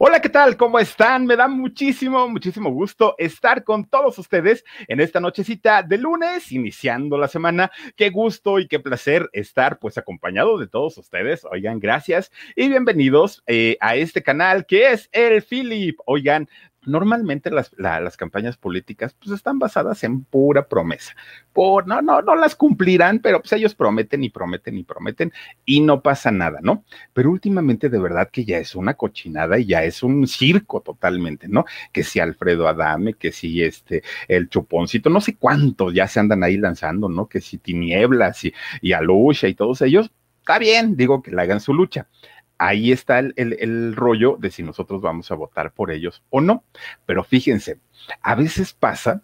Hola, 0.00 0.22
¿qué 0.22 0.28
tal? 0.28 0.56
¿Cómo 0.56 0.78
están? 0.78 1.26
Me 1.26 1.34
da 1.34 1.48
muchísimo, 1.48 2.28
muchísimo 2.28 2.70
gusto 2.70 3.16
estar 3.18 3.64
con 3.64 3.84
todos 3.84 4.16
ustedes 4.16 4.64
en 4.86 5.00
esta 5.00 5.18
nochecita 5.18 5.82
de 5.82 5.98
lunes, 5.98 6.52
iniciando 6.52 7.18
la 7.18 7.26
semana. 7.26 7.72
Qué 7.96 8.10
gusto 8.10 8.60
y 8.60 8.68
qué 8.68 8.78
placer 8.78 9.28
estar 9.32 9.80
pues 9.80 9.98
acompañado 9.98 10.56
de 10.56 10.68
todos 10.68 10.96
ustedes. 10.98 11.44
Oigan, 11.50 11.80
gracias 11.80 12.30
y 12.54 12.68
bienvenidos 12.68 13.42
eh, 13.48 13.76
a 13.80 13.96
este 13.96 14.22
canal 14.22 14.66
que 14.66 14.92
es 14.92 15.08
el 15.10 15.42
Philip. 15.42 15.98
Oigan, 16.06 16.48
normalmente 16.88 17.50
las, 17.50 17.70
las, 17.76 18.16
campañas 18.16 18.56
políticas 18.56 19.14
pues 19.14 19.30
están 19.30 19.58
basadas 19.58 20.02
en 20.04 20.24
pura 20.24 20.68
promesa. 20.68 21.14
Por, 21.52 21.86
no, 21.86 22.02
no, 22.02 22.22
no 22.22 22.34
las 22.34 22.56
cumplirán, 22.56 23.20
pero 23.20 23.40
pues 23.40 23.52
ellos 23.52 23.74
prometen 23.74 24.24
y 24.24 24.30
prometen 24.30 24.76
y 24.78 24.84
prometen 24.84 25.32
y 25.64 25.80
no 25.80 26.02
pasa 26.02 26.30
nada, 26.30 26.58
¿no? 26.62 26.84
Pero 27.12 27.30
últimamente 27.30 27.88
de 27.88 27.98
verdad 27.98 28.30
que 28.30 28.44
ya 28.44 28.58
es 28.58 28.74
una 28.74 28.94
cochinada 28.94 29.58
y 29.58 29.66
ya 29.66 29.84
es 29.84 30.02
un 30.02 30.26
circo 30.26 30.80
totalmente, 30.80 31.48
¿no? 31.48 31.64
Que 31.92 32.02
si 32.02 32.20
Alfredo 32.20 32.66
Adame, 32.66 33.14
que 33.14 33.32
si 33.32 33.62
este, 33.62 34.02
el 34.26 34.48
Chuponcito, 34.48 35.10
no 35.10 35.20
sé 35.20 35.36
cuántos 35.36 35.94
ya 35.94 36.08
se 36.08 36.20
andan 36.20 36.42
ahí 36.42 36.56
lanzando, 36.56 37.08
¿no? 37.08 37.26
Que 37.28 37.40
si 37.40 37.58
Tinieblas 37.58 38.44
y, 38.44 38.54
y 38.80 38.92
Alucha 38.92 39.48
y 39.48 39.54
todos 39.54 39.82
ellos, 39.82 40.10
está 40.40 40.58
bien, 40.58 40.96
digo 40.96 41.22
que 41.22 41.30
le 41.30 41.42
hagan 41.42 41.60
su 41.60 41.74
lucha 41.74 42.08
ahí 42.58 42.92
está 42.92 43.20
el, 43.20 43.96
rollo 43.96 44.36
de 44.38 44.50
si 44.50 44.62
nosotros 44.62 45.00
vamos 45.00 45.30
a 45.30 45.34
votar 45.34 45.72
por 45.72 45.90
ellos 45.90 46.22
o 46.30 46.40
no. 46.40 46.64
Pero 47.06 47.24
fíjense, 47.24 47.78
a 48.20 48.34
veces 48.34 48.74
pasa 48.74 49.22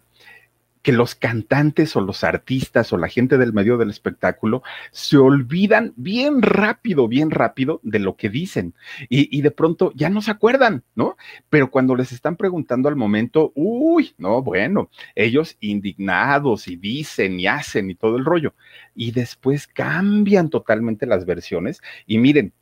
que 0.81 0.91
los 0.91 1.15
cantantes 1.15 1.95
o 1.95 2.01
los 2.01 2.23
artistas 2.23 2.93
o 2.93 2.97
la 2.97 3.07
gente 3.07 3.39
del 3.39 3.53
medio 3.53 3.77
del 3.77 3.89
espectáculo 3.89 4.61
se 4.91 5.17
olvidan 5.17 5.93
bien 5.95 6.43
rápido, 6.43 7.07
bien 7.07 7.31
rápido 7.31 7.79
de 7.81 7.97
lo 7.97 8.15
que 8.15 8.29
dicen 8.29 8.75
y, 9.09 9.35
y, 9.35 9.41
de 9.41 9.49
pronto 9.49 9.91
ya 9.95 10.11
no 10.11 10.21
se 10.21 10.29
acuerdan, 10.29 10.83
¿no? 10.93 11.17
Pero 11.49 11.71
cuando 11.71 11.95
les 11.95 12.11
están 12.11 12.35
preguntando 12.35 12.87
al 12.87 12.95
momento, 12.95 13.51
uy, 13.55 14.13
no, 14.19 14.43
bueno, 14.43 14.91
ellos 15.15 15.57
indignados 15.59 16.67
y 16.67 16.75
dicen 16.75 17.39
y 17.39 17.47
hacen 17.47 17.89
y 17.89 17.95
todo 17.95 18.17
el 18.17 18.25
rollo. 18.25 18.53
Y 18.93 19.11
después 19.11 19.65
cambian 19.65 20.51
totalmente 20.51 21.07
las 21.07 21.25
versiones 21.25 21.81
y 22.05 22.19
miren, 22.19 22.53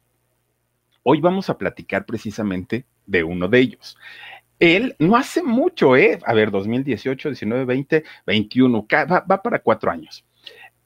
Hoy 1.04 1.20
vamos 1.20 1.50
a 1.50 1.58
platicar 1.58 2.06
precisamente 2.06 2.86
de 3.06 3.24
uno 3.26 3.50
de 3.50 3.60
ellos. 3.60 3.98
Él 4.58 4.96
no 5.00 5.18
hace 5.18 5.44
mucho, 5.44 5.98
¿eh? 5.98 6.20
A 6.26 6.34
ver, 6.34 6.50
2018, 6.50 7.30
19, 7.30 7.66
20, 7.66 8.04
21, 8.26 8.88
va, 8.90 9.42
para 9.42 9.60
cuatro 9.60 9.92
años. 9.92 10.24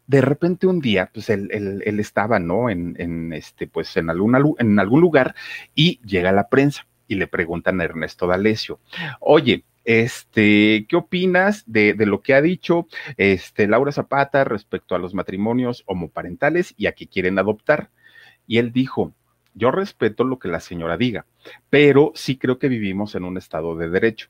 De 0.08 0.22
repente 0.22 0.66
un 0.66 0.80
día, 0.80 1.12
pues 1.14 1.30
él, 1.30 1.50
él, 1.52 2.00
estaba, 2.00 2.40
¿no? 2.40 2.70
En, 2.72 2.96
en, 2.98 3.34
este, 3.34 3.68
pues 3.68 3.96
en, 3.98 4.10
alguna, 4.10 4.42
en 4.58 4.80
algún 4.80 5.02
lugar 5.02 5.36
y 5.76 6.00
llega 6.04 6.32
la 6.32 6.50
prensa 6.50 6.88
y 7.08 7.16
le 7.16 7.28
preguntan 7.28 7.80
a 7.80 7.84
Ernesto 7.84 8.26
D'Alessio, 8.26 8.80
oye, 9.20 9.64
este, 9.86 10.86
¿qué 10.90 10.96
opinas 10.96 11.64
de, 11.68 11.94
de, 11.94 12.06
lo 12.06 12.22
que 12.22 12.34
ha 12.34 12.42
dicho 12.42 12.88
este, 13.18 13.68
Laura 13.68 13.92
Zapata 13.92 14.44
respecto 14.44 14.96
a 14.96 15.00
los 15.00 15.14
matrimonios 15.14 15.84
homoparentales 15.86 16.74
y 16.78 16.88
a 16.88 16.94
que 16.94 17.08
quieren 17.08 17.38
adoptar? 17.38 17.92
Y 18.48 18.58
él 18.58 18.72
dijo, 18.72 19.14
yo 19.58 19.72
respeto 19.72 20.24
lo 20.24 20.40
que 20.40 20.48
la 20.48 20.60
señora 20.60 20.98
diga, 20.98 21.26
pero 21.70 22.12
sí 22.16 22.38
creo 22.38 22.60
que 22.60 22.70
vivimos 22.70 23.16
en 23.16 23.24
un 23.24 23.38
estado 23.38 23.76
de 23.76 23.90
derecho. 23.90 24.30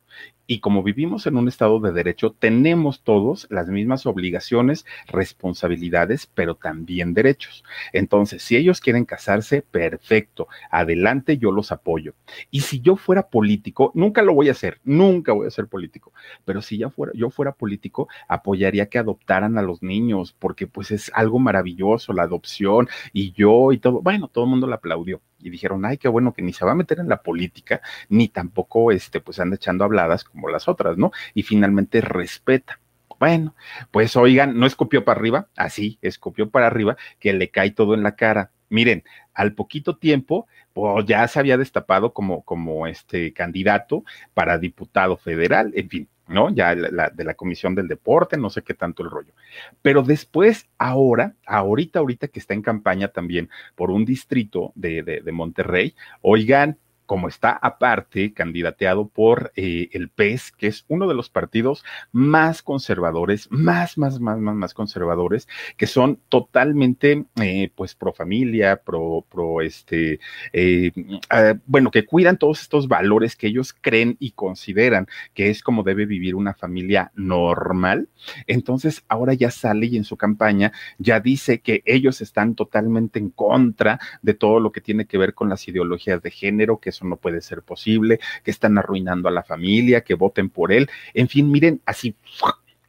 Y 0.49 0.59
como 0.59 0.81
vivimos 0.81 1.27
en 1.27 1.35
un 1.35 1.49
estado 1.49 1.81
de 1.81 1.91
derecho, 1.91 2.31
tenemos 2.31 3.03
todos 3.03 3.47
las 3.49 3.67
mismas 3.67 4.05
obligaciones, 4.05 4.85
responsabilidades, 5.07 6.25
pero 6.25 6.55
también 6.55 7.13
derechos. 7.13 7.65
Entonces, 7.91 8.43
si 8.43 8.55
ellos 8.55 8.79
quieren 8.79 9.03
casarse, 9.03 9.61
perfecto, 9.61 10.47
adelante, 10.71 11.37
yo 11.37 11.51
los 11.51 11.73
apoyo. 11.73 12.13
Y 12.49 12.61
si 12.61 12.79
yo 12.79 12.95
fuera 12.95 13.27
político, 13.27 13.91
nunca 13.93 14.21
lo 14.21 14.33
voy 14.33 14.47
a 14.47 14.53
hacer, 14.53 14.79
nunca 14.85 15.33
voy 15.33 15.47
a 15.47 15.51
ser 15.51 15.67
político, 15.67 16.13
pero 16.45 16.61
si 16.61 16.77
ya 16.77 16.89
fuera, 16.89 17.11
yo 17.13 17.29
fuera 17.29 17.51
político, 17.51 18.07
apoyaría 18.29 18.87
que 18.87 18.99
adoptaran 18.99 19.57
a 19.57 19.61
los 19.61 19.83
niños, 19.83 20.33
porque 20.39 20.65
pues 20.65 20.91
es 20.91 21.11
algo 21.13 21.39
maravilloso, 21.39 22.13
la 22.13 22.23
adopción, 22.23 22.87
y 23.11 23.33
yo 23.33 23.73
y 23.73 23.79
todo, 23.79 24.01
bueno, 24.01 24.29
todo 24.29 24.45
el 24.45 24.51
mundo 24.51 24.67
lo 24.67 24.75
aplaudió 24.75 25.21
y 25.39 25.49
dijeron, 25.49 25.85
ay, 25.85 25.97
qué 25.97 26.07
bueno 26.07 26.33
que 26.33 26.41
ni 26.41 26.53
se 26.53 26.65
va 26.65 26.71
a 26.71 26.75
meter 26.75 26.99
en 26.99 27.09
la 27.09 27.21
política, 27.21 27.81
ni 28.09 28.27
tampoco, 28.27 28.91
este, 28.91 29.21
pues 29.21 29.39
anda 29.39 29.55
echando 29.55 29.83
habladas 29.83 30.23
como 30.23 30.49
las 30.49 30.67
otras, 30.67 30.97
¿no? 30.97 31.11
Y 31.33 31.43
finalmente 31.43 32.01
respeta. 32.01 32.79
Bueno, 33.19 33.55
pues 33.91 34.15
oigan, 34.15 34.59
no 34.59 34.65
escupió 34.67 35.03
para 35.03 35.19
arriba, 35.19 35.47
así, 35.55 35.97
escupió 36.01 36.49
para 36.49 36.67
arriba, 36.67 36.97
que 37.19 37.33
le 37.33 37.49
cae 37.49 37.71
todo 37.71 37.93
en 37.93 38.03
la 38.03 38.15
cara. 38.15 38.51
Miren, 38.69 39.03
al 39.33 39.53
poquito 39.53 39.97
tiempo, 39.97 40.47
pues 40.73 41.05
ya 41.05 41.27
se 41.27 41.39
había 41.39 41.57
destapado 41.57 42.13
como, 42.13 42.43
como 42.43 42.85
este 42.85 43.33
candidato 43.33 44.03
para 44.33 44.59
diputado 44.59 45.17
federal, 45.17 45.71
en 45.75 45.89
fin, 45.89 46.09
¿no? 46.27 46.49
Ya 46.49 46.75
la, 46.75 47.09
de 47.09 47.23
la 47.23 47.33
Comisión 47.33 47.75
del 47.75 47.87
Deporte, 47.87 48.37
no 48.37 48.49
sé 48.49 48.61
qué 48.61 48.73
tanto 48.73 49.03
el 49.03 49.09
rollo. 49.09 49.33
Pero 49.81 50.03
después, 50.03 50.67
ahora, 50.77 51.35
ahorita, 51.45 51.99
ahorita 51.99 52.27
que 52.27 52.39
está 52.39 52.53
en 52.53 52.61
campaña 52.61 53.09
también 53.09 53.49
por 53.75 53.91
un 53.91 54.05
distrito 54.05 54.71
de, 54.75 55.03
de, 55.03 55.21
de 55.21 55.31
Monterrey, 55.31 55.95
oigan, 56.21 56.77
como 57.07 57.27
está 57.27 57.51
aparte 57.51 58.33
candidateado 58.33 59.07
por 59.07 59.51
eh, 59.55 59.89
el 59.93 60.09
PES, 60.09 60.51
que 60.51 60.67
es 60.67 60.85
uno 60.89 61.07
de 61.07 61.15
los 61.15 61.29
partidos 61.29 61.83
más 62.11 62.61
conservadores, 62.61 63.47
más, 63.49 63.97
más, 63.97 64.19
más, 64.19 64.37
más, 64.37 64.53
más 64.53 64.73
conservadores, 64.73 65.47
que 65.77 65.87
son 65.87 66.19
totalmente, 66.29 67.25
eh, 67.41 67.71
pues, 67.75 67.95
pro 67.95 68.13
familia, 68.13 68.81
pro, 68.83 69.25
pro, 69.31 69.61
este, 69.61 70.19
eh, 70.53 70.91
ah, 71.29 71.55
bueno, 71.65 71.91
que 71.91 72.05
cuidan 72.05 72.37
todos 72.37 72.61
estos 72.61 72.87
valores 72.87 73.35
que 73.35 73.47
ellos 73.47 73.73
creen 73.79 74.17
y 74.19 74.31
consideran 74.31 75.07
que 75.33 75.49
es 75.49 75.63
como 75.63 75.83
debe 75.83 76.05
vivir 76.05 76.35
una 76.35 76.53
familia 76.53 77.11
normal. 77.15 78.09
Entonces, 78.47 79.03
ahora 79.07 79.33
ya 79.33 79.49
sale 79.49 79.85
y 79.87 79.95
en 79.95 80.03
su 80.03 80.17
campaña 80.17 80.73
ya 80.97 81.21
dice 81.21 81.61
que 81.61 81.83
ellos 81.85 82.21
están 82.21 82.55
totalmente 82.55 83.19
en 83.19 83.29
contra 83.29 83.99
de 84.21 84.33
todo 84.33 84.59
lo 84.59 84.71
que 84.73 84.81
tiene 84.81 85.05
que 85.05 85.17
ver 85.17 85.33
con 85.33 85.47
las 85.47 85.67
ideologías 85.69 86.21
de 86.21 86.31
género, 86.31 86.79
que 86.79 86.91
eso 86.97 87.05
no 87.05 87.17
puede 87.17 87.41
ser 87.41 87.61
posible, 87.61 88.19
que 88.43 88.51
están 88.51 88.77
arruinando 88.77 89.29
a 89.29 89.31
la 89.31 89.43
familia, 89.43 90.01
que 90.01 90.15
voten 90.15 90.49
por 90.49 90.71
él. 90.71 90.89
En 91.13 91.27
fin, 91.27 91.49
miren, 91.51 91.81
así 91.85 92.15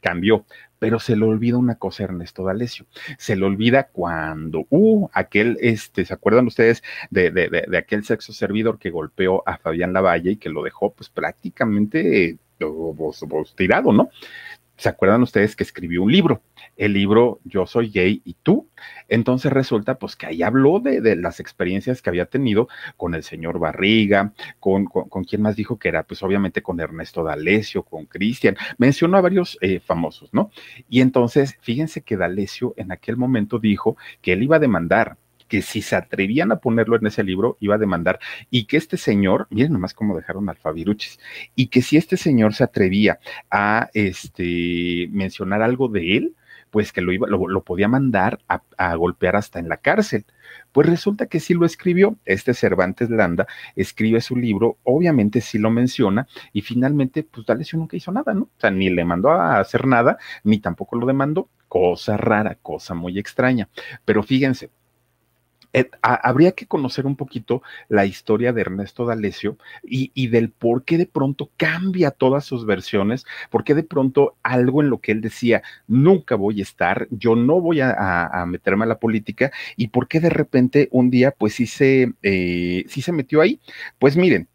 cambió. 0.01 0.45
Pero 0.79 0.97
se 0.99 1.17
le 1.17 1.25
olvida 1.25 1.57
una 1.57 1.75
cosa, 1.75 2.03
Ernesto 2.03 2.45
D'Alessio. 2.45 2.85
Se 3.17 3.35
le 3.35 3.45
olvida 3.45 3.89
cuando, 3.89 4.65
uh, 4.69 5.09
aquel, 5.11 5.57
este, 5.59 6.05
¿se 6.05 6.13
acuerdan 6.13 6.47
ustedes 6.47 6.81
de, 7.09 7.31
de, 7.31 7.49
de, 7.49 7.77
aquel 7.77 8.05
sexo 8.05 8.31
servidor 8.31 8.79
que 8.79 8.89
golpeó 8.89 9.43
a 9.45 9.57
Fabián 9.57 9.91
Lavalle 9.91 10.31
y 10.31 10.37
que 10.37 10.47
lo 10.47 10.63
dejó, 10.63 10.93
pues 10.93 11.09
prácticamente 11.09 12.37
tirado, 13.55 13.93
¿no? 13.93 14.09
¿Se 14.79 14.87
acuerdan 14.87 15.21
ustedes 15.23 15.57
que 15.57 15.63
escribió 15.63 16.03
un 16.03 16.11
libro? 16.13 16.41
El 16.77 16.93
libro 16.93 17.41
Yo 17.43 17.67
soy 17.67 17.89
gay 17.89 18.21
y 18.23 18.35
tú. 18.41 18.69
Entonces 19.09 19.51
resulta 19.51 19.99
pues 19.99 20.15
que 20.15 20.25
ahí 20.25 20.41
habló 20.41 20.79
de, 20.79 21.01
de 21.01 21.17
las 21.17 21.41
experiencias 21.41 22.01
que 22.01 22.09
había 22.09 22.27
tenido 22.27 22.69
con 22.95 23.13
el 23.13 23.23
señor 23.23 23.59
Barriga, 23.59 24.31
con, 24.61 24.85
con, 24.85 25.25
quien 25.25 25.41
más 25.41 25.57
dijo 25.57 25.77
que 25.77 25.89
era, 25.89 26.03
pues 26.03 26.23
obviamente 26.23 26.63
con 26.63 26.79
Ernesto 26.79 27.25
D'Alessio, 27.25 27.83
con 27.83 28.05
Cristian, 28.05 28.55
mencionó 28.77 29.17
a 29.17 29.21
varios 29.21 29.57
eh, 29.59 29.81
famosos, 29.81 30.33
¿no? 30.33 30.49
Y 30.87 31.01
entonces, 31.01 31.57
fíjense 31.59 31.99
que 32.01 32.15
D'Alessio 32.15 32.73
en 32.77 32.93
aquel 32.93 33.17
momento 33.17 33.59
dijo 33.59 33.97
que 34.21 34.31
él 34.31 34.43
iba 34.43 34.55
a 34.55 34.59
demandar 34.59 35.17
que 35.49 35.61
si 35.61 35.81
se 35.81 35.97
atrevían 35.97 36.53
a 36.53 36.59
ponerlo 36.59 36.95
en 36.95 37.07
ese 37.07 37.23
libro, 37.23 37.57
iba 37.59 37.75
a 37.75 37.79
demandar, 37.79 38.19
y 38.49 38.65
que 38.65 38.77
este 38.77 38.95
señor, 38.95 39.47
miren 39.49 39.73
nomás 39.73 39.93
cómo 39.93 40.15
dejaron 40.15 40.47
al 40.49 40.55
Fabiruchis, 40.57 41.19
y 41.55 41.67
que 41.67 41.81
si 41.81 41.97
este 41.97 42.15
señor 42.15 42.53
se 42.53 42.63
atrevía 42.63 43.19
a 43.51 43.89
este, 43.93 45.09
mencionar 45.11 45.61
algo 45.61 45.89
de 45.89 46.17
él, 46.17 46.35
pues 46.69 46.93
que 46.93 47.01
lo, 47.01 47.11
iba, 47.11 47.27
lo, 47.27 47.63
podía 47.63 47.87
mandar 47.87 48.39
a, 48.47 48.95
golpear 48.95 49.35
hasta 49.35 49.59
en 49.59 49.69
la 49.69 49.77
cárcel. 49.77 50.25
Pues 50.71 50.87
resulta 50.87 51.27
que 51.27 51.39
sí 51.39 51.53
lo 51.53 51.65
escribió. 51.65 52.17
Este 52.25 52.53
Cervantes 52.53 53.09
Landa 53.09 53.47
escribe 53.75 54.21
su 54.21 54.35
libro, 54.35 54.77
obviamente 54.83 55.41
sí 55.41 55.57
lo 55.57 55.71
menciona, 55.71 56.27
y 56.53 56.61
finalmente, 56.61 57.23
pues 57.23 57.45
D'Alessio 57.45 57.79
nunca 57.79 57.97
hizo 57.97 58.11
nada, 58.11 58.33
¿no? 58.33 58.43
O 58.43 58.59
sea, 58.59 58.71
ni 58.71 58.89
le 58.89 59.05
mandó 59.05 59.31
a 59.31 59.59
hacer 59.59 59.87
nada, 59.87 60.17
ni 60.43 60.59
tampoco 60.59 60.97
lo 60.97 61.07
demandó. 61.07 61.49
Cosa 61.67 62.17
rara, 62.17 62.55
cosa 62.61 62.95
muy 62.95 63.19
extraña. 63.19 63.69
Pero 64.05 64.23
fíjense, 64.23 64.71
eh, 65.73 65.89
habría 66.01 66.53
que 66.53 66.65
conocer 66.65 67.05
un 67.05 67.15
poquito 67.15 67.61
la 67.89 68.05
historia 68.05 68.53
de 68.53 68.61
Ernesto 68.61 69.05
D'Alessio 69.05 69.57
y, 69.83 70.11
y, 70.13 70.27
del 70.27 70.49
por 70.49 70.83
qué 70.83 70.97
de 70.97 71.05
pronto 71.05 71.51
cambia 71.57 72.11
todas 72.11 72.45
sus 72.45 72.65
versiones, 72.65 73.25
por 73.49 73.63
qué 73.63 73.75
de 73.75 73.83
pronto 73.83 74.35
algo 74.43 74.81
en 74.81 74.89
lo 74.89 74.99
que 74.99 75.11
él 75.11 75.21
decía, 75.21 75.61
nunca 75.87 76.35
voy 76.35 76.59
a 76.59 76.63
estar, 76.63 77.07
yo 77.11 77.35
no 77.35 77.61
voy 77.61 77.81
a, 77.81 78.45
meterme 78.47 78.85
a 78.85 78.87
la 78.87 78.99
política, 78.99 79.51
y 79.77 79.89
por 79.89 80.07
qué 80.07 80.19
de 80.19 80.29
repente 80.29 80.89
un 80.91 81.09
día 81.09 81.31
pues 81.31 81.53
sí 81.55 81.67
se, 81.67 82.13
eh, 82.23 82.85
sí 82.87 83.01
se 83.01 83.11
metió 83.11 83.41
ahí. 83.41 83.59
Pues 83.99 84.17
miren, 84.17 84.47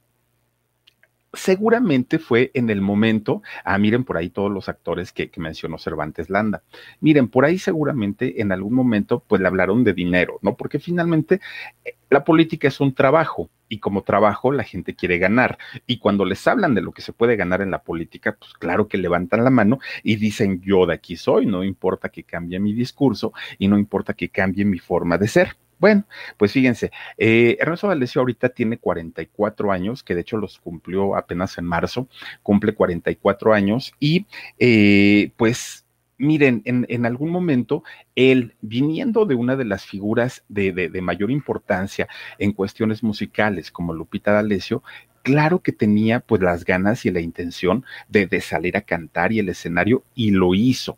seguramente 1.37 2.19
fue 2.19 2.51
en 2.55 2.71
el 2.71 2.81
momento, 2.81 3.43
ah, 3.65 3.79
miren 3.79 4.05
por 4.05 4.17
ahí 4.17 4.31
todos 4.31 4.51
los 4.51 4.69
actores 4.69 5.13
que, 5.13 5.31
mencionó 5.37 5.79
Cervantes 5.79 6.31
Landa, 6.31 6.63
miren, 7.01 7.29
por 7.29 7.45
ahí 7.45 7.59
seguramente 7.59 8.41
en 8.41 8.53
algún 8.53 8.75
momento 8.75 9.23
pues 9.27 9.41
le 9.41 9.49
hablaron 9.49 9.85
de 9.85 9.93
dinero, 9.93 10.39
¿no? 10.43 10.57
Porque 10.57 10.79
finalmente 10.79 11.41
eh, 11.85 11.97
la 12.11 12.25
política 12.25 12.69
es 12.69 12.81
un 12.81 12.95
trabajo 12.95 13.51
y 13.69 13.79
como 13.79 14.03
trabajo 14.03 14.53
la 14.53 14.65
gente 14.65 14.95
quiere 14.95 15.19
ganar 15.19 15.59
y 15.87 15.99
cuando 15.99 16.25
les 16.25 16.47
hablan 16.47 16.75
de 16.75 16.83
lo 16.83 16.93
que 16.93 17.03
se 17.03 17.13
puede 17.13 17.37
ganar 17.37 17.61
en 17.61 17.71
la 17.71 17.83
política, 17.83 18.37
pues 18.39 18.53
claro 18.55 18.89
que 18.89 18.99
levantan 18.99 19.45
la 19.45 19.51
mano 19.51 19.79
y 20.03 20.17
dicen 20.17 20.61
yo 20.63 20.87
de 20.87 20.95
aquí 20.95 21.17
soy, 21.17 21.47
no 21.47 21.65
importa 21.65 22.09
que 22.09 22.25
cambie 22.25 22.61
mi 22.61 22.73
discurso 22.73 23.33
y 23.59 23.69
no 23.69 23.79
importa 23.79 24.15
que 24.15 24.29
cambie 24.29 24.65
mi 24.65 24.79
forma 24.79 25.19
de 25.19 25.29
ser. 25.29 25.57
Bueno, 25.85 26.07
pues 26.39 26.51
fíjense, 26.53 26.91
eh, 27.19 27.59
Ernesto 27.61 27.89
D'Alessio 27.89 28.23
ahorita 28.23 28.49
tiene 28.49 28.79
44 28.79 29.71
años, 29.71 30.03
que 30.03 30.15
de 30.15 30.23
hecho 30.23 30.39
los 30.39 30.59
cumplió 30.59 31.15
apenas 31.15 31.59
en 31.59 31.67
marzo, 31.67 32.09
cumple 32.43 32.73
44 32.73 33.53
años 33.53 33.93
y 34.01 34.25
eh, 34.59 35.33
pues 35.37 35.85
miren, 36.17 36.63
en, 36.65 37.05
algún 37.05 37.29
momento, 37.29 37.83
él, 38.15 38.55
viniendo 38.63 39.27
de 39.27 39.35
una 39.35 39.57
de 39.57 39.67
las 39.67 39.85
figuras 39.85 40.43
de, 40.49 40.89
mayor 41.03 41.31
importancia 41.31 42.09
en 42.39 42.53
cuestiones 42.53 43.03
musicales, 43.03 43.71
como 43.71 43.93
Lupita 43.93 44.33
D'Alessio, 44.33 44.83
claro 45.23 45.61
que 45.61 45.73
tenía 45.73 46.21
pues 46.21 46.41
las 46.41 46.65
ganas 46.65 47.05
y 47.05 47.11
la 47.11 47.21
intención 47.21 47.85
de, 48.09 48.27
de 48.27 48.41
salir 48.41 48.79
a 48.79 48.81
cantar 48.81 49.33
y 49.33 49.39
el 49.39 49.51
escenario, 49.51 50.03
y 50.15 50.31
lo 50.31 50.55
hizo. 50.55 50.97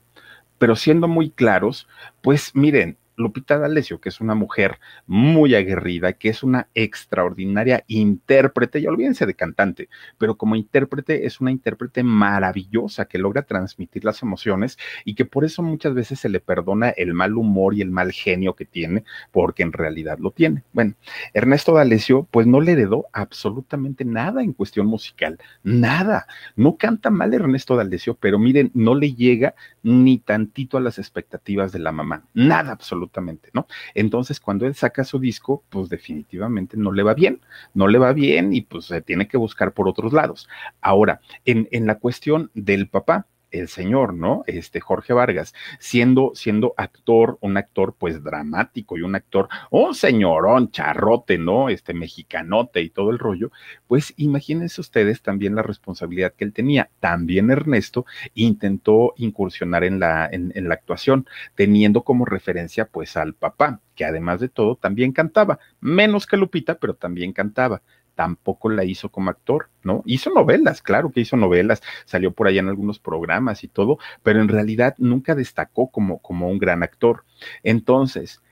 Pero 0.58 0.76
siendo 0.76 1.08
muy 1.08 1.30
claros, 1.30 1.88
pues 2.22 2.52
miren, 2.54 2.96
Lupita 3.16 3.58
D'Alessio, 3.58 4.00
que 4.00 4.10
es 4.10 4.20
una 4.20 4.34
mujer 4.34 4.78
muy 5.06 5.54
aguerrida, 5.54 6.12
que 6.12 6.28
es 6.28 6.42
una 6.42 6.68
extraordinaria 6.74 7.82
intérprete, 7.86 8.82
ya 8.82 8.90
olvídense 8.90 9.24
de 9.24 9.34
cantante, 9.34 9.88
pero 10.18 10.36
como 10.36 10.54
intérprete 10.54 11.26
es 11.26 11.40
una 11.40 11.50
intérprete 11.50 12.02
maravillosa 12.02 13.06
que 13.06 13.18
logra 13.18 13.42
transmitir 13.42 14.04
las 14.04 14.22
emociones 14.22 14.78
y 15.04 15.14
que 15.14 15.24
por 15.24 15.44
eso 15.44 15.62
muchas 15.62 15.94
veces 15.94 16.20
se 16.20 16.28
le 16.28 16.40
perdona 16.40 16.90
el 16.90 17.14
mal 17.14 17.36
humor 17.36 17.74
y 17.74 17.80
el 17.80 17.90
mal 17.90 18.12
genio 18.12 18.54
que 18.54 18.66
tiene, 18.66 19.04
porque 19.32 19.62
en 19.62 19.72
realidad 19.72 20.18
lo 20.18 20.30
tiene. 20.30 20.62
Bueno, 20.72 20.94
Ernesto 21.32 21.72
D'Alessio 21.72 22.28
pues 22.30 22.46
no 22.46 22.60
le 22.60 22.72
heredó 22.72 23.06
absolutamente 23.12 24.04
nada 24.04 24.42
en 24.42 24.52
cuestión 24.52 24.86
musical, 24.86 25.38
nada. 25.62 26.26
No 26.54 26.76
canta 26.76 27.10
mal 27.10 27.32
Ernesto 27.32 27.76
D'Alessio, 27.76 28.14
pero 28.14 28.38
miren, 28.38 28.70
no 28.74 28.94
le 28.94 29.14
llega 29.14 29.54
ni 29.82 30.18
tantito 30.18 30.76
a 30.76 30.80
las 30.80 30.98
expectativas 30.98 31.72
de 31.72 31.78
la 31.78 31.92
mamá, 31.92 32.24
nada 32.34 32.72
absolutamente 32.72 33.05
absolutamente, 33.06 33.50
¿no? 33.52 33.66
Entonces, 33.94 34.40
cuando 34.40 34.66
él 34.66 34.74
saca 34.74 35.04
su 35.04 35.18
disco, 35.18 35.62
pues 35.70 35.88
definitivamente 35.88 36.76
no 36.76 36.92
le 36.92 37.02
va 37.02 37.14
bien, 37.14 37.40
no 37.74 37.88
le 37.88 37.98
va 37.98 38.12
bien 38.12 38.52
y 38.52 38.62
pues 38.62 38.86
se 38.86 39.00
tiene 39.00 39.28
que 39.28 39.36
buscar 39.36 39.72
por 39.72 39.88
otros 39.88 40.12
lados. 40.12 40.48
Ahora, 40.80 41.20
en, 41.44 41.68
en 41.70 41.86
la 41.86 41.98
cuestión 41.98 42.50
del 42.54 42.88
papá, 42.88 43.26
el 43.50 43.68
señor, 43.68 44.14
¿no? 44.14 44.42
Este 44.46 44.80
Jorge 44.80 45.12
Vargas, 45.12 45.54
siendo, 45.78 46.32
siendo 46.34 46.74
actor, 46.76 47.38
un 47.40 47.56
actor 47.56 47.94
pues 47.98 48.22
dramático 48.22 48.96
y 48.96 49.02
un 49.02 49.14
actor, 49.14 49.48
un 49.70 49.94
señorón, 49.94 50.70
charrote, 50.70 51.38
¿no? 51.38 51.68
Este 51.68 51.94
mexicanote 51.94 52.82
y 52.82 52.90
todo 52.90 53.10
el 53.10 53.18
rollo, 53.18 53.50
pues 53.86 54.14
imagínense 54.16 54.80
ustedes 54.80 55.22
también 55.22 55.54
la 55.54 55.62
responsabilidad 55.62 56.34
que 56.34 56.44
él 56.44 56.52
tenía. 56.52 56.90
También 57.00 57.50
Ernesto 57.50 58.06
intentó 58.34 59.14
incursionar 59.16 59.84
en 59.84 60.00
la, 60.00 60.28
en, 60.30 60.52
en 60.54 60.68
la 60.68 60.74
actuación, 60.74 61.26
teniendo 61.54 62.02
como 62.02 62.24
referencia 62.24 62.86
pues 62.86 63.16
al 63.16 63.34
papá, 63.34 63.80
que 63.94 64.04
además 64.04 64.40
de 64.40 64.48
todo 64.48 64.76
también 64.76 65.12
cantaba, 65.12 65.58
menos 65.80 66.26
que 66.26 66.36
Lupita, 66.36 66.78
pero 66.78 66.94
también 66.94 67.32
cantaba 67.32 67.82
tampoco 68.16 68.68
la 68.70 68.84
hizo 68.84 69.10
como 69.10 69.30
actor, 69.30 69.68
¿no? 69.84 70.02
Hizo 70.06 70.30
novelas, 70.30 70.82
claro 70.82 71.12
que 71.12 71.20
hizo 71.20 71.36
novelas, 71.36 71.82
salió 72.06 72.32
por 72.32 72.48
allá 72.48 72.60
en 72.60 72.68
algunos 72.68 72.98
programas 72.98 73.62
y 73.62 73.68
todo, 73.68 73.98
pero 74.24 74.40
en 74.40 74.48
realidad 74.48 74.96
nunca 74.98 75.36
destacó 75.36 75.90
como, 75.90 76.18
como 76.18 76.48
un 76.48 76.58
gran 76.58 76.82
actor. 76.82 77.24
Entonces, 77.62 78.42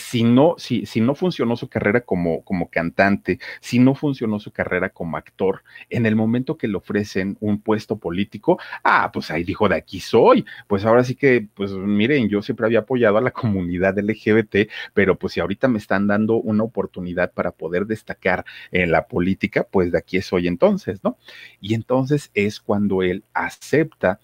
si 0.00 0.24
no, 0.24 0.54
si, 0.58 0.86
si 0.86 1.00
no 1.00 1.14
funcionó 1.14 1.56
su 1.56 1.68
carrera 1.68 2.00
como, 2.00 2.42
como 2.44 2.68
cantante, 2.70 3.38
si 3.60 3.78
no 3.78 3.94
funcionó 3.94 4.40
su 4.40 4.50
carrera 4.50 4.90
como 4.90 5.16
actor, 5.16 5.62
en 5.88 6.06
el 6.06 6.16
momento 6.16 6.56
que 6.56 6.68
le 6.68 6.76
ofrecen 6.76 7.36
un 7.40 7.60
puesto 7.60 7.98
político, 7.98 8.58
ah, 8.82 9.10
pues 9.12 9.30
ahí 9.30 9.44
dijo, 9.44 9.68
de 9.68 9.76
aquí 9.76 10.00
soy. 10.00 10.44
Pues 10.66 10.84
ahora 10.84 11.04
sí 11.04 11.14
que, 11.14 11.46
pues 11.54 11.72
miren, 11.72 12.28
yo 12.28 12.42
siempre 12.42 12.66
había 12.66 12.80
apoyado 12.80 13.18
a 13.18 13.20
la 13.20 13.30
comunidad 13.32 13.98
LGBT, 13.98 14.70
pero 14.94 15.18
pues 15.18 15.34
si 15.34 15.40
ahorita 15.40 15.68
me 15.68 15.78
están 15.78 16.06
dando 16.06 16.36
una 16.36 16.64
oportunidad 16.64 17.32
para 17.32 17.52
poder 17.52 17.86
destacar 17.86 18.44
en 18.72 18.90
la 18.90 19.06
política, 19.06 19.66
pues 19.70 19.92
de 19.92 19.98
aquí 19.98 20.20
soy 20.22 20.48
entonces, 20.48 21.02
¿no? 21.04 21.18
Y 21.60 21.74
entonces 21.74 22.30
es 22.34 22.60
cuando 22.60 23.02
él 23.02 23.24
acepta 23.32 24.20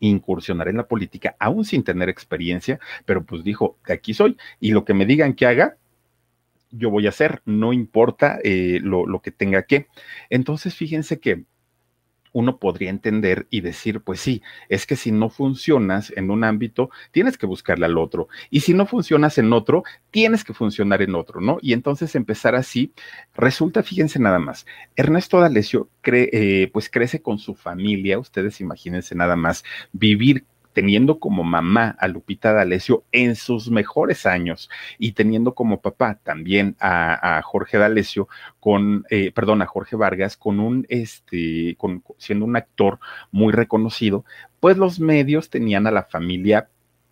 incursionar 0.00 0.68
en 0.68 0.76
la 0.76 0.88
política, 0.88 1.36
aún 1.38 1.64
sin 1.64 1.84
tener 1.84 2.08
experiencia, 2.08 2.78
pero 3.04 3.24
pues 3.24 3.44
dijo, 3.44 3.78
aquí 3.84 4.14
soy, 4.14 4.36
y 4.60 4.72
lo 4.72 4.84
que 4.84 4.94
me 4.94 5.06
digan 5.06 5.34
que 5.34 5.46
haga, 5.46 5.76
yo 6.70 6.90
voy 6.90 7.06
a 7.06 7.10
hacer, 7.10 7.42
no 7.44 7.72
importa 7.72 8.38
eh, 8.44 8.78
lo, 8.82 9.06
lo 9.06 9.20
que 9.20 9.30
tenga 9.30 9.62
que. 9.62 9.86
Entonces, 10.28 10.74
fíjense 10.74 11.18
que 11.18 11.44
uno 12.32 12.58
podría 12.58 12.90
entender 12.90 13.46
y 13.50 13.60
decir, 13.60 14.00
pues 14.00 14.20
sí, 14.20 14.42
es 14.68 14.86
que 14.86 14.96
si 14.96 15.12
no 15.12 15.30
funcionas 15.30 16.12
en 16.16 16.30
un 16.30 16.44
ámbito, 16.44 16.90
tienes 17.10 17.38
que 17.38 17.46
buscarle 17.46 17.86
al 17.86 17.98
otro. 17.98 18.28
Y 18.50 18.60
si 18.60 18.74
no 18.74 18.86
funcionas 18.86 19.38
en 19.38 19.52
otro, 19.52 19.84
tienes 20.10 20.44
que 20.44 20.54
funcionar 20.54 21.02
en 21.02 21.14
otro, 21.14 21.40
¿no? 21.40 21.58
Y 21.62 21.72
entonces 21.72 22.14
empezar 22.14 22.54
así, 22.54 22.92
resulta, 23.34 23.82
fíjense 23.82 24.18
nada 24.18 24.38
más, 24.38 24.66
Ernesto 24.96 25.40
D'Alessio 25.40 25.88
cree, 26.00 26.28
eh, 26.32 26.70
pues 26.72 26.90
crece 26.90 27.22
con 27.22 27.38
su 27.38 27.54
familia, 27.54 28.18
ustedes 28.18 28.60
imagínense 28.60 29.14
nada 29.14 29.36
más, 29.36 29.64
vivir 29.92 30.44
teniendo 30.78 31.18
como 31.18 31.42
mamá 31.42 31.96
a 31.98 32.06
Lupita 32.06 32.52
D'Alessio 32.52 33.02
en 33.10 33.34
sus 33.34 33.68
mejores 33.68 34.26
años 34.26 34.70
y 34.96 35.10
teniendo 35.10 35.52
como 35.52 35.80
papá 35.80 36.20
también 36.22 36.76
a, 36.78 37.42
Jorge 37.42 37.78
D'Alessio 37.78 38.28
con, 38.60 39.04
eh, 39.10 39.32
perdón, 39.32 39.60
a 39.60 39.66
Jorge 39.66 39.96
Vargas 39.96 40.36
con 40.36 40.60
un, 40.60 40.86
este, 40.88 41.76
siendo 42.16 42.44
un 42.44 42.54
actor 42.54 43.00
muy 43.32 43.52
reconocido, 43.52 44.24
pues 44.60 44.76
los 44.76 45.00
medios 45.00 45.50
tenían 45.50 45.88
a 45.88 45.90
la 45.90 46.04
familia 46.04 46.68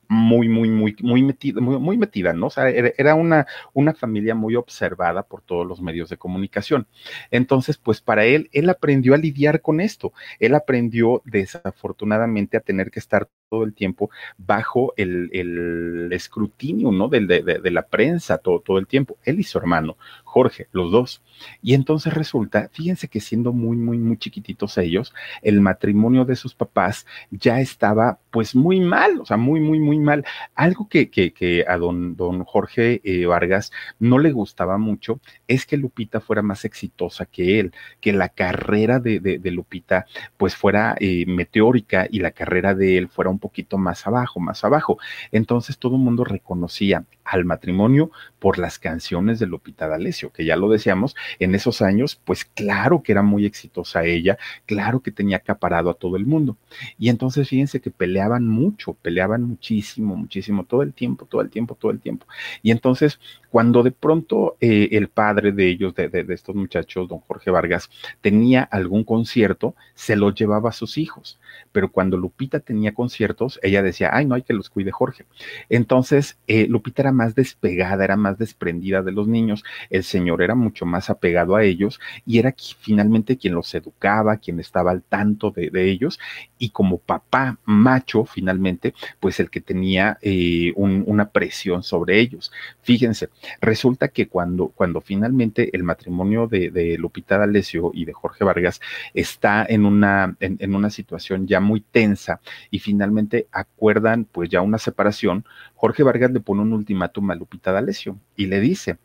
muy, 0.09 0.49
muy, 0.49 0.69
muy, 0.69 0.97
muy 1.03 1.23
metida, 1.23 1.61
muy, 1.61 1.79
muy 1.79 1.99
metida, 1.99 2.33
¿no? 2.33 2.47
O 2.47 2.51
sea, 2.51 2.69
era 2.69 3.15
una, 3.15 3.47
una 3.73 3.95
familia 3.95 4.35
muy 4.35 4.55
observada 4.55 5.23
por 5.23 5.43
todos 5.43 5.67
los 5.67 5.81
medios 5.81 6.09
de 6.09 6.17
comunicación. 6.17 6.87
Entonces, 7.31 7.79
pues 7.79 8.01
para 8.01 8.25
él, 8.25 8.49
él 8.53 8.71
aprendió 8.71 9.15
a 9.15 9.19
lidiar 9.19 9.61
con 9.63 9.81
esto. 9.81 10.13
Él 10.39 10.55
aprendió 10.55 11.23
desafortunadamente 11.25 12.57
a 12.57 12.61
tener 12.61 12.91
que 12.91 13.01
estar 13.01 13.29
todo 13.49 13.65
el 13.65 13.75
tiempo 13.75 14.11
bajo 14.39 14.93
el, 14.97 16.11
escrutinio, 16.13 16.91
¿no? 16.93 17.09
De, 17.09 17.71
la 17.71 17.87
prensa 17.87 18.39
todo, 18.39 18.61
todo 18.61 18.79
el 18.79 18.87
tiempo. 18.87 19.19
Él 19.25 19.41
y 19.41 19.45
su 19.45 19.59
hermano, 19.59 19.97
Jorge, 20.25 20.69
los 20.73 20.91
dos. 20.91 21.23
Y 21.63 21.75
entonces 21.75 22.15
resulta, 22.15 22.69
fíjense 22.73 23.09
que 23.09 23.21
siendo 23.21 23.53
muy, 23.53 23.77
muy, 23.77 23.99
muy 23.99 24.17
chiquititos 24.17 24.79
ellos, 24.79 25.15
el 25.43 25.61
matrimonio 25.61 26.25
de 26.25 26.37
sus 26.37 26.55
papás 26.55 27.07
ya 27.31 27.61
estaba 27.61 28.19
pues 28.31 28.55
muy 28.55 28.81
mal, 28.81 29.21
o 29.21 29.27
sea, 29.27 29.37
muy, 29.37 29.61
muy, 29.61 29.79
muy 29.79 29.99
mal. 29.99 30.25
Algo 30.55 30.89
que, 30.89 31.11
que, 31.11 31.65
a 31.69 31.77
don, 31.77 32.17
don 32.17 32.45
Jorge 32.45 33.01
eh, 33.05 33.27
Vargas 33.27 33.73
no 33.99 34.19
le 34.19 34.33
gustaba 34.33 34.79
mucho 34.79 35.21
es 35.47 35.67
que 35.67 35.77
Lupita 35.77 36.21
fuera 36.21 36.43
más 36.43 36.65
exitosa 36.65 37.27
que 37.27 37.61
él, 37.61 37.73
que 38.01 38.13
la 38.13 38.29
carrera 38.29 38.99
de, 38.99 39.21
de, 39.21 39.51
Lupita 39.51 40.07
pues 40.37 40.55
fuera 40.57 40.97
eh, 41.01 41.25
meteórica 41.27 42.07
y 42.11 42.21
la 42.21 42.33
carrera 42.33 42.75
de 42.75 42.99
él 42.99 43.09
fuera 43.09 43.31
poquito 43.39 43.79
más 43.79 44.07
abajo, 44.07 44.41
más 44.41 44.65
abajo. 44.65 44.99
Entonces 45.33 45.79
todo 45.79 45.97
el 45.97 46.03
mundo 46.03 46.25
reconocía 46.25 47.05
al 47.27 47.45
matrimonio 47.45 48.11
por 48.39 48.59
las 48.59 48.79
canciones 48.79 49.39
de 49.39 49.47
Lupita 49.47 49.89
D'Alessio, 49.89 50.33
que 50.33 50.45
ya 50.45 50.57
lo 50.57 50.69
decíamos, 50.69 51.17
en 51.39 51.55
esos 51.55 51.83
años, 51.83 52.21
pues 52.25 52.45
claro 52.45 53.03
que 53.03 53.13
era 53.13 53.23
muy 53.23 53.45
exitosa 53.45 54.05
ella, 54.05 54.39
claro 54.67 55.01
que 55.01 55.11
tenía 55.11 55.39
acaparado 55.39 55.91
a 55.91 55.95
todo 55.95 56.17
el 56.17 56.27
mundo. 56.27 56.57
Y 56.99 57.09
entonces 57.09 57.49
fíjense 57.49 57.81
que 57.81 57.91
peleaban 57.91 58.47
mucho, 58.47 58.95
peleaban 58.95 59.43
muchísimo, 59.43 60.17
muchísimo, 60.17 60.65
todo 60.65 60.83
el 60.83 60.93
tiempo, 60.93 61.27
todo 61.27 61.41
el 61.41 61.51
tiempo, 61.51 61.75
todo 61.75 61.91
el 61.91 62.01
tiempo. 62.01 62.27
Y 62.63 62.71
entonces, 62.71 63.19
cuando 63.51 63.83
de 63.83 63.91
pronto 63.91 64.57
eh, 64.61 64.89
el 64.93 65.09
padre 65.09 65.53
de 65.53 65.69
ellos, 65.69 65.95
de, 65.95 66.09
de, 66.09 66.25
de 66.25 66.35
estos 66.35 66.55
muchachos, 66.55 67.09
don 67.09 67.21
Jorge 67.21 67.51
Vargas, 67.51 67.91
tenía 68.21 68.63
algún 68.63 69.05
concierto, 69.05 69.75
se 69.95 70.17
lo 70.17 70.33
llevaba 70.33 70.71
a 70.71 70.73
sus 70.73 70.99
hijos. 70.99 71.39
Pero 71.73 71.91
cuando 71.91 72.17
Lupita 72.17 72.61
tenía 72.61 72.95
conciertos, 72.95 73.59
ella 73.63 73.83
decía, 73.83 74.11
ay, 74.13 74.27
no 74.27 74.35
hay 74.35 74.43
que 74.43 74.55
los 74.55 74.71
cuide 74.71 74.91
Jorge. 74.91 75.25
Entonces, 75.69 76.39
eh, 76.47 76.67
Lupita 76.69 77.03
era 77.03 77.13
más 77.17 77.35
despegada, 77.35 78.05
era 78.05 78.17
más 78.17 78.39
desprendida 78.39 79.03
de 79.03 79.13
los 79.13 79.27
niños, 79.27 79.65
el 79.91 80.05
señor 80.05 80.43
era 80.43 80.55
mucho 80.55 80.87
más 80.87 81.11
apegado 81.11 81.57
a 81.57 81.65
ellos 81.65 81.99
y 82.25 82.39
era 82.39 82.55
finalmente 82.81 83.37
quien 83.37 83.55
los 83.55 83.75
educaba, 83.75 84.37
quien 84.37 84.61
estaba 84.61 84.91
al 84.93 85.03
tanto 85.03 85.51
de, 85.51 85.71
de 85.71 85.91
ellos 85.91 86.19
y 86.59 86.71
como 86.71 86.99
papá 86.99 87.59
macho, 87.65 88.25
finalmente, 88.25 88.95
pues 89.21 89.41
el 89.41 89.51
que 89.51 89.61
tenía 89.61 90.19
eh, 90.23 90.73
un, 90.77 91.05
una 91.07 91.31
presión 91.31 91.83
sobre 91.83 92.21
ellos. 92.21 92.53
Fíjense, 92.83 93.29
resulta 93.61 94.09
que 94.09 94.29
cuando, 94.29 94.69
cuando 94.69 95.01
finalmente 95.01 95.71
el 95.75 95.83
matrimonio 95.83 96.47
de, 96.47 96.97
Lupita 96.99 97.39
D'Alessio 97.39 97.91
y 97.95 98.05
de 98.05 98.13
Jorge 98.13 98.45
Vargas 98.45 98.81
está 99.15 99.67
en 99.69 99.85
una, 99.85 100.37
en 100.41 100.75
una 100.75 100.91
situación 100.91 101.47
ya 101.47 101.61
muy 101.61 101.81
tensa 101.81 102.41
y 102.71 102.79
finalmente 102.79 103.49
acuerdan 103.53 104.25
pues 104.25 104.49
ya 104.49 104.61
una 104.61 104.79
separación, 104.79 105.45
Jorge 105.77 106.03
Vargas 106.03 106.33
le 106.33 106.41
pone 106.41 106.63
un 106.63 106.73
ultimátum 106.73 107.31
a 107.31 107.35
Lupita 107.35 107.71
D'Alessio 107.71 108.19
y 108.35 108.47
le 108.47 108.61
dice, 108.61 108.99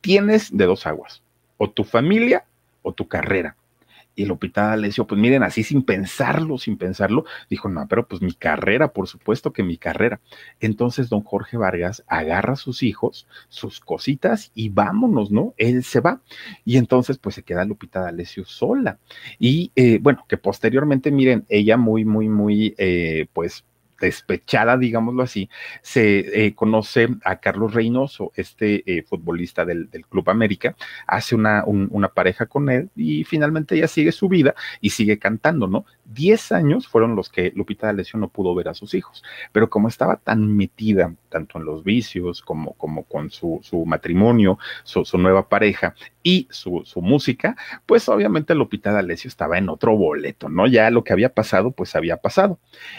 tienes 0.00 0.56
de 0.56 0.64
dos 0.64 0.86
aguas, 0.86 1.22
o 1.58 1.70
tu 1.70 1.84
familia 1.84 2.44
o 2.82 2.92
tu 2.92 3.06
carrera. 3.06 3.56
Y 4.18 4.24
Lupita 4.24 4.68
D'Alessio, 4.68 5.06
pues 5.06 5.20
miren, 5.20 5.42
así 5.42 5.62
sin 5.62 5.82
pensarlo, 5.82 6.56
sin 6.56 6.78
pensarlo, 6.78 7.26
dijo, 7.50 7.68
no, 7.68 7.86
pero 7.86 8.08
pues 8.08 8.22
mi 8.22 8.32
carrera, 8.32 8.94
por 8.94 9.08
supuesto 9.08 9.52
que 9.52 9.62
mi 9.62 9.76
carrera. 9.76 10.20
Entonces 10.58 11.10
don 11.10 11.20
Jorge 11.22 11.58
Vargas 11.58 12.02
agarra 12.06 12.54
a 12.54 12.56
sus 12.56 12.82
hijos, 12.82 13.28
sus 13.50 13.78
cositas 13.78 14.52
y 14.54 14.70
vámonos, 14.70 15.30
¿no? 15.30 15.52
Él 15.58 15.84
se 15.84 16.00
va. 16.00 16.22
Y 16.64 16.78
entonces 16.78 17.18
pues 17.18 17.34
se 17.34 17.42
queda 17.42 17.66
Lupita 17.66 18.00
D'Alessio 18.00 18.46
sola. 18.46 18.98
Y 19.38 19.70
eh, 19.76 19.98
bueno, 20.00 20.24
que 20.26 20.38
posteriormente, 20.38 21.10
miren, 21.10 21.44
ella 21.50 21.76
muy, 21.76 22.06
muy, 22.06 22.30
muy, 22.30 22.74
eh, 22.78 23.26
pues 23.34 23.66
despechada, 24.00 24.76
digámoslo 24.76 25.22
así, 25.22 25.48
se 25.82 26.46
eh, 26.46 26.54
conoce 26.54 27.08
a 27.24 27.36
Carlos 27.36 27.74
Reynoso, 27.74 28.32
este 28.34 28.82
eh, 28.86 29.02
futbolista 29.02 29.64
del, 29.64 29.88
Club 30.08 30.30
América, 30.30 30.76
hace 31.06 31.34
una, 31.34 31.64
un, 31.64 31.88
una 31.90 32.08
pareja 32.08 32.46
con 32.46 32.68
él 32.70 32.90
y 32.94 33.24
finalmente 33.24 33.74
ella 33.74 33.88
sigue 33.88 34.12
su 34.12 34.28
vida 34.28 34.54
y 34.80 34.90
sigue 34.90 35.18
cantando, 35.18 35.66
¿no? 35.66 35.86
Diez 36.08 36.52
años 36.52 36.86
fueron 36.86 37.16
los 37.16 37.28
que 37.28 37.52
Lupita 37.54 37.88
D'Alessio 37.88 38.18
no 38.18 38.28
pudo 38.28 38.54
ver 38.54 38.68
a 38.68 38.74
sus 38.74 38.94
hijos, 38.94 39.24
pero 39.52 39.68
como 39.68 39.88
estaba 39.88 40.16
tan 40.16 40.56
metida 40.56 41.12
tanto 41.28 41.58
en 41.58 41.64
los 41.64 41.84
vicios 41.84 42.40
como, 42.42 42.72
como 42.74 43.02
con 43.02 43.30
su, 43.30 43.60
su 43.62 43.84
matrimonio, 43.84 44.58
su, 44.84 45.04
nueva 45.18 45.48
pareja 45.48 45.94
y 46.22 46.46
su, 46.50 46.82
su, 46.84 47.00
música, 47.02 47.56
pues 47.84 48.08
obviamente 48.08 48.54
Lupita 48.54 48.92
D'Alessio 48.92 49.28
estaba 49.28 49.58
en 49.58 49.68
otro 49.68 49.96
boleto, 49.96 50.48
¿no? 50.48 50.66
Ya 50.66 50.90
lo 50.90 51.04
que 51.04 51.12
había 51.12 51.34
pasado, 51.34 51.72
pues 51.72 51.94
había 51.96 52.16
pasado. 52.18 52.58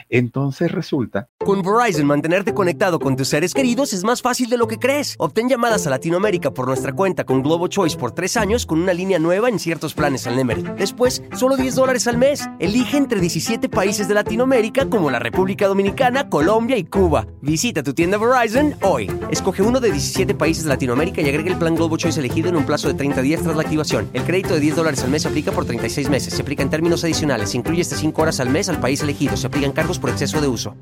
Entonces 0.09 0.71
resulta... 0.71 1.29
Con 1.39 1.61
Verizon, 1.61 2.05
mantenerte 2.05 2.53
conectado 2.53 2.99
con 2.99 3.15
tus 3.15 3.29
seres 3.29 3.53
queridos 3.53 3.93
es 3.93 4.03
más 4.03 4.21
fácil 4.21 4.49
de 4.49 4.57
lo 4.57 4.67
que 4.67 4.79
crees. 4.79 5.15
Obtén 5.17 5.49
llamadas 5.49 5.87
a 5.87 5.89
Latinoamérica 5.89 6.51
por 6.51 6.67
nuestra 6.67 6.93
cuenta 6.93 7.23
con 7.23 7.41
Globo 7.41 7.67
Choice 7.67 7.97
por 7.97 8.11
tres 8.11 8.37
años 8.37 8.65
con 8.65 8.81
una 8.81 8.93
línea 8.93 9.19
nueva 9.19 9.49
en 9.49 9.59
ciertos 9.59 9.93
planes 9.93 10.27
al 10.27 10.35
Nemery. 10.35 10.63
Después, 10.77 11.23
solo 11.33 11.55
10 11.55 11.75
dólares 11.75 12.07
al 12.07 12.17
mes. 12.17 12.47
Elige 12.59 12.96
entre 12.97 13.21
17 13.21 13.69
países 13.69 14.07
de 14.07 14.13
Latinoamérica 14.13 14.89
como 14.89 15.11
la 15.11 15.19
República 15.19 15.67
Dominicana, 15.67 16.29
Colombia 16.29 16.77
y 16.77 16.83
Cuba. 16.83 17.27
Visita 17.41 17.83
tu 17.83 17.93
tienda 17.93 18.17
Verizon 18.17 18.75
hoy. 18.81 19.09
Escoge 19.31 19.61
uno 19.61 19.79
de 19.79 19.91
17 19.91 20.33
países 20.33 20.63
de 20.63 20.69
Latinoamérica 20.69 21.21
y 21.21 21.29
agrega 21.29 21.51
el 21.51 21.57
plan 21.57 21.75
Globo 21.75 21.97
Choice 21.97 22.19
elegido 22.19 22.49
en 22.49 22.55
un 22.55 22.65
plazo 22.65 22.87
de 22.87 22.95
30 22.95 23.21
días 23.21 23.43
tras 23.43 23.55
la 23.55 23.61
activación. 23.61 24.09
El 24.13 24.23
crédito 24.23 24.55
de 24.55 24.59
10 24.59 24.75
dólares 24.75 25.03
al 25.03 25.11
mes 25.11 25.21
se 25.21 25.27
aplica 25.27 25.51
por 25.51 25.65
36 25.65 26.09
meses. 26.09 26.33
Se 26.33 26.41
aplica 26.41 26.63
en 26.63 26.69
términos 26.69 27.03
adicionales. 27.03 27.51
Se 27.51 27.57
incluye 27.57 27.81
hasta 27.81 27.95
5 27.95 28.21
horas 28.21 28.39
al 28.39 28.49
mes 28.49 28.67
al 28.67 28.79
país 28.79 29.01
elegido. 29.01 29.37
Se 29.37 29.47
aplican 29.47 29.71
cargos 29.71 29.99
por 29.99 30.09
exceso 30.09 30.41
de 30.41 30.47
uso 30.47 30.75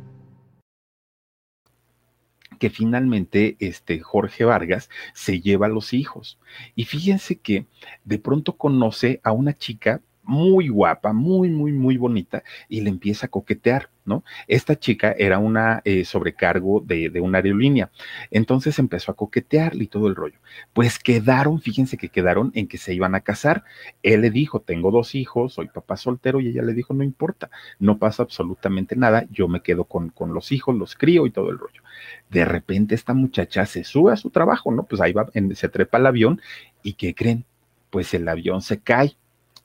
que 2.57 2.69
finalmente 2.69 3.57
este 3.59 3.99
Jorge 3.99 4.45
Vargas 4.45 4.89
se 5.13 5.41
lleva 5.41 5.65
a 5.65 5.69
los 5.69 5.93
hijos. 5.93 6.39
Y 6.73 6.85
fíjense 6.85 7.35
que 7.35 7.65
de 8.05 8.17
pronto 8.17 8.55
conoce 8.55 9.19
a 9.23 9.33
una 9.33 9.53
chica 9.53 10.01
muy 10.25 10.69
guapa, 10.69 11.13
muy, 11.13 11.49
muy, 11.49 11.71
muy 11.71 11.97
bonita, 11.97 12.43
y 12.67 12.81
le 12.81 12.89
empieza 12.89 13.27
a 13.27 13.29
coquetear, 13.29 13.89
¿no? 14.05 14.23
Esta 14.47 14.77
chica 14.77 15.15
era 15.17 15.39
una 15.39 15.81
eh, 15.85 16.05
sobrecargo 16.05 16.81
de, 16.81 17.09
de, 17.09 17.21
una 17.21 17.39
aerolínea, 17.39 17.89
entonces 18.31 18.77
empezó 18.79 19.11
a 19.11 19.15
coquetearle 19.15 19.83
y 19.83 19.87
todo 19.87 20.07
el 20.07 20.15
rollo. 20.15 20.39
Pues 20.73 20.99
quedaron, 20.99 21.61
fíjense 21.61 21.97
que 21.97 22.09
quedaron 22.09 22.51
en 22.55 22.67
que 22.67 22.77
se 22.77 22.93
iban 22.93 23.15
a 23.15 23.21
casar. 23.21 23.63
Él 24.03 24.21
le 24.21 24.31
dijo, 24.31 24.59
tengo 24.61 24.91
dos 24.91 25.15
hijos, 25.15 25.53
soy 25.53 25.67
papá 25.67 25.97
soltero, 25.97 26.39
y 26.39 26.49
ella 26.49 26.61
le 26.61 26.73
dijo, 26.73 26.93
no 26.93 27.03
importa, 27.03 27.49
no 27.79 27.97
pasa 27.97 28.23
absolutamente 28.23 28.95
nada, 28.95 29.25
yo 29.31 29.47
me 29.47 29.61
quedo 29.61 29.85
con, 29.85 30.09
con 30.09 30.33
los 30.33 30.51
hijos, 30.51 30.75
los 30.75 30.95
crío 30.95 31.25
y 31.25 31.31
todo 31.31 31.49
el 31.49 31.59
rollo. 31.59 31.81
De 32.29 32.45
repente 32.45 32.95
esta 32.95 33.13
muchacha 33.13 33.65
se 33.65 33.83
sube 33.83 34.11
a 34.13 34.17
su 34.17 34.29
trabajo, 34.29 34.71
¿no? 34.71 34.83
Pues 34.83 35.01
ahí 35.01 35.13
va, 35.13 35.27
en, 35.33 35.55
se 35.55 35.69
trepa 35.69 35.97
al 35.97 36.07
avión, 36.07 36.41
y 36.83 36.93
¿qué 36.93 37.15
creen? 37.15 37.45
Pues 37.89 38.13
el 38.13 38.27
avión 38.27 38.61
se 38.61 38.79
cae 38.79 39.15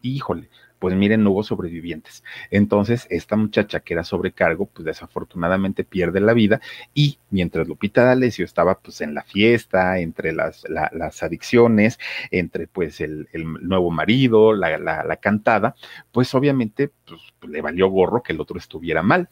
híjole, 0.03 0.49
pues 0.81 0.97
miren, 0.97 1.23
no 1.23 1.31
hubo 1.31 1.45
sobrevivientes. 1.45 2.25
Entonces, 2.51 3.07
esta 3.11 3.37
muchacha 3.37 3.81
que 3.81 3.93
era 3.95 4.03
sobrecargo, 4.03 4.67
pues 4.67 4.87
desafortunadamente 4.87 5.85
pierde 5.85 6.21
la 6.21 6.33
vida 6.33 6.61
y 6.95 7.19
mientras 7.29 7.69
Lupita 7.69 8.03
D'Alessio 8.03 8.47
estaba 8.47 8.79
pues 8.79 9.03
en 9.03 9.15
la 9.15 9.23
fiesta, 9.23 9.99
entre 9.99 10.33
las, 10.33 10.65
la, 10.69 10.91
las 10.95 11.23
adicciones, 11.23 12.01
entre 12.31 12.67
pues 12.67 13.01
el, 13.03 13.29
el 13.33 13.45
nuevo 13.45 13.91
marido, 13.91 14.55
la, 14.55 14.79
la, 14.79 15.05
la, 15.05 15.17
cantada, 15.17 15.77
pues 16.13 16.35
obviamente 16.35 16.91
pues, 17.07 17.21
le 17.47 17.61
valió 17.61 17.89
gorro 17.89 18.23
que 18.23 18.33
el 18.33 18.41
otro 18.41 18.59
estuviera 18.59 19.03
mal. 19.03 19.29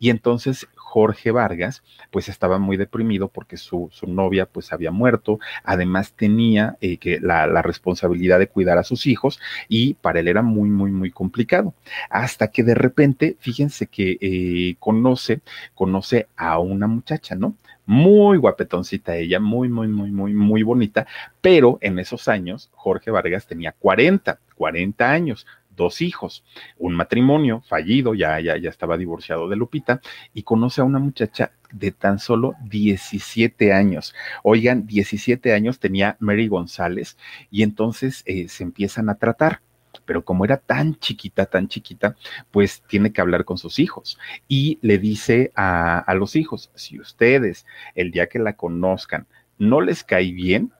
Y 0.00 0.10
entonces 0.10 0.66
Jorge 0.90 1.30
Vargas, 1.30 1.84
pues 2.10 2.28
estaba 2.28 2.58
muy 2.58 2.76
deprimido 2.76 3.28
porque 3.28 3.56
su, 3.56 3.90
su 3.92 4.08
novia 4.08 4.46
pues 4.46 4.72
había 4.72 4.90
muerto, 4.90 5.38
además 5.62 6.14
tenía 6.14 6.76
eh, 6.80 6.96
que 6.96 7.20
la, 7.20 7.46
la, 7.46 7.62
responsabilidad 7.62 8.40
de 8.40 8.48
cuidar 8.48 8.76
a 8.76 8.82
sus 8.82 9.06
hijos 9.06 9.38
y 9.68 9.94
para 9.94 10.18
él 10.18 10.26
era 10.26 10.42
muy, 10.42 10.68
muy, 10.68 10.90
muy 10.90 11.12
complicado. 11.12 11.74
Hasta 12.08 12.48
que 12.48 12.64
de 12.64 12.74
repente, 12.74 13.36
fíjense 13.38 13.86
que 13.86 14.18
eh, 14.20 14.74
conoce, 14.80 15.42
conoce 15.74 16.26
a 16.36 16.58
una 16.58 16.88
muchacha, 16.88 17.36
¿no? 17.36 17.54
Muy 17.86 18.38
guapetoncita 18.38 19.16
ella, 19.16 19.38
muy, 19.38 19.68
muy, 19.68 19.86
muy, 19.86 20.10
muy, 20.10 20.32
muy 20.32 20.62
bonita, 20.64 21.06
pero 21.40 21.78
en 21.82 21.98
esos 21.98 22.26
años 22.26 22.68
Jorge 22.72 23.10
Vargas 23.12 23.46
tenía 23.46 23.72
40, 23.72 24.38
40 24.56 25.10
años, 25.10 25.46
dos 25.80 26.02
hijos, 26.02 26.44
un 26.78 26.94
matrimonio 26.94 27.62
fallido, 27.66 28.14
ya, 28.14 28.38
ya, 28.38 28.56
ya 28.58 28.68
estaba 28.68 28.98
divorciado 28.98 29.48
de 29.48 29.56
Lupita, 29.56 30.00
y 30.34 30.42
conoce 30.42 30.82
a 30.82 30.84
una 30.84 30.98
muchacha 30.98 31.52
de 31.72 31.90
tan 31.90 32.18
solo 32.18 32.54
17 32.64 33.72
años. 33.72 34.14
Oigan, 34.42 34.86
17 34.86 35.54
años 35.54 35.80
tenía 35.80 36.16
Mary 36.20 36.48
González, 36.48 37.16
y 37.50 37.62
entonces 37.62 38.22
eh, 38.26 38.48
se 38.48 38.62
empiezan 38.62 39.08
a 39.08 39.16
tratar 39.16 39.62
pero 40.04 40.24
como 40.24 40.44
era 40.44 40.56
tan 40.56 40.98
chiquita, 40.98 41.46
tan 41.46 41.68
chiquita, 41.68 42.16
pues 42.52 42.82
tiene 42.88 43.12
que 43.12 43.20
hablar 43.20 43.44
con 43.44 43.58
sus 43.58 43.78
hijos 43.78 44.18
y 44.48 44.78
le 44.82 44.98
dice 44.98 45.52
a, 45.54 45.98
a, 45.98 46.14
los 46.14 46.36
hijos, 46.36 46.70
si 46.74 46.98
ustedes 46.98 47.66
el 47.94 48.10
día 48.10 48.28
que 48.28 48.38
la 48.38 48.54
conozcan 48.54 49.26
no 49.58 49.80
les 49.80 50.02
cae 50.02 50.32
bien, 50.32 50.72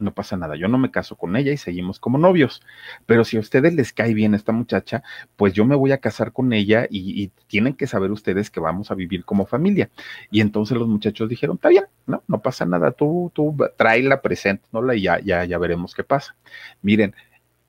no 0.00 0.14
pasa 0.14 0.36
nada, 0.36 0.56
yo 0.56 0.68
no 0.68 0.78
me 0.78 0.90
caso 0.90 1.16
con 1.16 1.36
ella 1.36 1.52
y 1.52 1.56
seguimos 1.56 2.00
como 2.00 2.18
novios. 2.18 2.62
Pero 3.06 3.24
si 3.24 3.36
a 3.36 3.40
ustedes 3.40 3.74
les 3.74 3.92
cae 3.92 4.14
bien 4.14 4.34
esta 4.34 4.52
muchacha, 4.52 5.02
pues 5.36 5.52
yo 5.52 5.64
me 5.64 5.76
voy 5.76 5.92
a 5.92 5.98
casar 5.98 6.32
con 6.32 6.52
ella 6.52 6.86
y, 6.90 7.30
tienen 7.46 7.74
que 7.74 7.88
saber 7.88 8.12
ustedes 8.12 8.48
que 8.48 8.60
vamos 8.60 8.90
a 8.90 8.94
vivir 8.94 9.24
como 9.24 9.44
familia. 9.44 9.90
Y 10.30 10.40
entonces 10.40 10.76
los 10.76 10.88
muchachos 10.88 11.28
dijeron, 11.28 11.56
está 11.56 11.68
bien, 11.68 11.84
no, 12.06 12.22
no 12.28 12.40
pasa 12.40 12.64
nada, 12.64 12.92
tú, 12.92 13.30
tú 13.34 13.56
tráela 13.76 14.22
presente, 14.22 14.64
¿no? 14.72 14.92
Y 14.94 15.02
ya, 15.02 15.20
ya, 15.20 15.44
ya 15.44 15.58
veremos 15.58 15.94
qué 15.94 16.04
pasa. 16.04 16.36
Miren, 16.82 17.14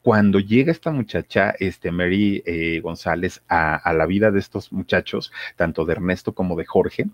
cuando 0.02 0.40
llega 0.40 0.72
esta 0.72 0.92
muchacha, 0.92 1.54
este 1.60 1.92
Mary 1.92 2.44
eh, 2.46 2.80
González, 2.82 3.44
a, 3.48 3.76
a, 3.76 3.94
la 3.94 4.06
vida 4.06 4.32
de 4.32 4.40
estos 4.40 4.72
muchachos, 4.72 5.32
tanto 5.56 5.86
de 5.86 5.94
Ernesto 5.94 6.34
como 6.34 6.56
de 6.56 6.66
Jorge, 6.66 7.08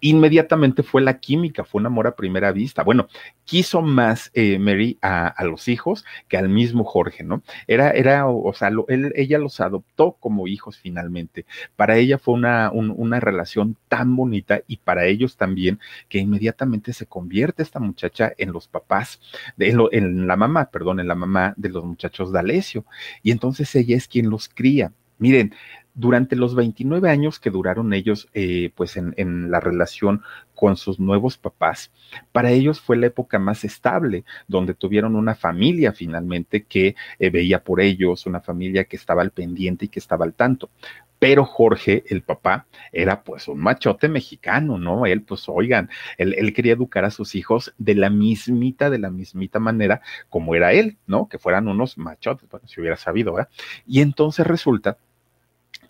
inmediatamente 0.00 0.82
fue 0.82 1.02
la 1.02 1.18
química, 1.18 1.64
fue 1.64 1.80
un 1.80 1.86
amor 1.86 2.06
a 2.06 2.16
primera 2.16 2.52
vista. 2.52 2.82
Bueno, 2.82 3.08
quiso 3.44 3.82
más 3.82 4.30
eh, 4.34 4.58
Mary 4.58 4.98
a, 5.02 5.34
los 5.44 5.68
hijos 5.68 6.04
que 6.28 6.36
al 6.36 6.48
mismo 6.48 6.84
Jorge, 6.84 7.24
¿no? 7.24 7.42
Era, 7.66 7.90
era, 7.90 8.26
o, 8.26 8.52
sea, 8.52 8.70
él, 8.88 9.12
ella 9.16 9.38
los 9.38 9.60
adoptó 9.60 10.12
como 10.20 10.46
hijos 10.46 10.78
finalmente. 10.78 11.46
Para 11.76 11.96
ella 11.96 12.18
fue 12.18 12.34
una, 12.34 12.70
una 12.72 13.20
relación 13.20 13.76
tan 13.88 14.16
bonita 14.16 14.62
y 14.66 14.78
para 14.78 15.06
ellos 15.06 15.36
también 15.36 15.80
que 16.08 16.18
inmediatamente 16.18 16.92
se 16.92 17.06
convierte 17.06 17.62
esta 17.62 17.80
muchacha 17.80 18.32
en 18.38 18.52
los 18.52 18.68
papás, 18.68 19.20
de, 19.56 19.76
en, 19.92 20.26
la 20.26 20.36
mamá, 20.36 20.70
perdón, 20.70 21.00
en 21.00 21.08
la 21.08 21.14
mamá 21.14 21.54
de 21.56 21.68
los 21.68 21.84
muchachos 21.84 22.32
de 22.32 22.38
Alessio. 22.38 22.84
Y 23.22 23.30
entonces 23.30 23.74
ella 23.74 23.96
es 23.96 24.08
quien 24.08 24.30
los 24.30 24.48
cría. 24.48 24.92
Miren, 25.18 25.54
durante 25.94 26.36
los 26.36 26.54
29 26.54 27.10
años 27.10 27.38
que 27.40 27.50
duraron 27.50 27.92
ellos 27.92 28.28
eh, 28.34 28.70
pues 28.74 28.96
en, 28.96 29.50
la 29.50 29.60
relación 29.60 30.22
con 30.54 30.76
sus 30.76 31.00
nuevos 31.00 31.38
papás, 31.38 31.90
para 32.32 32.50
ellos 32.50 32.80
fue 32.80 32.96
la 32.96 33.06
época 33.06 33.38
más 33.38 33.64
estable, 33.64 34.24
donde 34.46 34.74
tuvieron 34.74 35.16
una 35.16 35.34
familia 35.34 35.92
finalmente 35.92 36.64
que 36.64 36.94
eh, 37.18 37.30
veía 37.30 37.64
por 37.64 37.80
ellos, 37.80 38.26
una 38.26 38.40
familia 38.40 38.84
que 38.84 38.96
estaba 38.96 39.22
al 39.22 39.30
pendiente 39.30 39.86
y 39.86 39.88
que 39.88 39.98
estaba 39.98 40.24
al 40.24 40.34
tanto. 40.34 40.70
Pero 41.18 41.44
Jorge, 41.44 42.02
el 42.08 42.22
papá, 42.22 42.66
era 42.92 43.22
pues 43.22 43.46
un 43.46 43.58
machote 43.60 44.08
mexicano, 44.08 44.78
¿no? 44.78 45.04
Él, 45.04 45.20
pues 45.20 45.50
oigan, 45.50 45.90
él, 46.16 46.34
él, 46.38 46.54
quería 46.54 46.72
educar 46.72 47.04
a 47.04 47.10
sus 47.10 47.34
hijos 47.34 47.74
de 47.76 47.94
la 47.94 48.08
mismita, 48.08 48.88
de 48.88 48.98
la 48.98 49.10
mismita 49.10 49.58
manera 49.58 50.00
como 50.30 50.54
era 50.54 50.72
él, 50.72 50.96
¿no? 51.06 51.28
Que 51.28 51.36
fueran 51.38 51.68
unos 51.68 51.98
machotes, 51.98 52.48
bueno, 52.48 52.66
si 52.66 52.80
hubiera 52.80 52.96
sabido, 52.96 53.34
¿verdad? 53.34 53.50
Y 53.86 54.00
entonces 54.00 54.46
resulta 54.46 54.96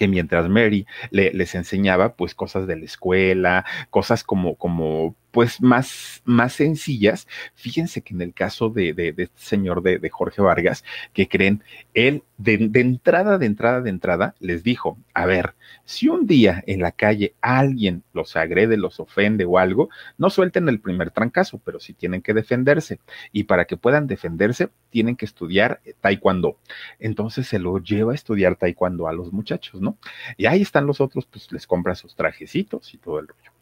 que 0.00 0.09
mientras 0.09 0.49
Mary 0.49 0.87
les 1.11 1.54
enseñaba 1.54 2.14
pues 2.14 2.35
cosas 2.35 2.66
de 2.66 2.75
la 2.75 2.87
escuela, 2.87 3.66
cosas 3.90 4.25
como, 4.25 4.54
como 4.54 5.14
pues 5.31 5.61
más, 5.61 6.23
más 6.25 6.55
sencillas. 6.55 7.27
Fíjense 7.55 8.03
que 8.03 8.15
en 8.15 8.23
el 8.23 8.35
caso 8.35 8.69
de, 8.69 8.93
de, 8.93 9.09
este 9.11 9.31
señor 9.37 9.83
de, 9.83 9.99
de, 9.99 10.11
Jorge 10.11 10.43
Vargas, 10.43 10.85
que 11.13 11.29
creen, 11.29 11.63
él 11.95 12.23
de, 12.39 12.55
entrada, 12.81 13.39
de 13.39 13.47
entrada, 13.47 13.81
de 13.81 13.91
entrada, 13.91 14.35
les 14.41 14.63
dijo, 14.63 14.99
a 15.15 15.27
ver, 15.27 15.55
si 15.85 16.09
un 16.09 16.27
día 16.27 16.65
en 16.67 16.81
la 16.81 16.93
calle 16.93 17.35
alguien 17.41 18.03
los 18.13 18.37
agrede, 18.37 18.77
los 18.77 18.99
ofende 18.99 19.45
o 19.45 19.59
algo, 19.59 19.91
no 20.19 20.31
suelten 20.31 20.69
el 20.69 20.81
primer 20.81 21.11
trancazo, 21.11 21.61
pero 21.65 21.81
sí 21.81 21.93
tienen 21.93 22.23
que 22.23 22.35
defenderse. 22.35 23.01
Y 23.33 23.45
para 23.45 23.67
que 23.67 23.77
puedan 23.77 24.07
defenderse, 24.07 24.71
tienen 24.91 25.17
que 25.17 25.27
estudiar 25.27 25.81
taekwondo. 26.01 26.57
Entonces 26.99 27.47
se 27.47 27.59
lo 27.59 27.79
lleva 27.79 28.13
a 28.13 28.15
estudiar 28.15 28.57
taekwondo 28.57 29.07
a 29.07 29.13
los 29.13 29.33
muchachos, 29.33 29.81
¿no? 29.81 29.99
Y 30.37 30.47
ahí 30.47 30.63
están 30.63 30.87
los 30.87 31.01
otros, 31.01 31.27
pues 31.27 31.53
les 31.53 31.67
compra 31.67 31.95
sus 31.95 32.17
trajecitos 32.17 32.95
y 32.95 32.99
todo 32.99 33.19
el 33.21 33.29
rollo 33.29 33.60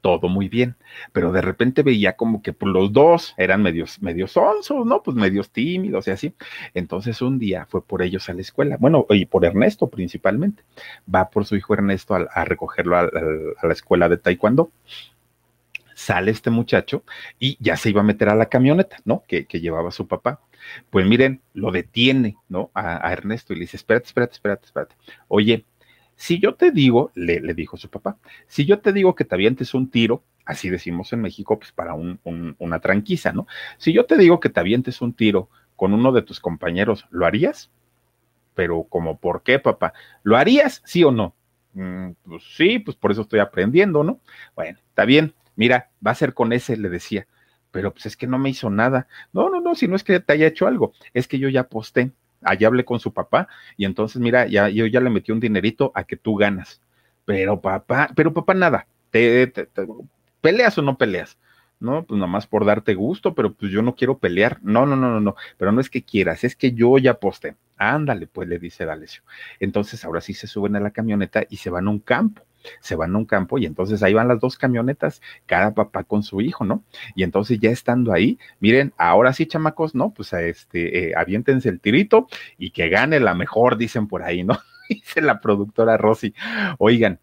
todo 0.00 0.28
muy 0.28 0.48
bien, 0.48 0.76
pero 1.12 1.32
de 1.32 1.40
repente 1.40 1.82
veía 1.82 2.16
como 2.16 2.42
que 2.42 2.52
pues, 2.52 2.72
los 2.72 2.92
dos 2.92 3.34
eran 3.36 3.62
medios, 3.62 4.00
medios 4.02 4.32
sonsos, 4.32 4.86
¿no? 4.86 5.02
Pues 5.02 5.16
medios 5.16 5.50
tímidos 5.50 6.08
y 6.08 6.10
así. 6.10 6.34
Entonces 6.74 7.20
un 7.22 7.38
día 7.38 7.66
fue 7.66 7.84
por 7.84 8.02
ellos 8.02 8.28
a 8.28 8.34
la 8.34 8.40
escuela, 8.40 8.76
bueno, 8.78 9.06
y 9.10 9.26
por 9.26 9.44
Ernesto 9.44 9.88
principalmente. 9.88 10.62
Va 11.12 11.30
por 11.30 11.44
su 11.46 11.56
hijo 11.56 11.74
Ernesto 11.74 12.14
a, 12.14 12.44
recogerlo 12.44 12.96
a, 12.96 13.02
la 13.62 13.72
escuela 13.72 14.08
de 14.08 14.18
Taekwondo 14.18 14.70
sale 15.94 16.30
este 16.30 16.50
muchacho 16.50 17.02
y 17.40 17.56
ya 17.58 17.76
se 17.76 17.90
iba 17.90 18.02
a 18.02 18.04
meter 18.04 18.28
a 18.28 18.36
la 18.36 18.46
camioneta, 18.46 18.98
¿no? 19.04 19.24
Que, 19.26 19.46
que 19.46 19.60
llevaba 19.60 19.90
su 19.90 20.06
papá. 20.06 20.40
Pues 20.90 21.04
miren, 21.06 21.40
lo 21.54 21.72
detiene, 21.72 22.36
¿no? 22.48 22.70
A, 22.72 23.04
a, 23.04 23.12
Ernesto 23.12 23.52
y 23.52 23.56
le 23.56 23.62
dice, 23.62 23.76
espérate, 23.76 24.06
espérate, 24.06 24.34
espérate, 24.36 24.66
espérate. 24.66 24.94
Oye, 25.26 25.64
si 26.18 26.40
yo 26.40 26.56
te 26.56 26.72
digo, 26.72 27.12
le, 27.14 27.40
dijo 27.54 27.76
su 27.76 27.88
papá, 27.88 28.18
si 28.48 28.66
yo 28.66 28.80
te 28.80 28.92
digo 28.92 29.14
que 29.14 29.24
te 29.24 29.36
avientes 29.36 29.72
un 29.72 29.88
tiro, 29.88 30.24
así 30.44 30.68
decimos 30.68 31.12
en 31.12 31.22
México, 31.22 31.60
pues 31.60 31.70
para 31.70 31.94
un, 31.94 32.18
una 32.58 32.80
tranquiza, 32.80 33.32
¿no? 33.32 33.46
Si 33.78 33.92
yo 33.92 34.04
te 34.04 34.18
digo 34.18 34.40
que 34.40 34.48
te 34.48 34.58
avientes 34.58 35.00
un 35.00 35.12
tiro 35.14 35.48
con 35.76 35.94
uno 35.94 36.10
de 36.10 36.22
tus 36.22 36.40
compañeros, 36.40 37.06
¿lo 37.10 37.24
harías? 37.24 37.70
Pero 38.56 38.82
como, 38.82 39.18
¿por 39.18 39.44
qué, 39.44 39.60
papá? 39.60 39.92
¿Lo 40.24 40.36
harías, 40.36 40.82
sí 40.84 41.04
o 41.04 41.12
no? 41.12 41.36
Mm, 41.74 42.10
pues 42.24 42.42
sí, 42.56 42.80
pues 42.80 42.96
por 42.96 43.12
eso 43.12 43.22
estoy 43.22 43.38
aprendiendo, 43.38 44.02
¿no? 44.02 44.20
Bueno, 44.56 44.80
está 44.88 45.04
bien, 45.04 45.34
mira, 45.54 45.90
va 46.04 46.10
a 46.10 46.16
ser 46.16 46.34
con 46.34 46.52
ese, 46.52 46.76
le 46.76 46.88
decía, 46.88 47.28
pero 47.70 47.92
pues 47.92 48.06
es 48.06 48.16
que 48.16 48.26
no 48.26 48.40
me 48.40 48.50
hizo 48.50 48.70
nada. 48.70 49.06
No, 49.32 49.50
no, 49.50 49.60
no, 49.60 49.76
si 49.76 49.86
no 49.86 49.94
es 49.94 50.02
que 50.02 50.18
te 50.18 50.32
haya 50.32 50.48
hecho 50.48 50.66
algo, 50.66 50.92
es 51.14 51.28
que 51.28 51.38
yo 51.38 51.48
ya 51.48 51.60
aposté 51.60 52.10
allá 52.42 52.68
hablé 52.68 52.84
con 52.84 53.00
su 53.00 53.12
papá 53.12 53.48
y 53.76 53.84
entonces, 53.84 54.20
mira, 54.20 54.46
ya, 54.46 54.68
yo 54.68 54.86
ya 54.86 55.00
le 55.00 55.10
metí 55.10 55.32
un 55.32 55.40
dinerito 55.40 55.92
a 55.94 56.04
que 56.04 56.16
tú 56.16 56.36
ganas. 56.36 56.80
Pero 57.24 57.60
papá, 57.60 58.10
pero 58.14 58.32
papá 58.32 58.54
nada, 58.54 58.86
te, 59.10 59.52
peleas 60.40 60.78
o 60.78 60.82
no 60.82 60.96
peleas. 60.96 61.38
No, 61.80 62.04
pues 62.04 62.18
nomás 62.18 62.46
por 62.48 62.64
darte 62.64 62.94
gusto, 62.94 63.34
pero 63.34 63.52
pues 63.52 63.70
yo 63.70 63.82
no 63.82 63.94
quiero 63.94 64.18
pelear. 64.18 64.58
No, 64.62 64.84
no, 64.86 64.96
no, 64.96 65.10
no, 65.10 65.20
no, 65.20 65.36
pero 65.56 65.70
no 65.70 65.80
es 65.80 65.90
que 65.90 66.02
quieras, 66.02 66.42
es 66.42 66.56
que 66.56 66.72
yo 66.72 66.98
ya 66.98 67.14
posté. 67.14 67.56
Ándale, 67.76 68.26
pues 68.26 68.48
le 68.48 68.58
dice 68.58 68.84
D'Alessio. 68.84 69.22
Entonces 69.60 70.04
ahora 70.04 70.20
sí 70.20 70.34
se 70.34 70.48
suben 70.48 70.74
a 70.74 70.80
la 70.80 70.90
camioneta 70.90 71.44
y 71.48 71.58
se 71.58 71.70
van 71.70 71.86
a 71.86 71.90
un 71.90 72.00
campo 72.00 72.47
se 72.80 72.96
van 72.96 73.14
a 73.14 73.18
un 73.18 73.24
campo 73.24 73.58
y 73.58 73.66
entonces 73.66 74.02
ahí 74.02 74.14
van 74.14 74.28
las 74.28 74.40
dos 74.40 74.56
camionetas, 74.56 75.22
cada 75.46 75.74
papá 75.74 76.04
con 76.04 76.22
su 76.22 76.40
hijo, 76.40 76.64
¿no? 76.64 76.82
Y 77.14 77.22
entonces 77.22 77.58
ya 77.60 77.70
estando 77.70 78.12
ahí, 78.12 78.38
miren, 78.60 78.92
ahora 78.98 79.32
sí, 79.32 79.46
chamacos, 79.46 79.94
¿no? 79.94 80.10
Pues 80.10 80.32
este, 80.32 81.10
eh, 81.10 81.14
aviéntense 81.16 81.68
el 81.68 81.80
tirito 81.80 82.28
y 82.58 82.70
que 82.70 82.88
gane 82.88 83.20
la 83.20 83.34
mejor, 83.34 83.76
dicen 83.76 84.08
por 84.08 84.22
ahí, 84.22 84.44
¿no? 84.44 84.58
Dice 84.88 85.20
la 85.20 85.40
productora 85.40 85.98
Rosy. 85.98 86.34
Oigan, 86.78 87.20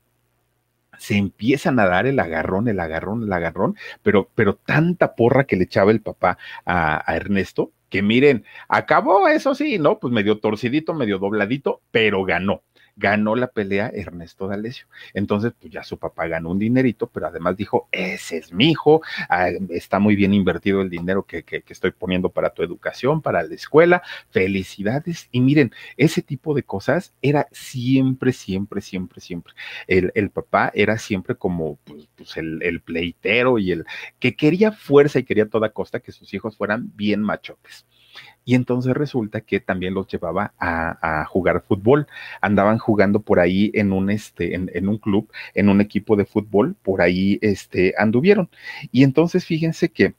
se 0.97 1.17
empiezan 1.17 1.79
a 1.79 1.87
dar 1.87 2.05
el 2.05 2.19
agarrón, 2.19 2.67
el 2.67 2.79
agarrón, 2.79 3.23
el 3.23 3.33
agarrón, 3.33 3.75
pero, 4.03 4.29
pero 4.35 4.55
tanta 4.55 5.15
porra 5.15 5.45
que 5.45 5.55
le 5.55 5.65
echaba 5.65 5.91
el 5.91 6.01
papá 6.01 6.37
a, 6.65 7.11
a 7.11 7.15
Ernesto, 7.15 7.71
que 7.89 8.01
miren, 8.01 8.45
acabó 8.67 9.27
eso 9.27 9.55
sí, 9.55 9.79
¿no? 9.79 9.99
Pues 9.99 10.13
medio 10.13 10.39
torcidito, 10.39 10.93
medio 10.93 11.19
dobladito, 11.19 11.81
pero 11.91 12.23
ganó 12.23 12.61
ganó 12.95 13.35
la 13.35 13.47
pelea 13.47 13.91
Ernesto 13.93 14.47
D'Alessio. 14.47 14.87
Entonces, 15.13 15.53
pues 15.59 15.71
ya 15.71 15.83
su 15.83 15.97
papá 15.97 16.27
ganó 16.27 16.51
un 16.51 16.59
dinerito, 16.59 17.07
pero 17.07 17.27
además 17.27 17.57
dijo, 17.57 17.87
ese 17.91 18.37
es 18.37 18.53
mi 18.53 18.71
hijo, 18.71 19.01
ah, 19.29 19.49
está 19.69 19.99
muy 19.99 20.15
bien 20.15 20.33
invertido 20.33 20.81
el 20.81 20.89
dinero 20.89 21.23
que, 21.23 21.43
que, 21.43 21.63
estoy 21.67 21.91
poniendo 21.91 22.29
para 22.29 22.51
tu 22.51 22.63
educación, 22.63 23.21
para 23.21 23.43
la 23.43 23.53
escuela, 23.53 24.01
felicidades. 24.29 25.27
Y 25.31 25.41
miren, 25.41 25.71
ese 25.97 26.21
tipo 26.21 26.53
de 26.53 26.63
cosas 26.63 27.13
era 27.21 27.47
siempre, 27.51 28.31
siempre, 28.31 28.81
siempre, 28.81 29.21
siempre. 29.21 29.53
El, 29.87 30.11
el 30.15 30.29
papá 30.29 30.71
era 30.73 30.97
siempre 30.97 31.35
como 31.35 31.77
pues, 31.83 32.07
pues 32.15 32.37
el, 32.37 32.61
el 32.63 32.81
pleitero 32.81 33.59
y 33.59 33.71
el 33.71 33.85
que 34.19 34.35
quería 34.35 34.71
fuerza 34.71 35.19
y 35.19 35.23
quería 35.23 35.43
a 35.43 35.49
toda 35.49 35.69
costa 35.69 35.99
que 35.99 36.11
sus 36.11 36.33
hijos 36.33 36.57
fueran 36.57 36.91
bien 36.95 37.21
machotes. 37.21 37.85
Y 38.45 38.55
entonces 38.55 38.93
resulta 38.93 39.41
que 39.41 39.59
también 39.59 39.93
los 39.93 40.07
llevaba 40.07 40.53
a, 40.59 41.25
jugar 41.25 41.63
fútbol. 41.67 42.07
Andaban 42.41 42.77
jugando 42.77 43.21
por 43.21 43.39
ahí 43.39 43.71
en 43.73 43.91
un, 43.91 44.09
este, 44.09 44.55
en, 44.55 44.71
en, 44.73 44.87
un 44.87 44.97
club, 44.99 45.29
en 45.55 45.69
un 45.69 45.81
equipo 45.81 46.15
de 46.15 46.25
fútbol, 46.25 46.75
por 46.83 47.01
ahí 47.01 47.39
este, 47.41 47.93
anduvieron. 47.97 48.49
Y 48.91 49.03
entonces 49.03 49.45
fíjense 49.45 49.89
que 49.89 50.13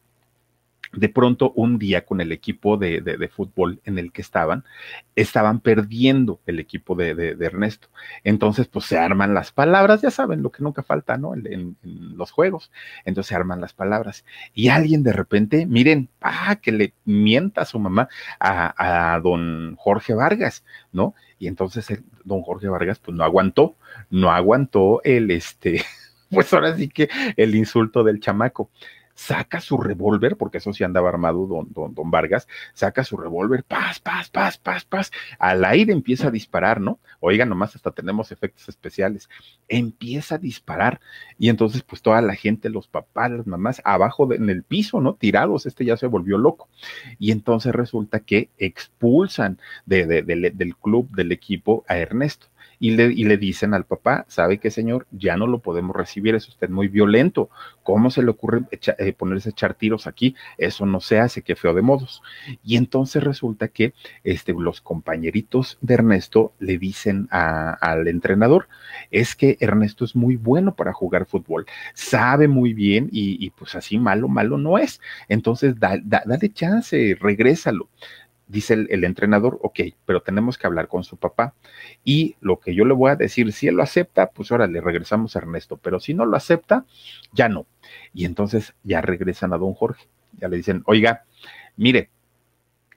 de 0.97 1.09
pronto 1.09 1.53
un 1.55 1.79
día 1.79 2.05
con 2.05 2.21
el 2.21 2.33
equipo 2.33 2.77
de, 2.77 3.01
de, 3.01 3.29
fútbol 3.29 3.81
en 3.85 3.99
el 3.99 4.13
que 4.13 4.23
estaban, 4.23 4.65
estaban 5.15 5.61
perdiendo 5.61 6.41
el 6.47 6.59
equipo 6.59 6.95
de, 6.95 7.15
de, 7.15 7.47
Ernesto. 7.47 7.89
Entonces, 8.25 8.67
pues 8.67 8.87
se 8.87 8.99
arman 8.99 9.35
las 9.35 9.53
palabras, 9.53 10.03
ya 10.03 10.11
saben, 10.11 10.43
lo 10.43 10.51
que 10.51 10.63
nunca 10.63 10.83
falta, 10.83 11.17
¿no? 11.17 11.35
En, 11.35 11.47
en, 11.47 11.77
los 12.17 12.31
juegos. 12.31 12.71
Entonces 13.05 13.29
se 13.29 13.35
arman 13.35 13.61
las 13.61 13.73
palabras. 13.75 14.25
Y 14.55 14.69
alguien 14.69 15.03
de 15.03 15.13
repente, 15.13 15.67
miren, 15.67 16.09
ah, 16.21 16.57
que 16.61 16.73
le 16.73 16.95
mienta 17.05 17.63
a 17.63 17.67
su 17.67 17.79
mamá 17.79 18.09
a, 18.41 19.15
a 19.15 19.21
don 19.21 19.77
Jorge 19.77 20.15
Vargas, 20.15 20.65
¿no? 20.93 21.15
Y 21.39 21.49
entonces 21.49 21.91
el, 21.91 22.05
don 22.25 22.43
Jorge 22.43 22.69
Vargas, 22.69 22.99
pues 22.99 23.17
no 23.17 23.25
aguantó, 23.25 23.77
no 24.11 24.31
aguantó 24.31 25.01
el, 25.05 25.31
este, 25.31 25.83
pues 26.31 26.53
ahora 26.53 26.77
sí 26.77 26.89
que 26.89 27.09
el 27.37 27.55
insulto 27.55 28.03
del 28.03 28.21
chamaco 28.21 28.71
saca 29.17 29.61
su 29.61 29.79
revólver, 29.79 30.37
porque 30.37 30.59
eso 30.59 30.73
sí 30.73 30.85
andaba 30.85 31.09
armado 31.09 31.47
don, 31.47 31.73
don, 31.73 31.95
don 31.95 32.11
Vargas, 32.11 32.47
saca 32.75 33.03
su 33.03 33.17
revólver, 33.17 33.65
paz, 33.65 33.99
paz, 33.99 34.31
paz, 34.31 34.59
paz, 34.59 34.85
paz, 34.85 35.11
al 35.39 35.65
aire 35.65 35.93
empieza 35.93 36.29
a 36.29 36.31
disparar, 36.31 36.81
¿no? 36.81 37.01
Oigan, 37.21 37.49
nomás 37.49 37.75
hasta 37.75 37.91
tenemos 37.91 38.31
efectos 38.31 38.69
especiales, 38.69 39.29
empieza 39.69 40.37
a 40.37 40.39
disparar 40.39 41.01
y 41.39 41.49
entonces 41.49 41.83
pues 41.83 42.03
toda 42.03 42.21
la 42.21 42.35
gente, 42.35 42.69
los 42.69 42.87
papás, 42.87 43.31
las 43.31 43.47
mamás, 43.47 43.81
abajo 43.85 44.33
en 44.33 44.51
el 44.51 44.63
piso, 44.63 45.01
¿no? 45.01 45.15
Tirados, 45.15 45.67
este 45.67 45.85
ya 45.85 45.97
se 45.97 46.07
volvió 46.07 46.37
loco. 46.39 46.69
Y 47.19 47.33
entonces 47.33 47.75
resulta 47.75 48.21
que 48.21 48.51
expulsan 48.59 49.59
de, 49.87 50.07
del 50.07 50.77
club, 50.77 51.11
del 51.11 51.33
equipo 51.33 51.85
a 51.89 51.97
Ernesto 51.97 52.49
y 52.79 52.93
le, 52.93 53.13
y 53.13 53.25
le 53.25 53.37
dicen 53.37 53.75
al 53.75 53.85
papá, 53.85 54.25
¿sabe 54.29 54.59
qué 54.59 54.71
señor? 54.71 55.07
Ya 55.11 55.37
no 55.37 55.47
lo 55.47 55.61
podemos 55.61 55.95
recibir, 55.97 56.35
es 56.35 56.49
usted 56.49 56.69
muy 56.69 56.89
violento. 56.89 57.49
¿Cómo 57.83 58.11
se 58.11 58.23
le 58.23 58.31
ocurre 58.31 58.63
eh, 58.71 59.13
ponerse 59.13 59.49
a 59.49 59.53
echar 59.53 59.75
tiros 59.75 60.07
aquí? 60.07 60.35
Eso 60.59 60.87
no 60.87 61.01
se 61.01 61.19
hace, 61.19 61.43
qué 61.43 61.57
feo 61.57 61.73
de 61.75 61.83
modos. 61.83 62.23
Y 62.65 62.77
entonces 62.77 63.23
resulta 63.23 63.69
que 63.69 63.95
este, 64.25 64.53
los 64.53 64.81
compañeritos 64.81 65.79
de 65.81 65.95
Ernesto 65.95 66.53
le 66.59 66.79
dicen 66.79 67.29
al 67.31 68.09
entrenador, 68.09 68.69
es 69.11 69.37
que 69.37 69.57
Ernesto 69.61 70.05
es 70.05 70.17
muy 70.17 70.37
bueno 70.37 70.75
para 70.75 70.93
jugar 70.93 71.27
fútbol, 71.27 71.67
sabe 71.95 72.49
muy 72.49 72.75
bien 72.75 73.09
y, 73.13 73.51
pues 73.51 73.75
así 73.75 73.99
malo, 73.99 74.29
malo 74.29 74.59
no 74.59 74.79
es. 74.79 75.01
Entonces, 75.29 75.79
da, 75.79 75.99
dale 76.03 76.53
chance, 76.53 77.17
regrésalo 77.21 77.89
dice 78.49 78.75
el, 78.75 79.05
entrenador, 79.05 79.59
ok, 79.63 79.81
pero 80.05 80.23
tenemos 80.23 80.59
que 80.59 80.67
hablar 80.67 80.89
con 80.89 81.05
su 81.05 81.17
papá. 81.17 81.55
Y 82.05 82.37
lo 82.41 82.61
que 82.61 82.75
yo 82.75 82.85
le 82.85 82.95
voy 82.95 83.11
a 83.11 83.17
decir, 83.17 83.53
si 83.53 83.69
él 83.69 83.77
lo 83.77 83.83
acepta, 83.83 84.31
pues 84.31 84.53
ahora 84.53 84.67
le 84.67 84.81
regresamos 84.81 85.37
a 85.37 85.41
Ernesto, 85.41 85.77
pero 85.77 86.01
si 86.01 86.15
no 86.15 86.27
lo 86.27 86.37
acepta, 86.37 86.85
ya 87.33 87.49
no. 87.49 87.67
Y 88.15 88.25
entonces 88.25 88.75
ya 88.83 89.01
regresan 89.01 89.53
a 89.53 89.59
don 89.59 89.75
Jorge, 89.75 90.09
ya 90.39 90.49
le 90.49 90.57
dicen, 90.57 90.83
oiga, 90.87 91.25
mire, 91.77 92.11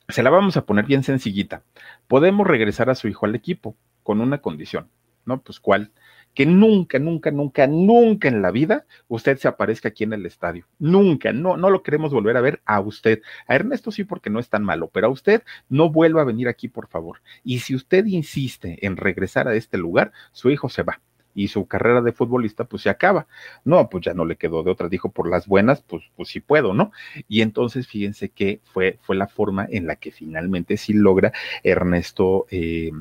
se 0.08 0.24
la 0.24 0.30
vamos 0.30 0.58
a 0.58 0.66
poner 0.66 0.86
bien 0.86 1.04
sencillita. 1.04 1.64
Podemos 2.08 2.48
regresar 2.48 2.90
a 2.90 2.96
su 2.96 3.08
hijo 3.08 3.26
al 3.26 3.36
equipo 3.36 3.76
con 4.04 4.22
una 4.22 4.40
condición, 4.40 4.90
¿no? 5.26 5.42
Pues 5.42 5.60
cuál? 5.60 5.92
Que 6.34 6.46
nunca, 6.46 7.00
nunca, 7.00 7.32
nunca, 7.32 7.68
nunca 7.68 8.28
en 8.28 8.42
la 8.42 8.52
vida 8.52 8.86
usted 9.08 9.38
se 9.38 9.48
aparezca 9.48 9.90
aquí 9.90 10.04
en 10.04 10.14
el 10.14 10.26
estadio. 10.26 10.68
Nunca, 10.80 11.34
no, 11.34 11.58
no 11.58 11.70
lo 11.70 11.84
queremos 11.84 12.12
volver 12.12 12.38
a 12.38 12.42
ver 12.42 12.62
a 12.66 12.80
usted. 12.80 13.22
A 13.48 13.56
Ernesto 13.56 13.92
sí 13.92 14.04
porque 14.04 14.30
no 14.30 14.40
es 14.40 14.50
tan 14.50 14.64
malo, 14.64 14.90
pero 14.94 15.08
a 15.08 15.12
usted 15.12 15.44
no 15.68 15.90
vuelva 15.90 16.22
a 16.22 16.26
venir 16.26 16.48
aquí, 16.48 16.68
por 16.68 16.88
favor. 16.88 17.22
Y 17.44 17.60
si 17.60 17.76
usted 17.76 18.06
insiste 18.06 18.86
en 18.86 18.98
regresar 18.98 19.48
a 19.48 19.56
este 19.56 19.78
lugar, 19.78 20.12
su 20.32 20.50
hijo 20.50 20.70
se 20.70 20.84
va 20.84 21.02
y 21.34 21.48
su 21.50 21.66
carrera 21.68 22.02
de 22.02 22.12
futbolista 22.12 22.66
pues 22.66 22.84
se 22.84 22.90
acaba. 22.90 23.28
No, 23.64 23.90
pues 23.90 24.06
ya 24.06 24.14
no 24.14 24.26
le 24.26 24.36
quedó 24.36 24.64
de 24.64 24.72
otra, 24.72 24.90
dijo 24.90 25.10
por 25.10 25.30
las 25.30 25.48
buenas, 25.48 25.82
pues, 25.82 26.04
pues 26.16 26.30
sí 26.30 26.40
puedo, 26.40 26.74
¿no? 26.74 26.92
Y 27.28 27.42
entonces 27.42 27.88
fíjense 27.88 28.30
que 28.30 28.60
fue, 28.64 28.98
fue 29.02 29.16
la 29.16 29.28
forma 29.28 29.68
en 29.70 29.88
la 29.88 29.96
que 29.96 30.12
finalmente 30.12 30.78
sí 30.78 30.94
logra 30.94 31.32
Ernesto 31.64 32.46
eh, 32.52 32.92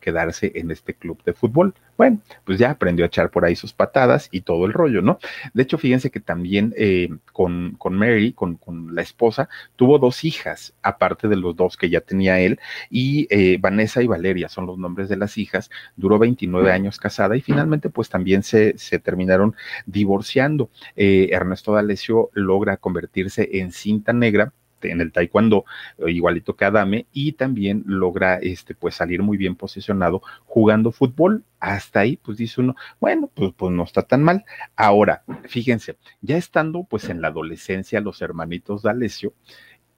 quedarse 0.00 0.52
en 0.54 0.70
este 0.70 0.94
club 0.94 1.22
de 1.24 1.32
fútbol. 1.32 1.74
Bueno, 1.96 2.20
pues 2.44 2.58
ya 2.58 2.70
aprendió 2.70 3.04
a 3.04 3.08
echar 3.08 3.30
por 3.30 3.44
ahí 3.44 3.56
sus 3.56 3.72
patadas 3.72 4.28
y 4.30 4.42
todo 4.42 4.66
el 4.66 4.72
rollo, 4.72 5.02
¿no? 5.02 5.18
De 5.52 5.62
hecho, 5.62 5.78
fíjense 5.78 6.10
que 6.10 6.20
también 6.20 6.72
eh, 6.76 7.08
con, 7.38 7.76
con, 7.78 7.94
Mary, 7.94 8.32
con, 8.32 8.56
con, 8.56 8.96
la 8.96 9.02
esposa, 9.02 9.48
tuvo 9.76 10.00
dos 10.00 10.24
hijas, 10.24 10.74
aparte 10.82 11.28
de 11.28 11.36
los 11.36 11.54
dos 11.54 11.76
que 11.76 11.88
ya 11.88 12.00
tenía 12.00 12.40
él, 12.40 12.58
y 12.90 13.28
eh, 13.30 13.58
Vanessa 13.60 14.02
y 14.02 14.08
Valeria 14.08 14.48
son 14.48 14.66
los 14.66 14.76
nombres 14.76 15.08
de 15.08 15.16
las 15.16 15.38
hijas, 15.38 15.70
duró 15.94 16.18
29 16.18 16.72
años 16.72 16.98
casada 16.98 17.36
y 17.36 17.40
finalmente 17.40 17.90
pues 17.90 18.08
también 18.08 18.42
se, 18.42 18.76
se 18.76 18.98
terminaron 18.98 19.54
divorciando. 19.86 20.68
Eh, 20.96 21.28
Ernesto 21.30 21.72
D'Alessio 21.72 22.30
logra 22.32 22.76
convertirse 22.76 23.48
en 23.52 23.70
cinta 23.70 24.12
negra 24.12 24.52
en 24.82 25.00
el 25.00 25.12
taekwondo, 25.12 25.64
eh, 25.98 26.10
igualito 26.10 26.56
que 26.56 26.64
Adame, 26.64 27.06
y 27.12 27.32
también 27.32 27.82
logra 27.86 28.36
este, 28.36 28.74
pues 28.74 28.94
salir 28.94 29.22
muy 29.22 29.36
bien 29.36 29.56
posicionado 29.56 30.22
jugando 30.46 30.92
fútbol. 30.92 31.44
Hasta 31.60 32.00
ahí, 32.00 32.16
pues 32.16 32.38
dice 32.38 32.60
uno, 32.60 32.76
bueno, 33.00 33.28
pues, 33.34 33.52
pues 33.56 33.72
no 33.72 33.82
está 33.82 34.02
tan 34.02 34.22
mal. 34.22 34.44
Ahora, 34.76 35.24
fíjense, 35.44 35.96
ya 36.20 36.36
estando 36.36 36.84
pues 36.84 37.08
en 37.08 37.20
la 37.20 37.28
adolescencia, 37.28 38.00
los 38.00 38.22
hermanitos 38.22 38.82
de 38.82 38.90
Alessio, 38.90 39.32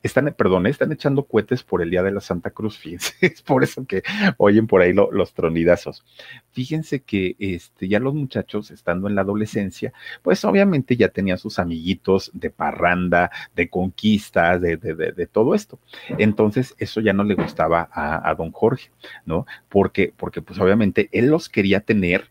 están, 0.02 0.34
perdón, 0.36 0.66
están 0.66 0.92
echando 0.92 1.24
cohetes 1.24 1.62
por 1.62 1.82
el 1.82 1.90
día 1.90 2.02
de 2.02 2.12
la 2.12 2.20
Santa 2.20 2.50
Cruz, 2.50 2.78
fíjense, 2.80 3.14
es 3.20 3.42
por 3.42 3.62
eso 3.62 3.84
que 3.86 4.02
oyen 4.38 4.66
por 4.66 4.82
ahí 4.82 4.92
los 4.92 5.34
tronidazos. 5.34 6.04
Fíjense 6.52 7.00
que 7.00 7.36
este, 7.38 7.88
ya 7.88 8.00
los 8.00 8.14
muchachos, 8.14 8.70
estando 8.70 9.08
en 9.08 9.14
la 9.14 9.22
adolescencia, 9.22 9.92
pues 10.22 10.44
obviamente 10.44 10.96
ya 10.96 11.08
tenían 11.08 11.38
sus 11.38 11.58
amiguitos 11.58 12.30
de 12.34 12.50
parranda, 12.50 13.30
de 13.54 13.68
conquistas, 13.68 14.60
de, 14.60 14.76
de, 14.76 14.94
de, 14.94 15.26
todo 15.26 15.54
esto. 15.54 15.78
Entonces, 16.18 16.74
eso 16.78 17.00
ya 17.00 17.12
no 17.12 17.24
le 17.24 17.34
gustaba 17.34 17.88
a, 17.92 18.28
a 18.28 18.34
don 18.34 18.52
Jorge, 18.52 18.90
¿no? 19.24 19.46
Porque, 19.68 20.12
porque 20.16 20.42
pues 20.42 20.58
obviamente 20.58 21.08
él 21.12 21.26
los 21.26 21.48
quería 21.48 21.80
tener 21.80 22.30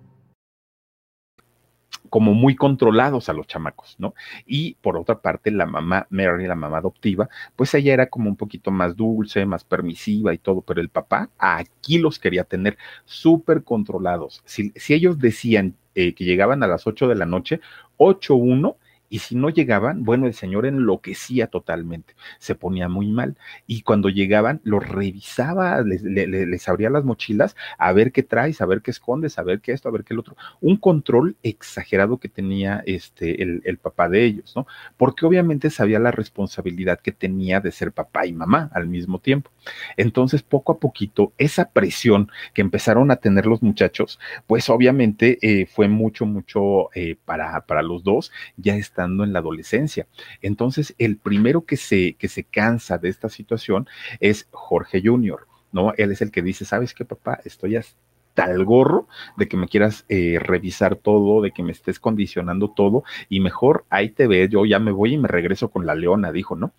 como 2.11 2.33
muy 2.33 2.55
controlados 2.57 3.29
a 3.29 3.33
los 3.33 3.47
chamacos, 3.47 3.95
¿no? 3.97 4.13
Y 4.45 4.75
por 4.81 4.97
otra 4.97 5.21
parte, 5.21 5.49
la 5.49 5.65
mamá 5.65 6.07
Mary, 6.09 6.45
la 6.45 6.55
mamá 6.55 6.79
adoptiva, 6.79 7.29
pues 7.55 7.73
ella 7.73 7.93
era 7.93 8.07
como 8.07 8.29
un 8.29 8.35
poquito 8.35 8.69
más 8.69 8.97
dulce, 8.97 9.45
más 9.45 9.63
permisiva 9.63 10.33
y 10.33 10.37
todo, 10.37 10.61
pero 10.61 10.81
el 10.81 10.89
papá 10.89 11.29
aquí 11.39 11.99
los 11.99 12.19
quería 12.19 12.43
tener 12.43 12.77
súper 13.05 13.63
controlados. 13.63 14.41
Si, 14.43 14.73
si, 14.75 14.93
ellos 14.93 15.19
decían 15.19 15.75
eh, 15.95 16.13
que 16.13 16.25
llegaban 16.25 16.63
a 16.63 16.67
las 16.67 16.85
8 16.85 17.07
de 17.07 17.15
la 17.15 17.25
noche, 17.25 17.61
8-1 17.97 18.75
y 19.11 19.19
si 19.19 19.35
no 19.35 19.49
llegaban, 19.49 20.05
bueno, 20.05 20.25
el 20.25 20.33
señor 20.33 20.65
enloquecía 20.65 21.47
totalmente, 21.47 22.15
se 22.39 22.55
ponía 22.55 22.87
muy 22.87 23.07
mal. 23.07 23.35
Y 23.67 23.81
cuando 23.81 24.07
llegaban, 24.07 24.61
los 24.63 24.87
revisaba, 24.87 25.81
les, 25.81 26.69
abría 26.69 26.89
las 26.89 27.03
mochilas 27.03 27.57
a 27.77 27.91
ver 27.91 28.13
qué 28.13 28.23
traes, 28.23 28.61
a 28.61 28.65
ver 28.65 28.81
qué 28.81 28.91
escondes, 28.91 29.37
a 29.37 29.43
ver 29.43 29.59
qué 29.59 29.73
esto, 29.73 29.89
a 29.89 29.91
ver 29.91 30.05
qué 30.05 30.13
el 30.13 30.19
otro. 30.21 30.37
Un 30.61 30.77
control 30.77 31.35
exagerado 31.43 32.19
que 32.19 32.29
tenía 32.29 32.83
este, 32.85 33.43
el, 33.43 33.61
el 33.65 33.77
papá 33.77 34.07
de 34.07 34.23
ellos, 34.23 34.53
¿no? 34.55 34.65
Porque 34.95 35.25
obviamente 35.25 35.69
sabía 35.71 35.99
la 35.99 36.11
responsabilidad 36.11 37.01
que 37.01 37.11
tenía 37.11 37.59
de 37.59 37.73
ser 37.73 37.91
papá 37.91 38.25
y 38.25 38.31
mamá 38.31 38.69
al 38.73 38.87
mismo 38.87 39.19
tiempo. 39.19 39.51
Entonces, 39.97 40.41
poco 40.41 40.71
a 40.71 40.79
poquito, 40.79 41.33
esa 41.37 41.71
presión 41.71 42.31
que 42.53 42.61
empezaron 42.61 43.11
a 43.11 43.17
tener 43.17 43.45
los 43.45 43.61
muchachos, 43.61 44.19
pues 44.47 44.69
obviamente 44.69 45.37
eh, 45.41 45.65
fue 45.65 45.89
mucho, 45.89 46.25
mucho 46.25 46.89
eh, 46.95 47.17
para, 47.25 47.65
para 47.65 47.81
los 47.81 48.05
dos. 48.05 48.31
Ya 48.55 48.77
está 48.77 49.00
en 49.05 49.33
la 49.33 49.39
adolescencia. 49.39 50.07
Entonces, 50.41 50.95
el 50.97 51.17
primero 51.17 51.65
que 51.65 51.77
se, 51.77 52.13
que 52.13 52.27
se 52.27 52.43
cansa 52.43 52.97
de 52.97 53.09
esta 53.09 53.29
situación 53.29 53.87
es 54.19 54.47
Jorge 54.51 55.01
Junior, 55.03 55.47
¿no? 55.71 55.93
Él 55.97 56.11
es 56.11 56.21
el 56.21 56.31
que 56.31 56.41
dice, 56.41 56.65
¿sabes 56.65 56.93
qué, 56.93 57.05
papá? 57.05 57.39
Estoy 57.45 57.75
hasta 57.75 58.45
el 58.51 58.65
gorro 58.65 59.07
de 59.37 59.47
que 59.47 59.57
me 59.57 59.67
quieras 59.67 60.05
eh, 60.09 60.37
revisar 60.39 60.95
todo, 60.95 61.41
de 61.41 61.51
que 61.51 61.63
me 61.63 61.71
estés 61.71 61.99
condicionando 61.99 62.71
todo, 62.71 63.03
y 63.29 63.39
mejor 63.39 63.85
ahí 63.89 64.09
te 64.09 64.27
ves, 64.27 64.49
yo 64.49 64.65
ya 64.65 64.79
me 64.79 64.91
voy 64.91 65.13
y 65.13 65.17
me 65.17 65.27
regreso 65.27 65.69
con 65.69 65.85
la 65.85 65.95
leona, 65.95 66.31
dijo, 66.31 66.55
¿no? 66.55 66.73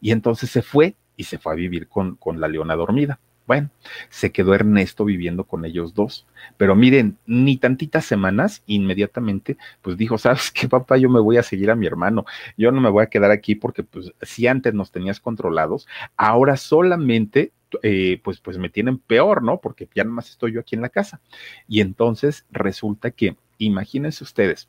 Y 0.00 0.10
entonces 0.12 0.50
se 0.50 0.62
fue 0.62 0.96
y 1.16 1.24
se 1.24 1.38
fue 1.38 1.52
a 1.52 1.56
vivir 1.56 1.88
con, 1.88 2.16
con 2.16 2.40
la 2.40 2.48
leona 2.48 2.76
dormida. 2.76 3.18
Bueno, 3.48 3.70
se 4.10 4.30
quedó 4.30 4.54
Ernesto 4.54 5.06
viviendo 5.06 5.44
con 5.44 5.64
ellos 5.64 5.94
dos. 5.94 6.26
Pero 6.58 6.76
miren, 6.76 7.16
ni 7.26 7.56
tantitas 7.56 8.04
semanas, 8.04 8.62
inmediatamente, 8.66 9.56
pues 9.80 9.96
dijo, 9.96 10.18
¿sabes 10.18 10.50
qué, 10.50 10.68
papá? 10.68 10.98
Yo 10.98 11.08
me 11.08 11.18
voy 11.18 11.38
a 11.38 11.42
seguir 11.42 11.70
a 11.70 11.74
mi 11.74 11.86
hermano. 11.86 12.26
Yo 12.58 12.70
no 12.72 12.82
me 12.82 12.90
voy 12.90 13.02
a 13.04 13.06
quedar 13.08 13.30
aquí 13.30 13.54
porque, 13.54 13.82
pues, 13.84 14.12
si 14.20 14.46
antes 14.46 14.74
nos 14.74 14.92
tenías 14.92 15.18
controlados, 15.18 15.88
ahora 16.18 16.58
solamente 16.58 17.52
eh, 17.82 18.20
pues, 18.22 18.38
pues 18.40 18.58
me 18.58 18.68
tienen 18.68 18.98
peor, 18.98 19.42
¿no? 19.42 19.60
Porque 19.62 19.88
ya 19.94 20.04
nomás 20.04 20.28
estoy 20.28 20.52
yo 20.52 20.60
aquí 20.60 20.76
en 20.76 20.82
la 20.82 20.90
casa. 20.90 21.22
Y 21.66 21.80
entonces 21.80 22.44
resulta 22.50 23.12
que, 23.12 23.38
imagínense 23.56 24.24
ustedes, 24.24 24.68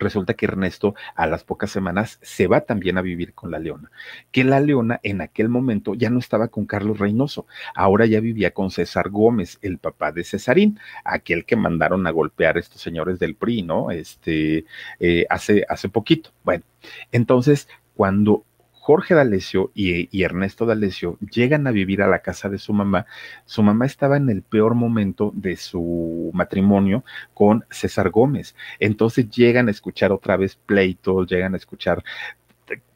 resulta 0.00 0.34
que 0.34 0.46
Ernesto 0.46 0.94
a 1.14 1.26
las 1.26 1.44
pocas 1.44 1.70
semanas 1.70 2.18
se 2.22 2.46
va 2.46 2.62
también 2.62 2.98
a 2.98 3.02
vivir 3.02 3.34
con 3.34 3.50
la 3.50 3.58
leona, 3.58 3.90
que 4.32 4.44
la 4.44 4.60
leona 4.60 4.98
en 5.02 5.20
aquel 5.20 5.48
momento 5.48 5.94
ya 5.94 6.10
no 6.10 6.18
estaba 6.18 6.48
con 6.48 6.66
Carlos 6.66 6.98
Reynoso, 6.98 7.46
ahora 7.74 8.06
ya 8.06 8.20
vivía 8.20 8.52
con 8.52 8.70
César 8.70 9.10
Gómez, 9.10 9.58
el 9.62 9.78
papá 9.78 10.12
de 10.12 10.24
Cesarín, 10.24 10.78
aquel 11.04 11.44
que 11.44 11.56
mandaron 11.56 12.06
a 12.06 12.10
golpear 12.10 12.56
a 12.56 12.60
estos 12.60 12.80
señores 12.80 13.18
del 13.18 13.36
PRI, 13.36 13.62
¿no? 13.62 13.90
Este, 13.90 14.64
eh, 14.98 15.26
hace, 15.30 15.64
hace 15.68 15.88
poquito. 15.88 16.30
Bueno, 16.42 16.64
entonces 17.12 17.68
cuando 17.94 18.44
Jorge 18.90 19.14
D'Alessio 19.14 19.70
y, 19.72 20.24
Ernesto 20.24 20.66
D'Alessio 20.66 21.16
llegan 21.20 21.64
a 21.68 21.70
vivir 21.70 22.02
a 22.02 22.08
la 22.08 22.22
casa 22.22 22.48
de 22.48 22.58
su 22.58 22.72
mamá. 22.72 23.06
Su 23.44 23.62
mamá 23.62 23.86
estaba 23.86 24.16
en 24.16 24.28
el 24.30 24.42
peor 24.42 24.74
momento 24.74 25.30
de 25.32 25.56
su 25.56 26.32
matrimonio 26.34 27.04
con 27.32 27.64
César 27.70 28.10
Gómez. 28.10 28.56
Entonces 28.80 29.30
llegan 29.30 29.68
a 29.68 29.70
escuchar 29.70 30.10
otra 30.10 30.36
vez 30.36 30.56
pleitos, 30.56 31.28
llegan 31.30 31.54
a 31.54 31.58
escuchar 31.58 32.02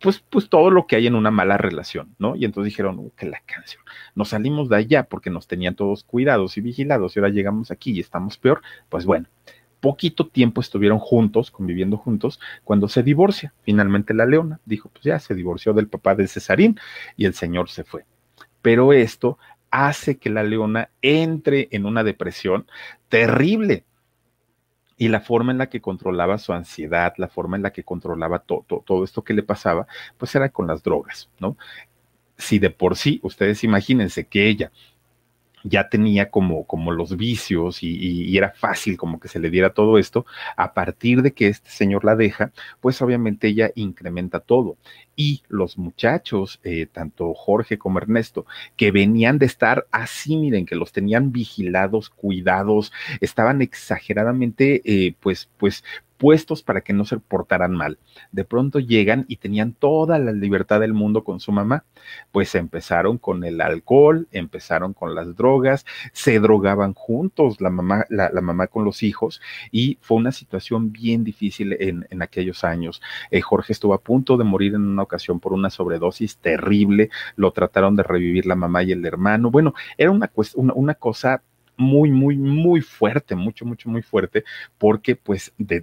pues, 0.01 0.19
pues 0.19 0.49
todo 0.49 0.69
lo 0.69 0.89
que 0.89 0.97
hay 0.97 1.07
en 1.07 1.15
una 1.15 1.31
mala 1.31 1.59
relación, 1.59 2.17
¿no? 2.19 2.35
Y 2.35 2.45
entonces 2.45 2.73
dijeron, 2.73 2.99
uh, 2.99 3.11
que 3.17 3.27
la 3.27 3.41
canción. 3.47 3.81
Nos 4.17 4.31
salimos 4.31 4.69
de 4.69 4.77
allá 4.77 5.05
porque 5.05 5.31
nos 5.31 5.47
tenían 5.47 5.77
todos 5.77 6.03
cuidados 6.03 6.57
y 6.57 6.61
vigilados 6.61 7.15
y 7.15 7.21
ahora 7.21 7.31
llegamos 7.31 7.71
aquí 7.71 7.93
y 7.93 8.01
estamos 8.01 8.37
peor. 8.37 8.63
Pues 8.89 9.07
bueno, 9.07 9.29
poquito 9.85 10.27
tiempo 10.29 10.63
estuvieron 10.63 10.99
juntos, 10.99 11.51
conviviendo 11.51 11.99
juntos, 11.99 12.41
cuando 12.65 12.89
se 12.89 13.03
divorcia. 13.03 13.53
Finalmente 13.65 14.15
la 14.15 14.25
leona 14.25 14.59
dijo, 14.65 14.89
pues 14.89 15.05
ya 15.05 15.19
se 15.19 15.35
divorció 15.35 15.75
del 15.75 15.89
papá 15.89 16.15
de 16.15 16.27
Cesarín 16.27 16.81
y 17.19 17.27
el 17.27 17.35
señor 17.35 17.69
se 17.69 17.85
fue. 17.85 18.07
Pero 18.63 18.95
esto 18.95 19.37
hace 19.71 20.17
que 20.17 20.31
la 20.31 20.43
leona 20.43 20.89
entre 21.03 21.69
en 21.71 21.85
una 21.85 22.03
depresión 22.03 22.67
terrible 23.11 23.85
y 24.97 25.09
la 25.09 25.21
forma 25.21 25.53
en 25.53 25.59
la 25.59 25.69
que 25.69 25.83
controlaba 25.83 26.39
su 26.39 26.55
ansiedad, 26.55 27.13
la 27.19 27.29
forma 27.29 27.57
en 27.57 27.63
la 27.65 27.73
que 27.75 27.85
controlaba 27.85 28.39
todo 28.39 29.05
esto 29.05 29.23
que 29.23 29.35
le 29.35 29.43
pasaba, 29.43 29.87
pues 30.17 30.35
era 30.35 30.49
con 30.49 30.67
las 30.67 30.83
drogas, 30.83 31.29
¿no? 31.41 31.59
Si 32.39 32.59
de 32.59 32.71
por 32.71 32.97
sí, 32.97 33.21
ustedes 33.23 33.63
imagínense 33.65 34.25
que 34.25 34.49
ella 34.49 34.73
ya 35.65 35.89
tenía 35.89 36.31
como, 36.31 36.67
como 36.67 36.93
los 36.93 37.17
vicios 37.17 37.83
y, 37.83 38.37
era 38.37 38.53
fácil 38.53 38.97
como 38.97 39.19
que 39.19 39.29
se 39.29 39.39
le 39.41 39.51
diera 39.51 39.73
todo 39.73 39.99
esto, 39.99 40.27
a 40.57 40.75
partir 40.75 41.23
de 41.23 41.33
que 41.33 41.49
este 41.49 41.71
señor 41.71 42.05
la 42.05 42.17
deja, 42.17 42.53
pues 42.81 43.01
obviamente 43.03 43.49
ella 43.49 43.71
incrementa 43.75 44.41
todo. 44.41 44.77
Y 45.17 45.43
los 45.49 45.79
muchachos, 45.79 46.61
eh, 46.65 46.87
tanto 46.87 47.35
Jorge 47.35 47.79
como 47.79 47.99
Ernesto, 47.99 48.47
que 48.77 48.91
venían 48.91 49.39
de 49.39 49.47
estar 49.47 49.87
así, 49.91 50.37
miren, 50.37 50.67
que 50.67 50.77
los 50.77 50.93
tenían 50.93 51.33
vigilados, 51.33 52.11
cuidados, 52.11 52.93
estaban 53.21 53.63
exageradamente, 53.63 54.83
eh, 54.85 55.15
pues, 55.21 55.49
pues, 55.59 55.85
puestos 56.25 56.63
para 56.63 56.81
que 56.81 56.93
no 56.93 57.05
se 57.05 57.19
portaran 57.19 57.73
mal. 57.73 57.99
De 58.33 58.45
pronto 58.45 58.79
llegan 58.79 59.25
y 59.29 59.37
tenían 59.37 59.73
toda 59.73 60.19
la 60.19 60.33
libertad 60.33 60.81
del 60.81 60.95
mundo 60.95 61.25
con 61.25 61.41
su 61.41 61.53
mamá. 61.53 61.85
Pues 62.33 62.55
empezaron 62.55 63.19
con 63.19 63.45
el 63.45 63.61
alcohol, 63.61 64.29
empezaron 64.31 64.95
con 64.95 65.15
las 65.15 65.37
drogas, 65.37 65.85
se 66.13 66.41
drogaban 66.41 66.95
juntos 66.95 67.61
la 67.61 67.71
mamá, 67.71 68.07
la, 68.09 68.31
mamá 68.41 68.67
con 68.69 68.85
los 68.85 69.03
hijos 69.03 69.41
y 69.71 69.99
fue 70.01 70.17
una 70.19 70.33
situación 70.33 70.93
bien 70.93 71.25
difícil 71.25 71.77
en, 71.79 72.07
en 72.11 72.23
aquellos 72.23 72.65
años. 72.65 73.03
Eh, 73.31 73.41
Jorge 73.41 73.73
estuvo 73.73 73.95
a 73.95 74.01
punto 74.01 74.37
de 74.37 74.45
morir 74.45 74.75
en 74.75 74.83
una 74.83 75.04
ocasión 75.05 75.41
por 75.41 75.53
una 75.53 75.71
sobredosis 75.71 76.39
terrible, 76.39 77.11
lo 77.37 77.53
trataron 77.53 77.97
de 77.97 78.03
revivir 78.03 78.47
la 78.47 78.57
mamá 78.57 78.83
y 78.83 78.93
el 78.93 79.05
hermano. 79.07 79.51
Bueno, 79.51 79.75
era 79.97 80.11
una, 80.11 80.31
una, 80.57 80.73
una 80.75 80.95
cosa 80.95 81.43
muy, 81.77 82.11
muy, 82.11 82.37
muy 82.37 82.81
fuerte, 82.81 83.35
mucho, 83.35 83.65
mucho, 83.65 83.89
muy 83.89 84.03
fuerte, 84.03 84.45
porque 84.79 85.17
pues 85.17 85.53
de, 85.59 85.83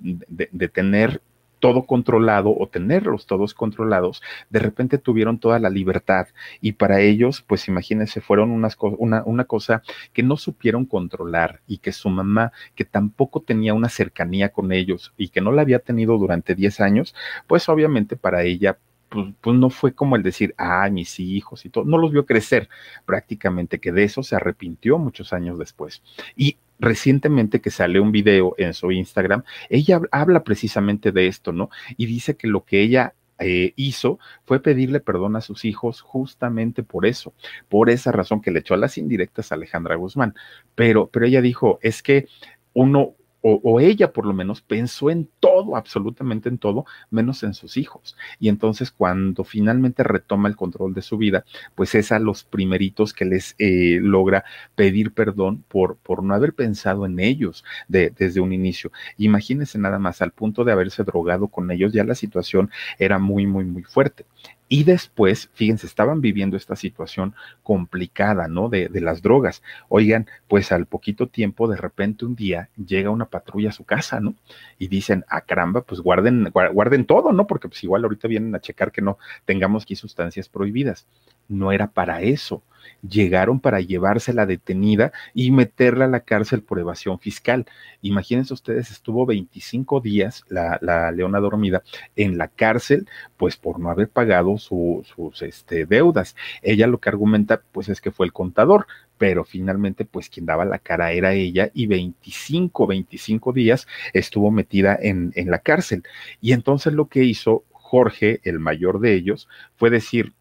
tener 0.73 1.21
todo 1.59 1.85
controlado 1.85 2.55
o 2.57 2.67
tenerlos 2.67 3.27
todos 3.27 3.53
controlados, 3.53 4.21
de 4.49 4.59
repente 4.59 4.97
tuvieron 4.97 5.37
toda 5.37 5.59
la 5.59 5.69
libertad 5.69 6.27
y 6.59 6.71
para 6.73 7.01
ellos, 7.01 7.43
pues 7.47 7.67
imagínense, 7.67 8.19
fueron 8.19 8.49
unas 8.49 8.77
una, 8.97 9.23
una 9.25 9.45
cosa 9.45 9.83
que 10.11 10.23
no 10.23 10.37
supieron 10.37 10.85
controlar 10.85 11.61
y 11.67 11.77
que 11.77 11.91
su 11.91 12.09
mamá, 12.09 12.51
que 12.73 12.83
tampoco 12.83 13.41
tenía 13.41 13.75
una 13.75 13.89
cercanía 13.89 14.49
con 14.51 14.71
ellos 14.71 15.13
y 15.17 15.29
que 15.29 15.41
no 15.41 15.51
la 15.51 15.61
había 15.61 15.79
tenido 15.79 16.17
durante 16.17 16.55
10 16.55 16.81
años, 16.81 17.15
pues 17.47 17.69
obviamente 17.69 18.15
para 18.15 18.43
ella 18.43 18.79
pues, 19.11 19.33
pues, 19.41 19.57
no 19.57 19.69
fue 19.69 19.93
como 19.93 20.15
el 20.15 20.23
decir, 20.23 20.55
ah, 20.57 20.89
mis 20.89 21.19
hijos 21.19 21.65
y 21.65 21.69
todo, 21.69 21.83
no 21.83 21.97
los 21.97 22.13
vio 22.13 22.25
crecer 22.25 22.69
prácticamente, 23.05 23.79
que 23.79 23.91
de 23.91 24.05
eso 24.05 24.23
se 24.23 24.37
arrepintió 24.37 24.97
muchos 24.97 25.33
años 25.33 25.59
después. 25.59 26.01
Y 26.37 26.57
recientemente 26.79 27.59
que 27.59 27.71
sale 27.71 27.99
un 27.99 28.13
video 28.13 28.55
en 28.57 28.73
su 28.73 28.89
Instagram, 28.89 29.43
ella 29.69 29.99
habla 30.11 30.45
precisamente 30.45 31.11
de 31.11 31.27
esto, 31.27 31.51
¿no? 31.51 31.69
Y 31.97 32.05
dice 32.05 32.37
que 32.37 32.47
lo 32.47 32.63
que 32.63 32.81
ella 32.81 33.13
eh, 33.39 33.73
hizo 33.75 34.17
fue 34.45 34.61
pedirle 34.61 35.01
perdón 35.01 35.35
a 35.35 35.41
sus 35.41 35.65
hijos 35.65 35.99
justamente 35.99 36.81
por 36.81 37.05
eso, 37.05 37.33
por 37.67 37.89
esa 37.89 38.13
razón 38.13 38.39
que 38.41 38.51
le 38.51 38.59
echó 38.59 38.75
a 38.75 38.77
las 38.77 38.97
indirectas 38.97 39.51
a 39.51 39.55
Alejandra 39.55 39.95
Guzmán. 39.95 40.35
Pero, 40.75 41.07
pero 41.07 41.25
ella 41.25 41.41
dijo, 41.41 41.79
es 41.81 42.01
que 42.01 42.27
uno, 42.73 43.15
o, 43.41 43.79
ella 43.79 44.13
por 44.13 44.25
lo 44.25 44.33
menos 44.33 44.61
pensó 44.61 45.09
en 45.09 45.29
todo, 45.39 45.75
absolutamente 45.75 46.49
en 46.49 46.57
todo, 46.57 46.85
menos 47.09 47.43
en 47.43 47.53
sus 47.53 47.77
hijos. 47.77 48.15
Y 48.39 48.49
entonces 48.49 48.91
cuando 48.91 49.43
finalmente 49.43 50.03
retoma 50.03 50.49
el 50.49 50.55
control 50.55 50.93
de 50.93 51.01
su 51.01 51.17
vida, 51.17 51.45
pues 51.75 51.95
es 51.95 52.11
a 52.11 52.19
los 52.19 52.43
primeritos 52.43 53.13
que 53.13 53.25
les 53.25 53.55
eh, 53.57 53.99
logra 54.01 54.45
pedir 54.75 55.13
perdón 55.13 55.63
por, 55.67 55.97
por 55.97 56.23
no 56.23 56.33
haber 56.33 56.53
pensado 56.53 57.05
en 57.05 57.19
ellos 57.19 57.63
desde 57.87 58.39
un 58.39 58.53
inicio. 58.53 58.91
Imagínense 59.17 59.77
nada 59.79 59.99
más, 59.99 60.21
al 60.21 60.31
punto 60.31 60.63
de 60.63 60.71
haberse 60.71 61.03
drogado 61.03 61.47
con 61.47 61.71
ellos, 61.71 61.93
ya 61.93 62.03
la 62.03 62.15
situación 62.15 62.69
era 62.99 63.19
muy, 63.19 63.47
muy, 63.47 63.65
muy 63.65 63.83
fuerte. 63.83 64.25
Y 64.73 64.85
después, 64.85 65.49
fíjense, 65.53 65.85
estaban 65.85 66.21
viviendo 66.21 66.55
esta 66.55 66.77
situación 66.77 67.35
complicada, 67.61 68.47
¿no? 68.47 68.69
De, 68.69 68.87
de, 68.87 69.01
las 69.01 69.21
drogas. 69.21 69.61
Oigan, 69.89 70.27
pues 70.47 70.71
al 70.71 70.85
poquito 70.85 71.27
tiempo, 71.27 71.67
de 71.67 71.75
repente 71.75 72.23
un 72.23 72.37
día 72.37 72.69
llega 72.77 73.09
una 73.09 73.25
patrulla 73.25 73.67
a 73.67 73.73
su 73.73 73.83
casa, 73.83 74.21
¿no? 74.21 74.33
Y 74.79 74.87
dicen, 74.87 75.25
ah, 75.27 75.41
caramba, 75.41 75.81
pues 75.81 75.99
guarden, 75.99 76.53
guarden 76.71 77.03
todo, 77.05 77.33
¿no? 77.33 77.47
Porque 77.47 77.67
pues 77.67 77.83
igual 77.83 78.05
ahorita 78.05 78.29
vienen 78.29 78.55
a 78.55 78.61
checar 78.61 78.93
que 78.93 79.01
no 79.01 79.17
tengamos 79.43 79.83
aquí 79.83 79.97
sustancias 79.97 80.47
prohibidas. 80.47 81.05
No 81.51 81.71
era 81.71 81.91
para 81.91 82.21
eso 82.21 82.63
llegaron 83.07 83.59
para 83.59 83.81
llevársela 83.81 84.45
detenida 84.45 85.11
y 85.33 85.51
meterla 85.51 86.05
a 86.05 86.09
la 86.09 86.21
cárcel 86.21 86.61
por 86.63 86.79
evasión 86.79 87.19
fiscal. 87.19 87.65
Imagínense 88.01 88.53
ustedes, 88.53 88.91
estuvo 88.91 89.25
25 89.25 90.01
días 90.01 90.43
la, 90.49 90.77
la 90.81 91.11
Leona 91.11 91.39
Dormida 91.39 91.83
en 92.15 92.37
la 92.37 92.47
cárcel, 92.47 93.07
pues 93.37 93.57
por 93.57 93.79
no 93.79 93.89
haber 93.89 94.09
pagado 94.09 94.57
sus 94.57 95.41
este, 95.41 95.85
deudas. 95.85 96.35
Ella 96.61 96.87
lo 96.87 96.99
que 96.99 97.09
argumenta, 97.09 97.61
pues 97.71 97.89
es 97.89 98.01
que 98.01 98.11
fue 98.11 98.25
el 98.25 98.33
contador, 98.33 98.87
pero 99.17 99.43
finalmente 99.43 100.05
pues 100.05 100.29
quien 100.29 100.45
daba 100.45 100.65
la 100.65 100.79
cara 100.79 101.11
era 101.11 101.33
ella 101.33 101.69
y 101.73 101.87
25, 101.87 102.87
25 102.87 103.53
días 103.53 103.87
estuvo 104.13 104.51
metida 104.51 104.97
en, 104.99 105.31
en 105.35 105.51
la 105.51 105.59
cárcel. 105.59 106.03
Y 106.39 106.53
entonces 106.53 106.93
lo 106.93 107.07
que 107.07 107.23
hizo 107.23 107.65
Jorge, 107.71 108.39
el 108.43 108.59
mayor 108.59 109.01
de 109.01 109.13
ellos, 109.13 109.49
fue 109.75 109.89
decir, 109.89 110.33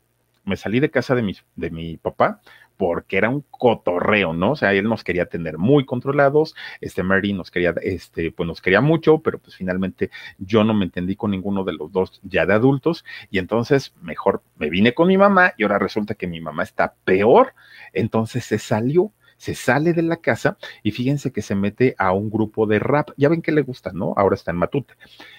me 0.44 0.56
salí 0.56 0.80
de 0.80 0.90
casa 0.90 1.14
de 1.14 1.22
mi, 1.22 1.34
de 1.56 1.70
mi 1.70 1.96
papá 1.96 2.40
porque 2.80 3.18
era 3.18 3.28
un 3.28 3.44
cotorreo, 3.50 4.32
¿no? 4.32 4.52
O 4.52 4.56
sea, 4.56 4.72
él 4.72 4.84
nos 4.88 5.04
quería 5.04 5.26
tener 5.26 5.58
muy 5.58 5.84
controlados, 5.84 6.54
este 6.80 7.02
Mary 7.02 7.34
nos 7.34 7.50
quería, 7.50 7.74
este, 7.82 8.32
pues 8.32 8.46
nos 8.46 8.62
quería 8.62 8.80
mucho, 8.80 9.18
pero 9.18 9.38
pues 9.38 9.54
finalmente 9.54 10.10
yo 10.38 10.64
no 10.64 10.72
me 10.72 10.86
entendí 10.86 11.14
con 11.14 11.30
ninguno 11.30 11.62
de 11.62 11.74
los 11.74 11.92
dos 11.92 12.20
ya 12.22 12.46
de 12.46 12.54
adultos 12.54 13.04
y 13.30 13.38
entonces 13.38 13.92
mejor 14.00 14.42
me 14.56 14.70
vine 14.70 14.94
con 14.94 15.08
mi 15.08 15.18
mamá 15.18 15.52
y 15.58 15.64
ahora 15.64 15.78
resulta 15.78 16.14
que 16.14 16.26
mi 16.26 16.40
mamá 16.40 16.62
está 16.62 16.94
peor, 17.04 17.52
entonces 17.92 18.46
se 18.46 18.58
salió 18.58 19.12
se 19.40 19.54
sale 19.54 19.94
de 19.94 20.02
la 20.02 20.18
casa 20.18 20.58
y 20.82 20.90
fíjense 20.90 21.32
que 21.32 21.40
se 21.40 21.54
mete 21.54 21.94
a 21.96 22.12
un 22.12 22.28
grupo 22.28 22.66
de 22.66 22.78
rap. 22.78 23.08
Ya 23.16 23.30
ven 23.30 23.40
que 23.40 23.52
le 23.52 23.62
gusta, 23.62 23.90
¿no? 23.90 24.12
Ahora 24.18 24.34
está 24.34 24.50
en 24.50 24.58
Matute. 24.58 24.92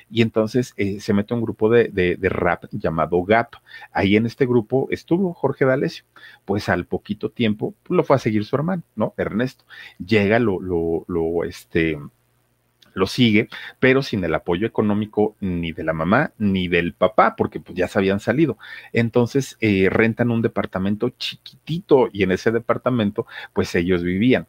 Y 0.09 0.23
entonces 0.23 0.73
eh, 0.75 0.99
se 0.99 1.13
mete 1.13 1.35
a 1.35 1.37
un 1.37 1.43
grupo 1.43 1.69
de, 1.69 1.89
de, 1.89 2.15
de, 2.15 2.29
rap 2.29 2.63
llamado 2.71 3.23
Gap. 3.23 3.57
Ahí 3.91 4.15
en 4.15 4.25
este 4.25 4.47
grupo 4.47 4.87
estuvo 4.89 5.35
Jorge 5.35 5.65
D'Alessio. 5.65 6.05
Pues 6.45 6.67
al 6.67 6.87
poquito 6.87 7.29
tiempo 7.29 7.75
lo 7.89 8.03
fue 8.03 8.15
a 8.15 8.19
seguir 8.19 8.43
su 8.43 8.55
hermano, 8.55 8.81
¿no? 8.95 9.13
Ernesto. 9.17 9.65
Llega, 10.03 10.39
lo, 10.39 10.59
lo, 10.59 11.05
lo, 11.07 11.43
este 11.43 11.99
lo 12.93 13.07
sigue, 13.07 13.49
pero 13.79 14.03
sin 14.03 14.23
el 14.23 14.35
apoyo 14.35 14.67
económico 14.67 15.35
ni 15.39 15.71
de 15.71 15.83
la 15.83 15.93
mamá 15.93 16.31
ni 16.37 16.67
del 16.67 16.93
papá, 16.93 17.35
porque 17.35 17.59
pues 17.59 17.77
ya 17.77 17.87
se 17.87 17.99
habían 17.99 18.19
salido. 18.19 18.57
Entonces 18.93 19.57
eh, 19.61 19.89
rentan 19.89 20.31
un 20.31 20.41
departamento 20.41 21.09
chiquitito 21.09 22.09
y 22.11 22.23
en 22.23 22.31
ese 22.31 22.51
departamento 22.51 23.25
pues 23.53 23.73
ellos 23.75 24.03
vivían 24.03 24.47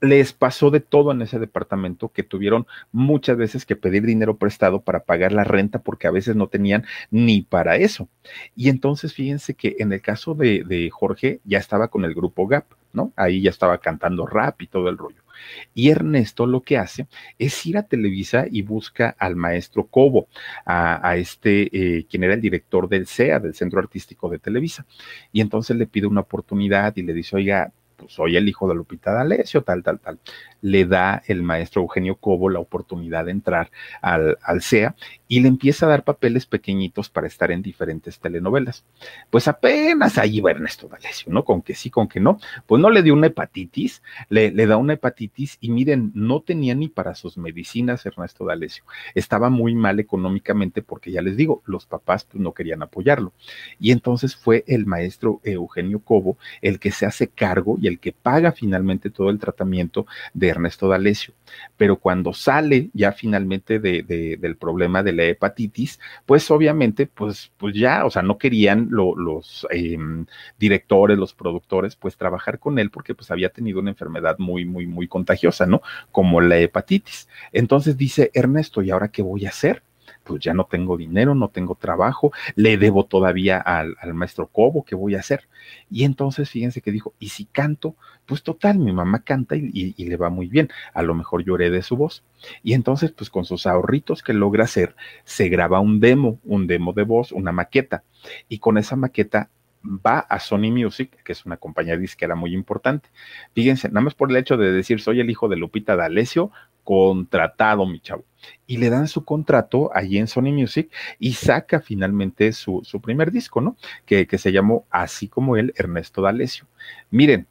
les 0.00 0.32
pasó 0.32 0.70
de 0.70 0.80
todo 0.80 1.12
en 1.12 1.22
ese 1.22 1.38
departamento 1.38 2.10
que 2.10 2.22
tuvieron 2.22 2.66
muchas 2.92 3.36
veces 3.36 3.64
que 3.64 3.76
pedir 3.76 4.04
dinero 4.04 4.36
prestado 4.36 4.82
para 4.82 5.04
pagar 5.04 5.32
la 5.32 5.44
renta 5.44 5.80
porque 5.80 6.06
a 6.06 6.10
veces 6.10 6.36
no 6.36 6.48
tenían 6.48 6.84
ni 7.10 7.42
para 7.42 7.76
eso. 7.76 8.08
Y 8.54 8.68
entonces 8.68 9.14
fíjense 9.14 9.54
que 9.54 9.76
en 9.78 9.92
el 9.92 10.02
caso 10.02 10.34
de, 10.34 10.64
de 10.64 10.90
Jorge 10.90 11.40
ya 11.44 11.58
estaba 11.58 11.88
con 11.88 12.04
el 12.04 12.14
grupo 12.14 12.46
GAP, 12.46 12.66
¿no? 12.92 13.12
Ahí 13.16 13.42
ya 13.42 13.50
estaba 13.50 13.78
cantando 13.78 14.26
rap 14.26 14.60
y 14.62 14.66
todo 14.66 14.88
el 14.88 14.98
rollo. 14.98 15.25
Y 15.74 15.90
Ernesto 15.90 16.46
lo 16.46 16.62
que 16.62 16.78
hace 16.78 17.06
es 17.38 17.64
ir 17.66 17.78
a 17.78 17.82
Televisa 17.82 18.46
y 18.50 18.62
busca 18.62 19.14
al 19.18 19.36
maestro 19.36 19.86
Cobo, 19.86 20.28
a, 20.64 21.16
este, 21.16 21.98
eh, 21.98 22.06
quien 22.08 22.24
era 22.24 22.34
el 22.34 22.40
director 22.40 22.88
del 22.88 23.06
CEA, 23.06 23.40
del 23.40 23.54
Centro 23.54 23.80
Artístico 23.80 24.28
de 24.28 24.38
Televisa. 24.38 24.86
Y 25.32 25.40
entonces 25.40 25.76
le 25.76 25.86
pide 25.86 26.06
una 26.06 26.22
oportunidad 26.22 26.96
y 26.96 27.02
le 27.02 27.12
dice, 27.12 27.36
oiga, 27.36 27.72
pues 27.96 28.12
soy 28.12 28.36
el 28.36 28.48
hijo 28.48 28.68
de 28.68 28.74
Lupita 28.74 29.12
D'Alessio, 29.12 29.62
tal, 29.62 29.82
tal, 29.82 29.98
tal. 30.00 30.18
Le 30.62 30.86
da 30.86 31.22
el 31.26 31.42
maestro 31.42 31.82
Eugenio 31.82 32.16
Cobo 32.16 32.48
la 32.48 32.60
oportunidad 32.60 33.26
de 33.26 33.30
entrar 33.32 33.70
al, 34.00 34.38
al 34.42 34.62
CEA 34.62 34.94
y 35.28 35.40
le 35.40 35.48
empieza 35.48 35.86
a 35.86 35.88
dar 35.88 36.04
papeles 36.04 36.46
pequeñitos 36.46 37.08
para 37.10 37.26
estar 37.26 37.50
en 37.50 37.62
diferentes 37.62 38.18
telenovelas. 38.18 38.84
Pues 39.30 39.48
apenas 39.48 40.18
ahí 40.18 40.40
va 40.40 40.52
Ernesto 40.52 40.88
D'Alessio, 40.88 41.32
¿no? 41.32 41.44
Con 41.44 41.62
que 41.62 41.74
sí, 41.74 41.90
con 41.90 42.08
que 42.08 42.20
no. 42.20 42.38
Pues 42.66 42.80
no 42.80 42.90
le 42.90 43.02
dio 43.02 43.14
una 43.14 43.26
hepatitis, 43.28 44.02
le, 44.28 44.50
le 44.50 44.66
da 44.66 44.76
una 44.76 44.94
hepatitis 44.94 45.58
y 45.60 45.70
miren, 45.70 46.12
no 46.14 46.40
tenía 46.40 46.74
ni 46.74 46.88
para 46.88 47.14
sus 47.14 47.38
medicinas 47.38 48.06
Ernesto 48.06 48.44
D'Alessio. 48.44 48.84
Estaba 49.14 49.50
muy 49.50 49.74
mal 49.74 50.00
económicamente 50.00 50.82
porque 50.82 51.10
ya 51.10 51.22
les 51.22 51.36
digo, 51.36 51.62
los 51.66 51.86
papás 51.86 52.24
pues, 52.24 52.40
no 52.40 52.52
querían 52.52 52.82
apoyarlo. 52.82 53.32
Y 53.80 53.90
entonces 53.90 54.36
fue 54.36 54.64
el 54.66 54.86
maestro 54.86 55.40
Eugenio 55.44 56.00
Cobo 56.00 56.38
el 56.62 56.78
que 56.78 56.90
se 56.90 57.06
hace 57.06 57.28
cargo 57.28 57.78
y 57.80 57.85
el 57.86 57.98
que 57.98 58.12
paga 58.12 58.52
finalmente 58.52 59.10
todo 59.10 59.30
el 59.30 59.38
tratamiento 59.38 60.06
de 60.34 60.48
Ernesto 60.48 60.88
D'Alessio. 60.88 61.34
Pero 61.76 61.96
cuando 61.96 62.32
sale 62.32 62.90
ya 62.92 63.12
finalmente 63.12 63.78
de, 63.78 64.02
del 64.38 64.56
problema 64.56 65.02
de 65.02 65.12
la 65.12 65.24
hepatitis, 65.24 66.00
pues 66.24 66.50
obviamente, 66.50 67.06
pues, 67.06 67.52
pues 67.56 67.74
ya, 67.74 68.04
o 68.04 68.10
sea, 68.10 68.22
no 68.22 68.38
querían 68.38 68.88
los 68.90 69.66
em, 69.70 70.26
directores, 70.58 71.18
los 71.18 71.34
productores, 71.34 71.96
pues 71.96 72.16
trabajar 72.16 72.58
con 72.58 72.78
él 72.78 72.90
porque 72.90 73.14
pues 73.14 73.30
había 73.30 73.50
tenido 73.50 73.80
una 73.80 73.90
enfermedad 73.90 74.36
muy, 74.38 74.64
muy, 74.64 74.86
muy 74.86 75.08
contagiosa, 75.08 75.66
¿no? 75.66 75.82
Como 76.10 76.40
la 76.40 76.58
hepatitis. 76.58 77.28
Entonces 77.52 77.96
dice 77.96 78.30
Ernesto, 78.34 78.82
¿y 78.82 78.90
ahora 78.90 79.08
qué 79.08 79.22
voy 79.22 79.46
a 79.46 79.50
hacer? 79.50 79.82
Pues 80.24 80.42
ya 80.42 80.54
no 80.54 80.64
tengo 80.64 80.96
dinero, 80.96 81.34
no 81.34 81.48
tengo 81.48 81.74
trabajo, 81.74 82.32
le 82.54 82.76
debo 82.78 83.04
todavía 83.06 83.58
al, 83.58 83.96
maestro 84.14 84.46
Cobo, 84.48 84.84
¿qué 84.84 84.94
voy 84.94 85.14
a 85.14 85.20
hacer? 85.20 85.48
Y 85.90 86.04
entonces 86.04 86.50
fíjense 86.50 86.80
que 86.80 86.92
dijo, 86.92 87.14
¿y 87.18 87.28
si 87.28 87.46
canto? 87.46 87.96
Pues 88.26 88.42
total, 88.42 88.78
mi 88.78 88.92
mamá 88.92 89.22
canta 89.22 89.56
y, 89.56 89.94
le 89.96 90.16
va 90.16 90.30
muy 90.30 90.48
bien, 90.48 90.68
a 90.94 91.02
lo 91.02 91.14
mejor 91.14 91.44
lloré 91.44 91.70
de 91.70 91.82
su 91.82 91.96
voz. 91.96 92.24
Y 92.62 92.74
entonces, 92.74 93.12
pues 93.12 93.30
con 93.30 93.44
sus 93.44 93.66
ahorritos 93.66 94.22
que 94.22 94.32
logra 94.32 94.64
hacer, 94.64 94.94
se 95.24 95.48
graba 95.48 95.80
un 95.80 96.00
demo, 96.00 96.38
un 96.44 96.66
demo 96.66 96.92
de 96.92 97.02
voz, 97.04 97.32
una 97.32 97.52
maqueta, 97.52 98.04
y 98.48 98.58
con 98.58 98.78
esa 98.78 98.96
maqueta 98.96 99.50
va 99.86 100.18
a 100.18 100.40
Sony 100.40 100.70
Music, 100.72 101.16
que 101.24 101.32
es 101.32 101.46
una 101.46 101.56
compañía 101.56 101.96
disquera 101.96 102.34
muy 102.34 102.52
importante. 102.52 103.08
Fíjense, 103.54 103.88
nada 103.88 104.00
más 104.02 104.14
por 104.14 104.30
el 104.30 104.36
hecho 104.36 104.56
de 104.56 104.72
decir 104.72 105.00
soy 105.00 105.20
el 105.20 105.30
hijo 105.30 105.48
de 105.48 105.56
Lupita 105.56 105.96
D'Alessio, 105.96 106.50
contratado, 106.86 107.84
mi 107.84 107.98
chavo. 108.00 108.24
Y 108.66 108.76
le 108.76 108.90
dan 108.90 109.08
su 109.08 109.24
contrato 109.24 109.90
allí 109.92 110.18
en 110.18 110.28
Sony 110.28 110.52
Music 110.52 110.88
y 111.18 111.32
saca 111.32 111.80
finalmente 111.80 112.52
su, 112.52 112.80
su 112.84 113.00
primer 113.00 113.32
disco, 113.32 113.60
¿no? 113.60 113.76
Que, 114.06 114.28
que 114.28 114.38
se 114.38 114.52
llamó 114.52 114.86
así 114.88 115.26
como 115.26 115.56
él, 115.56 115.74
Ernesto 115.76 116.22
D'Alessio. 116.22 116.66
Miren, 117.10 117.48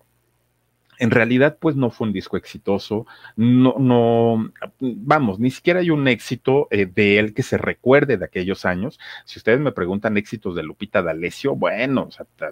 en 0.99 1.11
realidad, 1.11 1.57
pues 1.59 1.75
no 1.75 1.89
fue 1.89 2.07
un 2.07 2.13
disco 2.13 2.37
exitoso, 2.37 3.05
no, 3.35 3.75
no, 3.79 4.51
vamos, 4.79 5.39
ni 5.39 5.51
siquiera 5.51 5.79
hay 5.79 5.89
un 5.89 6.07
éxito 6.07 6.67
eh, 6.71 6.85
de 6.85 7.19
él 7.19 7.33
que 7.33 7.43
se 7.43 7.57
recuerde 7.57 8.17
de 8.17 8.25
aquellos 8.25 8.65
años. 8.65 8.99
Si 9.25 9.39
ustedes 9.39 9.59
me 9.59 9.71
preguntan 9.71 10.17
éxitos 10.17 10.55
de 10.55 10.63
Lupita 10.63 11.01
D'Alessio, 11.01 11.55
bueno, 11.55 12.09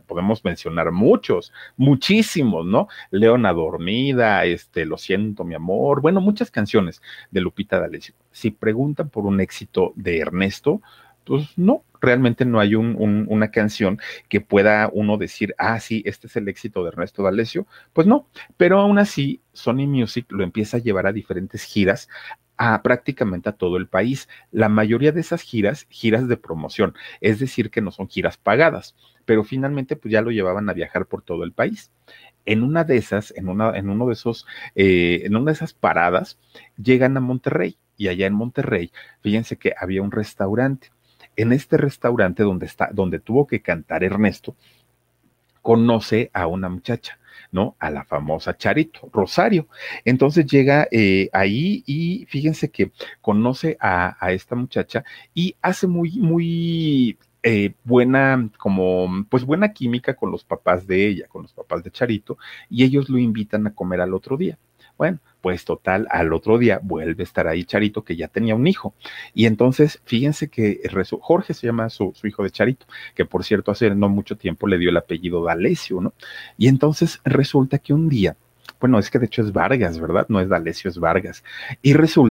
podemos 0.08 0.44
mencionar 0.44 0.92
muchos, 0.92 1.54
muchísimos, 1.78 2.66
¿no? 2.66 2.88
Leona 3.12 3.54
Dormida, 3.54 4.46
este, 4.46 4.86
Lo 4.86 4.98
siento, 4.98 5.44
mi 5.44 5.56
amor, 5.56 6.02
bueno, 6.02 6.22
muchas 6.22 6.52
canciones 6.52 7.02
de 7.32 7.42
Lupita 7.42 7.80
D'Alessio. 7.80 8.16
Si 8.32 8.52
preguntan 8.52 9.10
por 9.10 9.26
un 9.26 9.40
éxito 9.40 9.94
de 9.96 10.20
Ernesto, 10.20 10.82
pues 11.26 11.58
no, 11.58 11.84
realmente 12.04 12.44
no 12.46 12.60
hay 12.60 12.76
una 12.76 13.50
canción 13.50 14.00
que 14.28 14.42
pueda 14.42 14.90
uno 14.92 15.18
decir, 15.18 15.56
ah, 15.58 15.80
sí, 15.80 16.04
este 16.06 16.28
es 16.28 16.36
el 16.36 16.50
éxito 16.50 16.84
de 16.84 16.90
Ernesto 16.90 17.24
D'Alessio. 17.24 17.66
Pues 17.94 18.08
no, 18.08 18.28
pero 18.58 18.80
aún 18.80 19.00
así 19.00 19.42
Sony 19.54 19.88
Music 19.88 20.26
lo 20.30 20.44
empieza 20.44 20.78
a 20.78 20.80
llevar 20.82 21.08
a 21.08 21.14
diferentes 21.14 21.64
giras 21.64 22.10
a 22.58 22.82
prácticamente 22.84 23.50
a 23.50 23.54
todo 23.54 23.78
el 23.78 23.88
país. 23.88 24.28
La 24.52 24.70
mayoría 24.70 25.12
de 25.12 25.22
esas 25.22 25.42
giras, 25.42 25.88
giras 25.90 26.28
de 26.28 26.38
promoción, 26.38 26.94
es 27.22 27.40
decir, 27.40 27.72
que 27.72 27.82
no 27.82 27.92
son 27.92 28.10
giras 28.10 28.38
pagadas, 28.38 28.96
pero 29.26 29.44
finalmente 29.44 29.96
pues 29.96 30.12
ya 30.12 30.22
lo 30.22 30.32
llevaban 30.32 30.70
a 30.70 30.74
viajar 30.74 31.06
por 31.06 31.22
todo 31.24 31.44
el 31.44 31.54
país. 31.54 31.92
En 32.46 32.64
una 32.64 32.84
de 32.84 32.98
esas, 32.98 33.34
en, 33.38 33.48
una, 33.48 33.78
en 33.78 33.90
uno 33.90 34.08
de 34.08 34.14
esos, 34.14 34.46
eh, 34.76 35.22
en 35.24 35.36
una 35.38 35.52
de 35.52 35.54
esas 35.54 35.74
paradas, 35.74 36.38
llegan 36.76 37.16
a 37.16 37.22
Monterrey 37.22 37.78
y 37.96 38.10
allá 38.10 38.28
en 38.28 38.34
Monterrey, 38.34 38.92
fíjense 39.22 39.58
que 39.58 39.74
había 39.78 40.02
un 40.02 40.12
restaurante 40.12 40.90
en 41.36 41.52
este 41.54 41.78
restaurante 41.78 42.44
donde 42.44 42.66
está, 42.66 42.90
donde 42.92 43.20
tuvo 43.20 43.48
que 43.48 43.62
cantar 43.62 44.04
Ernesto, 44.04 44.56
conoce 45.62 46.30
a 46.34 46.48
una 46.48 46.70
muchacha. 46.70 47.18
¿no? 47.52 47.76
A 47.80 47.90
la 47.92 48.04
famosa 48.04 48.58
Charito, 48.58 49.10
Rosario. 49.14 49.68
Entonces 50.06 50.46
llega 50.46 50.88
eh, 50.92 51.30
ahí 51.34 51.84
y 51.86 52.26
fíjense 52.26 52.70
que 52.70 52.92
conoce 53.22 53.78
a, 53.80 54.16
esta 54.32 54.56
muchacha 54.56 55.04
y 55.34 55.56
hace 55.62 55.86
muy, 55.88 56.18
muy 56.18 57.18
eh, 57.44 57.76
buena, 57.84 58.50
como, 58.58 59.26
pues 59.30 59.46
buena 59.46 59.72
química 59.72 60.16
con 60.16 60.32
los 60.32 60.44
papás 60.44 60.88
de 60.88 61.08
ella, 61.08 61.28
con 61.28 61.44
los 61.44 61.54
papás 61.54 61.84
de 61.84 61.92
Charito, 61.92 62.38
y 62.70 62.84
ellos 62.84 63.08
lo 63.10 63.20
invitan 63.20 63.68
a 63.68 63.74
comer 63.76 64.02
al 64.02 64.14
otro 64.14 64.36
día. 64.36 64.58
Bueno, 64.98 65.20
pues 65.44 65.66
total, 65.66 66.08
al 66.10 66.32
otro 66.32 66.58
día 66.58 66.80
vuelve 66.82 67.22
a 67.22 67.26
estar 67.26 67.50
ahí 67.50 67.66
Charito, 67.66 68.06
que 68.06 68.16
ya 68.16 68.30
tenía 68.30 68.56
un 68.56 68.66
hijo. 68.66 68.96
Y 69.34 69.46
entonces, 69.46 70.02
fíjense 70.06 70.48
que 70.48 70.82
Jorge 71.20 71.54
se 71.54 71.68
llama 71.68 71.90
su, 71.90 72.14
hijo 72.24 72.44
de 72.44 72.50
Charito, 72.50 72.86
que 73.14 73.26
por 73.26 73.44
cierto 73.44 73.70
hace 73.72 73.94
no 73.94 74.08
mucho 74.08 74.38
tiempo 74.38 74.68
le 74.68 74.78
dio 74.78 74.90
el 74.90 74.96
apellido 74.96 75.44
D'Alessio, 75.44 76.00
¿no? 76.00 76.14
Y 76.58 76.70
entonces 76.70 77.20
resulta 77.26 77.78
que 77.78 77.94
un 77.94 78.08
día 78.08 78.38
bueno, 78.80 79.00
es 79.00 79.10
que 79.10 79.20
de 79.20 79.28
hecho 79.28 79.42
es 79.42 79.54
Vargas, 79.54 79.98
¿verdad? 79.98 80.26
No 80.28 80.42
es 80.42 80.50
D'Alessio, 80.50 80.90
es 80.90 80.98
Vargas. 80.98 81.44
Y 81.82 81.94
resulta... 81.94 82.33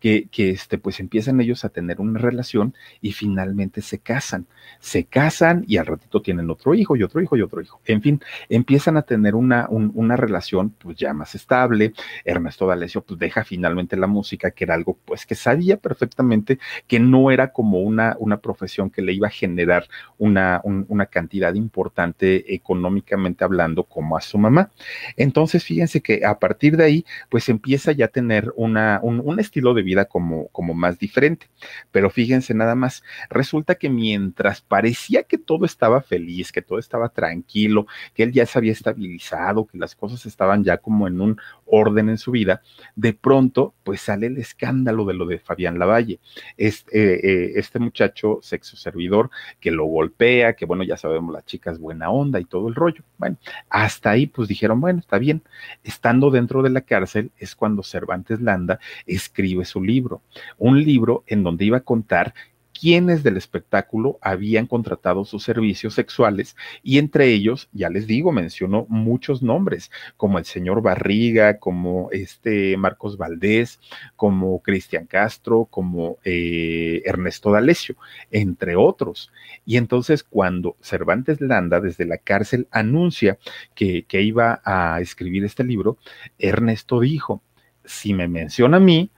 que, 0.00 0.28
este, 0.36 0.78
pues 0.78 1.00
empiezan 1.00 1.40
ellos 1.40 1.64
a 1.64 1.70
tener 1.70 2.00
una 2.00 2.18
relación 2.20 2.74
y 3.00 3.12
finalmente 3.12 3.82
se 3.82 3.98
casan. 3.98 4.46
Se 4.80 5.04
casan 5.04 5.64
y 5.66 5.76
al 5.76 5.86
ratito 5.86 6.22
tienen 6.22 6.50
otro 6.50 6.74
hijo 6.74 6.96
y 6.96 7.02
otro 7.02 7.20
hijo 7.20 7.36
y 7.36 7.42
otro 7.42 7.60
hijo. 7.60 7.80
En 7.84 8.02
fin, 8.02 8.20
empiezan 8.48 8.96
a 8.96 9.02
tener 9.02 9.34
una, 9.34 9.68
una 9.70 10.16
relación 10.16 10.70
pues 10.70 10.96
ya 10.96 11.12
más 11.12 11.34
estable. 11.34 11.92
Ernesto 12.24 12.66
D'Alessio 12.66 13.02
pues 13.02 13.18
deja 13.18 13.44
finalmente 13.44 13.96
la 13.96 14.06
música, 14.06 14.50
que 14.50 14.64
era 14.64 14.74
algo 14.74 14.98
pues 15.04 15.26
que 15.26 15.34
sabía 15.34 15.76
perfectamente 15.76 16.58
que 16.86 17.00
no 17.00 17.30
era 17.30 17.52
como 17.52 17.80
una, 17.80 18.16
una 18.18 18.38
profesión 18.38 18.90
que 18.90 19.02
le 19.02 19.12
iba 19.12 19.28
a 19.28 19.30
generar 19.30 19.86
una, 20.18 20.60
una 20.64 21.06
cantidad 21.06 21.54
importante 21.54 22.54
económicamente 22.54 23.44
hablando 23.44 23.84
como 23.84 24.16
a 24.16 24.20
su 24.20 24.38
mamá. 24.38 24.70
Entonces, 25.16 25.64
fíjense 25.64 26.00
que 26.00 26.24
a 26.24 26.38
partir 26.38 26.76
de 26.76 26.84
ahí 26.84 27.04
pues 27.28 27.48
empieza 27.48 27.92
ya 27.92 28.06
a 28.06 28.08
tener 28.08 28.52
una, 28.56 29.00
un, 29.02 29.20
un 29.24 29.40
estilo 29.40 29.74
de 29.74 29.82
vida 29.82 30.06
como, 30.06 30.48
como 30.48 30.74
más 30.74 30.98
diferente. 30.98 31.46
Pero 31.90 32.10
fíjense 32.10 32.54
nada 32.54 32.74
más, 32.74 33.02
resulta 33.30 33.76
que 33.76 33.90
mientras 33.90 34.57
parecía 34.60 35.22
que 35.22 35.38
todo 35.38 35.64
estaba 35.64 36.00
feliz, 36.00 36.52
que 36.52 36.62
todo 36.62 36.78
estaba 36.78 37.08
tranquilo, 37.08 37.86
que 38.14 38.22
él 38.24 38.32
ya 38.32 38.46
se 38.46 38.58
había 38.58 38.72
estabilizado, 38.72 39.66
que 39.66 39.78
las 39.78 39.94
cosas 39.94 40.24
estaban 40.26 40.64
ya 40.64 40.78
como 40.78 41.06
en 41.08 41.20
un 41.20 41.40
orden 41.66 42.08
en 42.08 42.18
su 42.18 42.30
vida, 42.30 42.62
de 42.96 43.12
pronto 43.12 43.74
pues 43.84 44.00
sale 44.00 44.26
el 44.26 44.38
escándalo 44.38 45.04
de 45.04 45.14
lo 45.14 45.26
de 45.26 45.38
Fabián 45.38 45.78
Lavalle, 45.78 46.18
este, 46.56 47.58
este 47.58 47.78
muchacho 47.78 48.38
sexo 48.42 48.76
servidor 48.76 49.30
que 49.60 49.70
lo 49.70 49.84
golpea, 49.84 50.54
que 50.54 50.64
bueno, 50.64 50.82
ya 50.82 50.96
sabemos, 50.96 51.32
la 51.32 51.42
chica 51.42 51.70
es 51.70 51.78
buena 51.78 52.10
onda 52.10 52.40
y 52.40 52.44
todo 52.44 52.68
el 52.68 52.74
rollo. 52.74 53.02
Bueno, 53.18 53.36
hasta 53.68 54.10
ahí 54.10 54.26
pues 54.26 54.48
dijeron, 54.48 54.80
bueno, 54.80 55.00
está 55.00 55.18
bien. 55.18 55.42
Estando 55.84 56.30
dentro 56.30 56.62
de 56.62 56.70
la 56.70 56.82
cárcel 56.82 57.30
es 57.38 57.54
cuando 57.54 57.82
Cervantes 57.82 58.40
Landa 58.40 58.78
escribe 59.06 59.64
su 59.64 59.82
libro, 59.82 60.22
un 60.56 60.82
libro 60.82 61.24
en 61.26 61.42
donde 61.42 61.64
iba 61.64 61.78
a 61.78 61.82
contar 61.82 62.34
quienes 62.78 63.22
del 63.22 63.36
espectáculo 63.36 64.18
habían 64.20 64.66
contratado 64.66 65.24
sus 65.24 65.42
servicios 65.42 65.94
sexuales 65.94 66.56
y 66.82 66.98
entre 66.98 67.26
ellos, 67.32 67.68
ya 67.72 67.88
les 67.88 68.06
digo, 68.06 68.30
mencionó 68.30 68.86
muchos 68.88 69.42
nombres, 69.42 69.90
como 70.16 70.38
el 70.38 70.44
señor 70.44 70.80
Barriga, 70.80 71.58
como 71.58 72.08
este 72.12 72.76
Marcos 72.76 73.16
Valdés, 73.16 73.80
como 74.14 74.60
Cristian 74.62 75.06
Castro, 75.06 75.66
como 75.70 76.18
eh, 76.24 77.02
Ernesto 77.04 77.50
D'Alessio, 77.50 77.96
entre 78.30 78.76
otros. 78.76 79.32
Y 79.66 79.76
entonces 79.76 80.22
cuando 80.22 80.76
Cervantes 80.80 81.40
Landa 81.40 81.80
desde 81.80 82.04
la 82.04 82.18
cárcel 82.18 82.68
anuncia 82.70 83.38
que, 83.74 84.04
que 84.04 84.22
iba 84.22 84.60
a 84.64 85.00
escribir 85.00 85.44
este 85.44 85.64
libro, 85.64 85.98
Ernesto 86.38 87.00
dijo, 87.00 87.42
si 87.84 88.14
me 88.14 88.28
menciona 88.28 88.76
a 88.76 88.80
mí, 88.80 89.10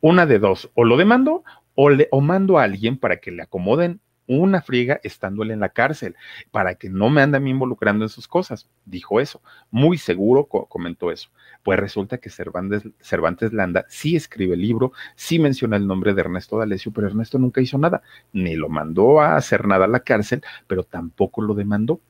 una 0.00 0.26
de 0.26 0.38
dos, 0.38 0.70
o 0.74 0.84
lo 0.84 0.96
demando 0.96 1.44
o, 1.74 2.20
mando 2.20 2.58
a 2.58 2.64
alguien 2.64 2.96
para 2.98 3.18
que 3.18 3.30
le 3.30 3.42
acomoden 3.42 4.00
una 4.26 4.62
friega 4.62 5.00
estando 5.02 5.42
él 5.42 5.50
en 5.50 5.60
la 5.60 5.68
cárcel, 5.68 6.16
para 6.50 6.76
que 6.76 6.88
no 6.88 7.10
me 7.10 7.20
ande 7.20 7.36
a 7.36 7.40
mí 7.40 7.50
involucrando 7.50 8.04
en 8.04 8.08
sus 8.08 8.26
cosas. 8.26 8.68
Dijo 8.86 9.20
eso, 9.20 9.42
muy 9.70 9.98
seguro 9.98 10.46
co 10.46 10.66
comentó 10.66 11.10
eso. 11.10 11.28
Pues 11.62 11.78
resulta 11.78 12.18
que 12.18 12.30
Cervantes, 12.30 12.84
Cervantes 13.00 13.52
Landa 13.52 13.84
sí 13.88 14.16
escribe 14.16 14.54
el 14.54 14.62
libro, 14.62 14.92
sí 15.14 15.38
menciona 15.38 15.76
el 15.76 15.86
nombre 15.86 16.14
de 16.14 16.22
Ernesto 16.22 16.58
D'Alessio, 16.58 16.92
pero 16.92 17.06
Ernesto 17.06 17.38
nunca 17.38 17.60
hizo 17.60 17.78
nada, 17.78 18.02
ni 18.32 18.54
lo 18.56 18.68
mandó 18.68 19.20
a 19.20 19.36
hacer 19.36 19.66
nada 19.66 19.84
a 19.84 19.88
la 19.88 20.00
cárcel, 20.00 20.42
pero 20.66 20.84
tampoco 20.84 21.42
lo 21.42 21.54
demandó 21.54 22.00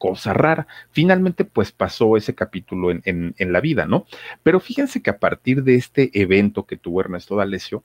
cosa 0.00 0.32
rara. 0.32 0.66
Finalmente, 0.90 1.44
pues 1.44 1.72
pasó 1.72 2.16
ese 2.16 2.34
capítulo 2.34 2.90
en, 2.90 3.02
en, 3.04 3.34
en, 3.36 3.52
la 3.52 3.60
vida, 3.60 3.84
¿no? 3.84 4.06
Pero 4.42 4.58
fíjense 4.58 5.02
que 5.02 5.10
a 5.10 5.18
partir 5.18 5.62
de 5.62 5.74
este 5.74 6.10
evento 6.14 6.64
que 6.64 6.78
tuvo 6.78 7.02
Ernesto 7.02 7.36
D'Alessio, 7.36 7.84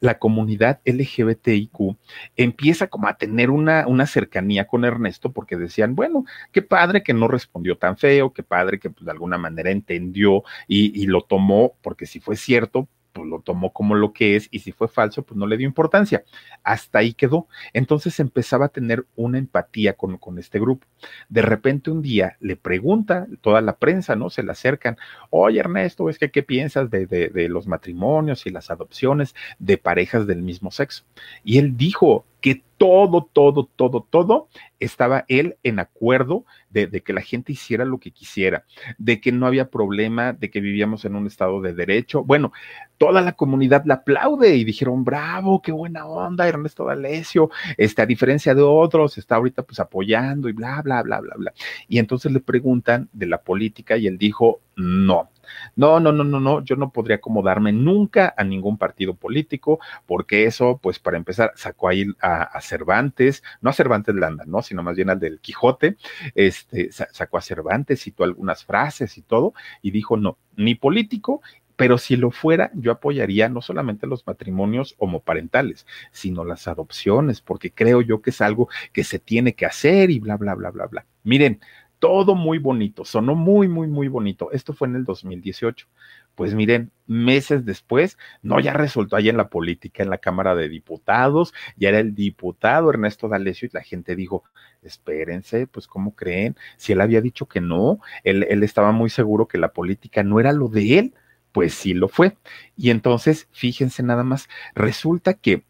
la 0.00 0.18
comunidad 0.18 0.80
LGBTIQ 0.84 1.96
empieza 2.36 2.88
como 2.88 3.08
a 3.08 3.16
tener 3.16 3.50
una, 3.50 3.86
una 3.86 4.06
cercanía 4.06 4.66
con 4.66 4.84
Ernesto 4.84 5.32
porque 5.32 5.56
decían, 5.56 5.94
bueno, 5.94 6.24
qué 6.52 6.62
padre 6.62 7.02
que 7.02 7.14
no 7.14 7.28
respondió 7.28 7.76
tan 7.76 7.96
feo, 7.96 8.32
qué 8.32 8.42
padre 8.42 8.78
que 8.78 8.90
pues, 8.90 9.04
de 9.04 9.12
alguna 9.12 9.38
manera 9.38 9.70
entendió 9.70 10.42
y, 10.66 11.00
y 11.00 11.06
lo 11.06 11.22
tomó, 11.22 11.74
porque 11.82 12.06
si 12.06 12.20
fue 12.20 12.36
cierto, 12.36 12.88
pues 13.12 13.28
lo 13.28 13.40
tomó 13.40 13.72
como 13.72 13.94
lo 13.94 14.12
que 14.12 14.36
es 14.36 14.48
y 14.50 14.60
si 14.60 14.72
fue 14.72 14.88
falso, 14.88 15.22
pues 15.22 15.36
no 15.38 15.46
le 15.46 15.56
dio 15.56 15.66
importancia. 15.66 16.24
Hasta 16.62 16.98
ahí 16.98 17.14
quedó. 17.14 17.48
Entonces 17.72 18.18
empezaba 18.20 18.66
a 18.66 18.68
tener 18.68 19.06
una 19.16 19.38
empatía 19.38 19.94
con, 19.94 20.18
con 20.18 20.38
este 20.38 20.58
grupo. 20.58 20.86
De 21.28 21.42
repente 21.42 21.90
un 21.90 22.02
día 22.02 22.36
le 22.40 22.56
pregunta 22.56 23.26
toda 23.40 23.60
la 23.60 23.76
prensa, 23.76 24.16
¿no? 24.16 24.30
Se 24.30 24.42
le 24.42 24.52
acercan, 24.52 24.96
oye 25.30 25.60
Ernesto, 25.60 26.08
es 26.10 26.18
que 26.18 26.30
qué 26.30 26.42
piensas 26.42 26.90
de, 26.90 27.06
de, 27.06 27.28
de 27.28 27.48
los 27.48 27.66
matrimonios 27.66 28.46
y 28.46 28.50
las 28.50 28.70
adopciones 28.70 29.34
de 29.58 29.78
parejas 29.78 30.26
del 30.26 30.42
mismo 30.42 30.70
sexo? 30.70 31.04
Y 31.44 31.58
él 31.58 31.76
dijo 31.76 32.24
que 32.40 32.62
todo, 32.80 33.28
todo, 33.30 33.68
todo, 33.76 34.06
todo 34.08 34.48
estaba 34.78 35.26
él 35.28 35.58
en 35.62 35.78
acuerdo 35.78 36.46
de, 36.70 36.88
que 37.02 37.12
la 37.12 37.20
gente 37.20 37.52
hiciera 37.52 37.84
lo 37.84 37.98
que 37.98 38.10
quisiera, 38.10 38.64
de 38.96 39.20
que 39.20 39.32
no 39.32 39.46
había 39.46 39.68
problema, 39.68 40.32
de 40.32 40.50
que 40.50 40.60
vivíamos 40.60 41.04
en 41.04 41.14
un 41.14 41.26
estado 41.26 41.60
de 41.60 41.74
derecho. 41.74 42.24
Bueno, 42.24 42.52
toda 42.96 43.20
la 43.20 43.32
comunidad 43.32 43.84
la 43.84 43.94
aplaude 43.94 44.56
y 44.56 44.64
dijeron, 44.64 45.04
bravo, 45.04 45.60
qué 45.60 45.72
buena 45.72 46.06
onda, 46.06 46.48
Ernesto 46.48 46.86
D'Alessio, 46.86 47.50
este, 47.76 48.00
a 48.00 48.06
diferencia 48.06 48.54
de 48.54 48.62
otros, 48.62 49.18
está 49.18 49.36
ahorita 49.36 49.62
pues 49.62 49.78
apoyando 49.78 50.48
y 50.48 50.52
bla, 50.52 50.80
bla, 50.80 51.02
bla, 51.02 51.20
bla, 51.20 51.34
bla. 51.36 51.52
Y 51.86 51.98
entonces 51.98 52.32
le 52.32 52.40
preguntan 52.40 53.10
de 53.12 53.26
la 53.26 53.42
política 53.42 53.98
y 53.98 54.06
él 54.06 54.16
dijo, 54.16 54.60
no, 54.76 55.28
no, 55.76 56.00
no, 56.00 56.12
no, 56.12 56.24
no, 56.24 56.40
no, 56.40 56.64
yo 56.64 56.76
no 56.76 56.90
podría 56.90 57.16
acomodarme 57.16 57.72
nunca 57.72 58.34
a 58.36 58.44
ningún 58.44 58.78
partido 58.78 59.14
político, 59.14 59.80
porque 60.06 60.44
eso, 60.44 60.78
pues 60.82 60.98
para 60.98 61.16
empezar, 61.16 61.52
sacó 61.56 61.88
ahí 61.88 62.06
a, 62.20 62.42
a 62.42 62.60
Cervantes, 62.60 63.42
no 63.60 63.70
a 63.70 63.72
Cervantes 63.72 64.14
Landa, 64.14 64.44
¿no? 64.46 64.62
Sino 64.62 64.82
más 64.82 64.96
bien 64.96 65.10
al 65.10 65.20
del 65.20 65.40
Quijote, 65.40 65.96
este, 66.34 66.90
sacó 66.92 67.38
a 67.38 67.42
Cervantes, 67.42 68.02
citó 68.02 68.24
algunas 68.24 68.64
frases 68.64 69.16
y 69.18 69.22
todo, 69.22 69.54
y 69.82 69.90
dijo, 69.90 70.16
no, 70.16 70.38
ni 70.56 70.74
político 70.74 71.40
pero 71.80 71.96
si 71.96 72.16
lo 72.16 72.30
fuera, 72.30 72.70
yo 72.74 72.92
apoyaría 72.92 73.48
no 73.48 73.62
solamente 73.62 74.06
los 74.06 74.26
matrimonios 74.26 74.96
homoparentales, 74.98 75.86
sino 76.12 76.44
las 76.44 76.68
adopciones, 76.68 77.40
porque 77.40 77.72
creo 77.72 78.02
yo 78.02 78.20
que 78.20 78.28
es 78.28 78.42
algo 78.42 78.68
que 78.92 79.02
se 79.02 79.18
tiene 79.18 79.54
que 79.54 79.64
hacer 79.64 80.10
y 80.10 80.18
bla, 80.18 80.36
bla, 80.36 80.54
bla, 80.54 80.68
bla, 80.72 80.88
bla. 80.88 81.06
Miren, 81.24 81.58
todo 82.00 82.34
muy 82.34 82.58
bonito, 82.58 83.04
sonó 83.04 83.36
muy, 83.36 83.68
muy, 83.68 83.86
muy 83.86 84.08
bonito. 84.08 84.50
Esto 84.52 84.72
fue 84.72 84.88
en 84.88 84.96
el 84.96 85.04
2018. 85.04 85.86
Pues 86.34 86.54
miren, 86.54 86.90
meses 87.06 87.66
después, 87.66 88.16
no, 88.42 88.58
ya 88.58 88.72
resultó 88.72 89.16
ahí 89.16 89.28
en 89.28 89.36
la 89.36 89.48
política, 89.48 90.02
en 90.02 90.10
la 90.10 90.18
Cámara 90.18 90.54
de 90.54 90.68
Diputados, 90.68 91.52
ya 91.76 91.90
era 91.90 92.00
el 92.00 92.14
diputado 92.14 92.90
Ernesto 92.90 93.28
D'Alessio 93.28 93.68
y 93.70 93.74
la 93.76 93.82
gente 93.82 94.16
dijo, 94.16 94.44
espérense, 94.82 95.66
pues 95.66 95.86
¿cómo 95.86 96.14
creen? 96.14 96.56
Si 96.78 96.92
él 96.92 97.02
había 97.02 97.20
dicho 97.20 97.46
que 97.46 97.60
no, 97.60 98.00
él, 98.24 98.46
él 98.48 98.62
estaba 98.62 98.92
muy 98.92 99.10
seguro 99.10 99.46
que 99.46 99.58
la 99.58 99.72
política 99.72 100.22
no 100.22 100.40
era 100.40 100.52
lo 100.52 100.68
de 100.68 100.98
él, 100.98 101.14
pues 101.52 101.74
sí 101.74 101.92
lo 101.92 102.08
fue. 102.08 102.36
Y 102.76 102.90
entonces, 102.90 103.46
fíjense 103.52 104.02
nada 104.02 104.24
más, 104.24 104.48
resulta 104.74 105.34
que 105.34 105.64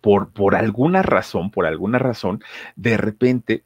por, 0.00 0.32
por 0.32 0.54
alguna 0.54 1.02
razón, 1.02 1.50
por 1.50 1.66
alguna 1.66 1.98
razón, 1.98 2.42
de 2.76 2.96
repente 2.96 3.64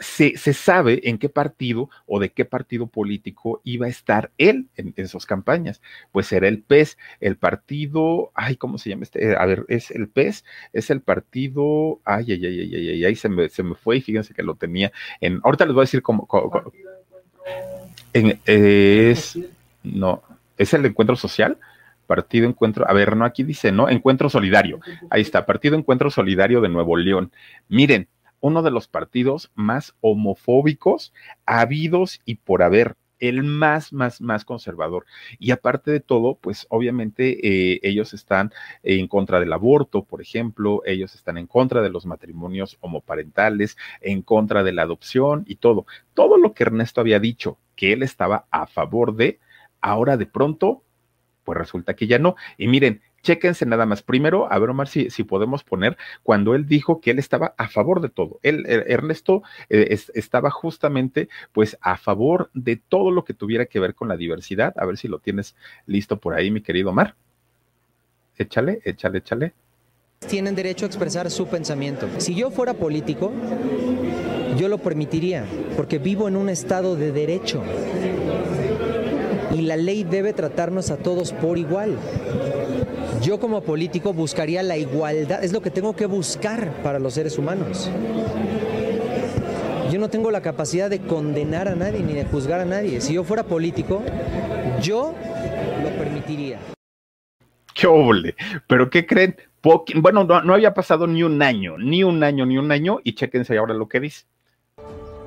se, 0.00 0.36
se, 0.36 0.54
sabe 0.54 1.08
en 1.08 1.18
qué 1.18 1.28
partido 1.28 1.90
o 2.06 2.18
de 2.18 2.30
qué 2.30 2.44
partido 2.44 2.86
político 2.86 3.60
iba 3.64 3.86
a 3.86 3.90
estar 3.90 4.32
él 4.38 4.68
en, 4.76 4.94
en, 4.96 5.08
sus 5.08 5.26
campañas. 5.26 5.80
Pues 6.10 6.32
era 6.32 6.48
el 6.48 6.62
PES, 6.62 6.98
el 7.20 7.36
partido, 7.36 8.32
ay, 8.34 8.56
¿cómo 8.56 8.78
se 8.78 8.90
llama 8.90 9.04
este? 9.04 9.36
A 9.36 9.46
ver, 9.46 9.64
es 9.68 9.90
el 9.90 10.08
PES, 10.08 10.44
es 10.72 10.90
el 10.90 11.02
partido, 11.02 12.00
ay, 12.04 12.32
ay, 12.32 12.46
ay, 12.46 12.60
ay, 12.60 12.74
ay, 12.74 12.88
ay, 12.88 13.04
ay 13.04 13.14
se, 13.14 13.28
me, 13.28 13.48
se 13.48 13.62
me 13.62 13.74
fue 13.74 13.98
y 13.98 14.00
fíjense 14.00 14.34
que 14.34 14.42
lo 14.42 14.54
tenía 14.54 14.90
en, 15.20 15.40
ahorita 15.44 15.66
les 15.66 15.74
voy 15.74 15.82
a 15.82 15.84
decir 15.84 16.02
cómo, 16.02 16.26
cómo, 16.26 16.50
cómo 16.50 16.72
en, 18.12 18.40
eh, 18.46 19.10
es, 19.12 19.38
no, 19.82 20.22
es 20.56 20.74
el 20.74 20.84
encuentro 20.86 21.16
social. 21.16 21.58
Partido 22.06 22.48
Encuentro, 22.48 22.90
a 22.90 22.92
ver, 22.92 23.16
no, 23.16 23.24
aquí 23.24 23.44
dice, 23.44 23.70
¿no? 23.70 23.88
Encuentro 23.88 24.28
Solidario. 24.28 24.80
Ahí 25.10 25.22
está, 25.22 25.46
Partido 25.46 25.76
Encuentro 25.76 26.10
Solidario 26.10 26.60
de 26.60 26.68
Nuevo 26.68 26.96
León. 26.96 27.30
Miren, 27.68 28.08
uno 28.40 28.62
de 28.62 28.70
los 28.70 28.88
partidos 28.88 29.50
más 29.54 29.94
homofóbicos 30.00 31.12
habidos 31.46 32.20
y 32.24 32.36
por 32.36 32.62
haber 32.62 32.96
el 33.20 33.42
más, 33.42 33.92
más, 33.92 34.20
más 34.20 34.44
conservador. 34.44 35.04
Y 35.38 35.52
aparte 35.52 35.90
de 35.90 36.00
todo, 36.00 36.36
pues 36.40 36.66
obviamente 36.70 37.74
eh, 37.74 37.80
ellos 37.82 38.14
están 38.14 38.52
en 38.82 39.06
contra 39.06 39.38
del 39.38 39.52
aborto, 39.52 40.04
por 40.04 40.20
ejemplo, 40.22 40.82
ellos 40.86 41.14
están 41.14 41.38
en 41.38 41.46
contra 41.46 41.82
de 41.82 41.90
los 41.90 42.06
matrimonios 42.06 42.78
homoparentales, 42.80 43.76
en 44.00 44.22
contra 44.22 44.62
de 44.62 44.72
la 44.72 44.82
adopción 44.82 45.44
y 45.46 45.56
todo. 45.56 45.86
Todo 46.14 46.38
lo 46.38 46.54
que 46.54 46.64
Ernesto 46.64 47.00
había 47.00 47.20
dicho 47.20 47.58
que 47.76 47.92
él 47.92 48.02
estaba 48.02 48.46
a 48.50 48.66
favor 48.66 49.14
de, 49.14 49.38
ahora 49.80 50.16
de 50.16 50.26
pronto, 50.26 50.82
pues 51.44 51.58
resulta 51.58 51.94
que 51.94 52.06
ya 52.06 52.18
no. 52.18 52.36
Y 52.56 52.68
miren, 52.68 53.02
chéquense 53.22 53.66
nada 53.66 53.86
más. 53.86 54.02
Primero, 54.02 54.50
a 54.52 54.58
ver, 54.58 54.70
Omar, 54.70 54.88
si, 54.88 55.10
si 55.10 55.24
podemos 55.24 55.64
poner 55.64 55.96
cuando 56.22 56.54
él 56.54 56.66
dijo 56.66 57.00
que 57.00 57.10
él 57.10 57.18
estaba 57.18 57.54
a 57.56 57.68
favor 57.68 58.00
de 58.00 58.08
todo. 58.08 58.38
Él, 58.42 58.64
Ernesto, 58.66 59.42
eh, 59.68 59.88
es, 59.90 60.10
estaba 60.14 60.50
justamente, 60.50 61.28
pues, 61.52 61.78
a 61.80 61.96
favor 61.96 62.50
de 62.54 62.76
todo 62.76 63.10
lo 63.10 63.24
que 63.24 63.34
tuviera 63.34 63.66
que 63.66 63.80
ver 63.80 63.94
con 63.94 64.08
la 64.08 64.16
diversidad. 64.16 64.74
A 64.76 64.86
ver 64.86 64.96
si 64.96 65.08
lo 65.08 65.18
tienes 65.18 65.54
listo 65.86 66.18
por 66.18 66.34
ahí, 66.34 66.50
mi 66.50 66.60
querido 66.60 66.90
Omar. 66.90 67.14
Échale, 68.38 68.80
échale, 68.84 69.18
échale. 69.18 69.52
Tienen 70.26 70.54
derecho 70.54 70.84
a 70.84 70.88
expresar 70.88 71.30
su 71.30 71.46
pensamiento. 71.46 72.08
Si 72.18 72.34
yo 72.34 72.50
fuera 72.50 72.74
político, 72.74 73.32
yo 74.56 74.68
lo 74.68 74.78
permitiría, 74.78 75.46
porque 75.76 75.98
vivo 75.98 76.28
en 76.28 76.36
un 76.36 76.48
estado 76.48 76.96
de 76.96 77.12
derecho 77.12 77.62
y 79.52 79.62
la 79.62 79.76
ley 79.76 80.04
debe 80.04 80.32
tratarnos 80.32 80.90
a 80.90 80.96
todos 80.96 81.32
por 81.32 81.58
igual. 81.58 81.96
Yo 83.22 83.38
como 83.38 83.60
político 83.60 84.14
buscaría 84.14 84.62
la 84.62 84.78
igualdad, 84.78 85.44
es 85.44 85.52
lo 85.52 85.60
que 85.60 85.70
tengo 85.70 85.94
que 85.94 86.06
buscar 86.06 86.72
para 86.82 86.98
los 86.98 87.12
seres 87.12 87.36
humanos. 87.36 87.90
Yo 89.92 89.98
no 90.00 90.08
tengo 90.08 90.30
la 90.30 90.40
capacidad 90.40 90.88
de 90.88 91.00
condenar 91.00 91.68
a 91.68 91.74
nadie 91.74 92.00
ni 92.00 92.14
de 92.14 92.24
juzgar 92.24 92.60
a 92.60 92.64
nadie. 92.64 93.02
Si 93.02 93.12
yo 93.12 93.22
fuera 93.22 93.42
político, 93.42 94.02
yo 94.80 95.14
lo 95.82 95.90
permitiría. 95.98 96.60
¡Qué! 97.74 97.88
¿Pero 98.66 98.88
qué 98.88 99.06
creen? 99.06 99.36
Bueno, 99.96 100.24
no, 100.24 100.40
no 100.40 100.54
había 100.54 100.72
pasado 100.72 101.06
ni 101.06 101.22
un 101.22 101.42
año, 101.42 101.76
ni 101.76 102.02
un 102.02 102.24
año, 102.24 102.46
ni 102.46 102.56
un 102.56 102.72
año, 102.72 103.00
y 103.04 103.14
chéquense 103.14 103.58
ahora 103.58 103.74
lo 103.74 103.86
que 103.86 104.00
dice. 104.00 104.24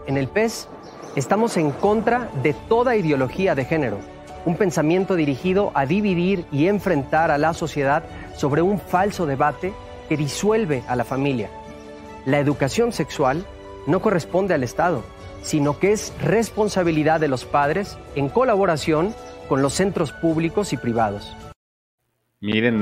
En 0.07 0.17
el 0.17 0.27
PES 0.27 0.67
estamos 1.15 1.57
en 1.57 1.69
contra 1.69 2.31
de 2.41 2.55
toda 2.67 2.95
ideología 2.95 3.53
de 3.53 3.65
género 3.65 4.12
un 4.45 4.57
pensamiento 4.57 5.15
dirigido 5.15 5.71
a 5.73 5.85
dividir 5.85 6.45
y 6.51 6.67
enfrentar 6.67 7.31
a 7.31 7.37
la 7.37 7.53
sociedad 7.53 8.03
sobre 8.35 8.61
un 8.61 8.79
falso 8.79 9.25
debate 9.25 9.73
que 10.09 10.17
disuelve 10.17 10.83
a 10.87 10.95
la 10.95 11.03
familia. 11.03 11.49
La 12.25 12.39
educación 12.39 12.91
sexual 12.91 13.45
no 13.87 14.01
corresponde 14.01 14.53
al 14.53 14.63
Estado, 14.63 15.03
sino 15.41 15.79
que 15.79 15.91
es 15.91 16.13
responsabilidad 16.21 17.19
de 17.19 17.27
los 17.27 17.45
padres 17.45 17.97
en 18.15 18.29
colaboración 18.29 19.13
con 19.49 19.61
los 19.61 19.73
centros 19.73 20.11
públicos 20.11 20.73
y 20.73 20.77
privados. 20.77 21.35
Miren, 22.39 22.81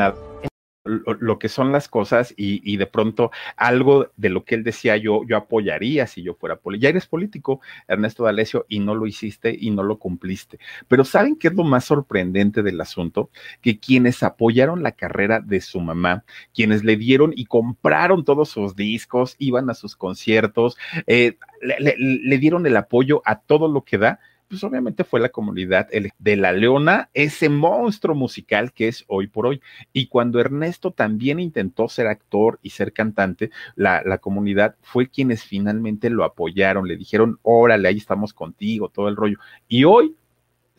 lo 0.83 1.37
que 1.37 1.49
son 1.49 1.71
las 1.71 1.87
cosas 1.87 2.33
y, 2.35 2.77
de 2.77 2.87
pronto 2.87 3.31
algo 3.55 4.07
de 4.17 4.29
lo 4.29 4.43
que 4.43 4.55
él 4.55 4.63
decía 4.63 4.97
yo, 4.97 5.21
yo 5.27 5.37
apoyaría 5.37 6.07
si 6.07 6.23
yo 6.23 6.33
fuera 6.33 6.55
político. 6.55 6.81
Ya 6.81 6.89
eres 6.89 7.05
político, 7.05 7.61
Ernesto 7.87 8.23
D'Alessio, 8.23 8.65
y 8.67 8.79
no 8.79 8.95
lo 8.95 9.05
hiciste 9.05 9.55
y 9.59 9.69
no 9.69 9.83
lo 9.83 9.99
cumpliste. 9.99 10.59
Pero 10.87 11.05
¿saben 11.05 11.35
qué 11.35 11.49
es 11.49 11.53
lo 11.53 11.63
más 11.63 11.85
sorprendente 11.85 12.63
del 12.63 12.81
asunto? 12.81 13.29
Que 13.61 13.79
quienes 13.79 14.23
apoyaron 14.23 14.81
la 14.81 14.93
carrera 14.93 15.39
de 15.39 15.61
su 15.61 15.79
mamá, 15.79 16.23
quienes 16.53 16.83
le 16.83 16.95
dieron 16.95 17.33
y 17.35 17.45
compraron 17.45 18.25
todos 18.25 18.49
sus 18.49 18.75
discos, 18.75 19.35
iban 19.37 19.69
a 19.69 19.75
sus 19.75 19.95
conciertos, 19.95 20.77
eh, 21.05 21.37
le 21.61 22.37
dieron 22.39 22.65
el 22.65 22.75
apoyo 22.75 23.21
a 23.25 23.39
todo 23.39 23.67
lo 23.67 23.83
que 23.83 23.99
da, 23.99 24.19
pues 24.51 24.65
obviamente 24.65 25.05
fue 25.05 25.21
la 25.21 25.29
comunidad 25.29 25.87
de 26.19 26.35
La 26.35 26.51
Leona, 26.51 27.09
ese 27.13 27.47
monstruo 27.47 28.17
musical 28.17 28.73
que 28.73 28.89
es 28.89 29.05
hoy 29.07 29.27
por 29.27 29.47
hoy. 29.47 29.61
Y 29.93 30.07
cuando 30.07 30.41
Ernesto 30.41 30.91
también 30.91 31.39
intentó 31.39 31.87
ser 31.87 32.07
actor 32.07 32.59
y 32.61 32.71
ser 32.71 32.91
cantante, 32.91 33.49
la, 33.75 34.03
la 34.05 34.17
comunidad 34.17 34.75
fue 34.81 35.07
quienes 35.07 35.45
finalmente 35.45 36.09
lo 36.09 36.25
apoyaron, 36.25 36.85
le 36.85 36.97
dijeron, 36.97 37.39
órale, 37.43 37.87
ahí 37.87 37.95
estamos 37.95 38.33
contigo, 38.33 38.89
todo 38.89 39.07
el 39.07 39.15
rollo. 39.15 39.37
Y 39.69 39.85
hoy 39.85 40.17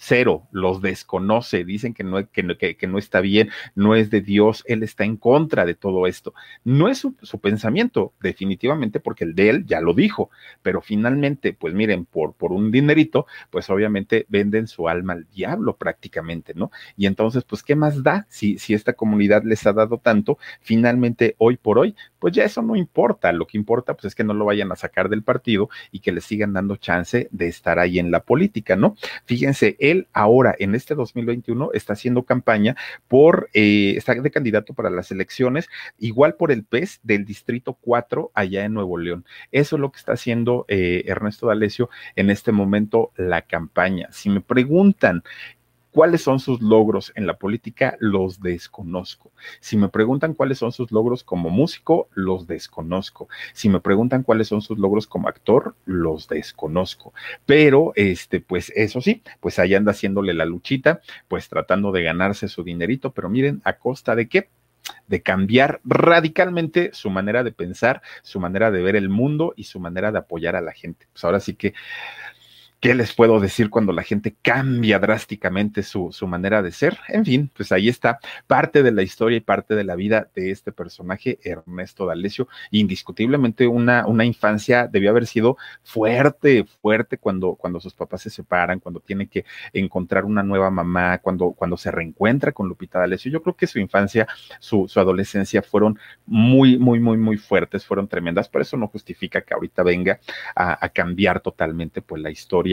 cero, 0.02 0.48
los 0.50 0.82
desconoce, 0.82 1.64
dicen 1.64 1.94
que 1.94 2.02
no, 2.02 2.28
que, 2.28 2.76
que, 2.76 2.86
no 2.88 2.98
está 2.98 3.20
bien, 3.20 3.50
no 3.76 3.94
es 3.94 4.10
de 4.10 4.20
Dios, 4.20 4.64
él 4.66 4.82
está 4.82 5.04
en 5.04 5.16
contra 5.16 5.64
de 5.64 5.74
todo 5.74 6.08
esto. 6.08 6.34
No 6.64 6.88
es 6.88 6.98
su, 6.98 7.38
pensamiento, 7.40 8.12
definitivamente, 8.20 8.98
porque 8.98 9.22
el 9.22 9.36
de 9.36 9.48
él 9.48 9.64
ya 9.64 9.80
lo 9.80 9.94
dijo, 9.94 10.30
pero 10.60 10.80
finalmente, 10.82 11.52
pues 11.52 11.72
miren, 11.72 12.04
por, 12.04 12.34
por 12.34 12.50
un 12.50 12.72
dinerito, 12.72 13.26
pues 13.50 13.70
obviamente 13.70 14.26
venden 14.28 14.66
su 14.66 14.88
alma 14.88 15.12
al 15.12 15.28
diablo 15.30 15.76
prácticamente, 15.76 16.52
¿no? 16.54 16.72
Y 16.96 17.06
entonces, 17.06 17.44
pues, 17.44 17.62
¿qué 17.62 17.76
más 17.76 18.02
da 18.02 18.26
si, 18.28 18.58
si 18.58 18.74
esta 18.74 18.94
comunidad 18.94 19.44
les 19.44 19.64
ha 19.68 19.72
dado 19.72 19.98
tanto? 19.98 20.36
Finalmente, 20.60 21.36
hoy 21.38 21.56
por 21.56 21.78
hoy, 21.78 21.94
pues 22.18 22.34
ya 22.34 22.44
eso 22.44 22.60
no 22.60 22.74
importa, 22.74 23.30
lo 23.32 23.46
que 23.46 23.56
importa, 23.56 23.94
pues 23.94 24.06
es 24.06 24.14
que 24.16 24.24
no 24.24 24.34
lo 24.34 24.46
vayan 24.46 24.72
a 24.72 24.76
sacar 24.76 25.08
del 25.08 25.22
partido 25.22 25.68
y 25.92 26.00
que 26.00 26.10
le 26.10 26.20
sigan 26.20 26.52
dando 26.52 26.74
chance 26.76 27.28
de 27.30 27.46
estar 27.46 27.78
ahí 27.78 28.00
en 28.00 28.10
la 28.10 28.24
política, 28.24 28.74
¿no? 28.74 28.96
Fíjense, 29.26 29.76
ahora 30.12 30.54
en 30.58 30.74
este 30.74 30.94
2021 30.94 31.70
está 31.72 31.92
haciendo 31.94 32.24
campaña 32.24 32.76
por, 33.08 33.48
eh, 33.54 33.94
está 33.96 34.14
de 34.14 34.30
candidato 34.30 34.74
para 34.74 34.90
las 34.90 35.10
elecciones, 35.10 35.68
igual 35.98 36.34
por 36.34 36.52
el 36.52 36.64
PES 36.64 37.00
del 37.02 37.24
Distrito 37.24 37.74
4 37.80 38.30
allá 38.34 38.64
en 38.64 38.74
Nuevo 38.74 38.98
León. 38.98 39.24
Eso 39.50 39.76
es 39.76 39.80
lo 39.80 39.90
que 39.90 39.98
está 39.98 40.12
haciendo 40.12 40.64
eh, 40.68 41.04
Ernesto 41.06 41.46
D'Alessio 41.46 41.90
en 42.16 42.30
este 42.30 42.52
momento 42.52 43.12
la 43.16 43.42
campaña. 43.42 44.08
Si 44.12 44.30
me 44.30 44.40
preguntan 44.40 45.22
¿Cuáles 45.92 46.22
son 46.22 46.40
sus 46.40 46.62
logros 46.62 47.12
en 47.16 47.26
la 47.26 47.36
política? 47.36 47.96
Los 48.00 48.40
desconozco. 48.40 49.30
Si 49.60 49.76
me 49.76 49.90
preguntan 49.90 50.32
cuáles 50.32 50.56
son 50.56 50.72
sus 50.72 50.90
logros 50.90 51.22
como 51.22 51.50
músico, 51.50 52.08
los 52.14 52.46
desconozco. 52.46 53.28
Si 53.52 53.68
me 53.68 53.78
preguntan 53.78 54.22
cuáles 54.22 54.48
son 54.48 54.62
sus 54.62 54.78
logros 54.78 55.06
como 55.06 55.28
actor, 55.28 55.74
los 55.84 56.28
desconozco. 56.28 57.12
Pero, 57.44 57.92
este, 57.94 58.40
pues 58.40 58.72
eso 58.74 59.02
sí, 59.02 59.22
pues 59.40 59.58
ahí 59.58 59.74
anda 59.74 59.92
haciéndole 59.92 60.32
la 60.32 60.46
luchita, 60.46 61.02
pues 61.28 61.50
tratando 61.50 61.92
de 61.92 62.02
ganarse 62.02 62.48
su 62.48 62.64
dinerito, 62.64 63.12
pero 63.12 63.28
miren, 63.28 63.60
¿a 63.64 63.74
costa 63.74 64.16
de 64.16 64.28
qué? 64.28 64.48
de 65.06 65.22
cambiar 65.22 65.80
radicalmente 65.84 66.90
su 66.92 67.10
manera 67.10 67.44
de 67.44 67.52
pensar, 67.52 68.02
su 68.22 68.40
manera 68.40 68.70
de 68.70 68.82
ver 68.82 68.96
el 68.96 69.08
mundo 69.08 69.54
y 69.56 69.64
su 69.64 69.78
manera 69.78 70.10
de 70.10 70.18
apoyar 70.18 70.56
a 70.56 70.60
la 70.60 70.72
gente. 70.72 71.06
Pues 71.12 71.24
ahora 71.24 71.38
sí 71.38 71.54
que 71.54 71.74
¿Qué 72.82 72.96
les 72.96 73.14
puedo 73.14 73.38
decir 73.38 73.70
cuando 73.70 73.92
la 73.92 74.02
gente 74.02 74.34
cambia 74.42 74.98
drásticamente 74.98 75.84
su, 75.84 76.10
su, 76.10 76.26
manera 76.26 76.62
de 76.62 76.72
ser? 76.72 76.98
En 77.06 77.24
fin, 77.24 77.48
pues 77.56 77.70
ahí 77.70 77.88
está 77.88 78.18
parte 78.48 78.82
de 78.82 78.90
la 78.90 79.02
historia 79.04 79.36
y 79.36 79.40
parte 79.40 79.76
de 79.76 79.84
la 79.84 79.94
vida 79.94 80.28
de 80.34 80.50
este 80.50 80.72
personaje, 80.72 81.38
Ernesto 81.44 82.06
D'Alessio. 82.06 82.48
Indiscutiblemente 82.72 83.68
una, 83.68 84.04
una 84.08 84.24
infancia 84.24 84.88
debió 84.88 85.10
haber 85.10 85.28
sido 85.28 85.56
fuerte, 85.84 86.64
fuerte 86.64 87.18
cuando, 87.18 87.54
cuando 87.54 87.78
sus 87.78 87.94
papás 87.94 88.22
se 88.22 88.30
separan, 88.30 88.80
cuando 88.80 88.98
tiene 88.98 89.28
que 89.28 89.44
encontrar 89.72 90.24
una 90.24 90.42
nueva 90.42 90.72
mamá, 90.72 91.18
cuando, 91.18 91.52
cuando 91.52 91.76
se 91.76 91.92
reencuentra 91.92 92.50
con 92.50 92.66
Lupita 92.66 92.98
D'Alessio. 92.98 93.30
Yo 93.30 93.42
creo 93.44 93.54
que 93.54 93.68
su 93.68 93.78
infancia, 93.78 94.26
su, 94.58 94.88
su 94.88 94.98
adolescencia 94.98 95.62
fueron 95.62 96.00
muy, 96.26 96.78
muy, 96.78 96.98
muy, 96.98 97.16
muy 97.16 97.36
fuertes, 97.36 97.86
fueron 97.86 98.08
tremendas. 98.08 98.48
Por 98.48 98.60
eso 98.60 98.76
no 98.76 98.88
justifica 98.88 99.42
que 99.42 99.54
ahorita 99.54 99.84
venga 99.84 100.18
a, 100.56 100.84
a 100.84 100.88
cambiar 100.88 101.38
totalmente 101.38 102.02
pues 102.02 102.20
la 102.20 102.32
historia 102.32 102.71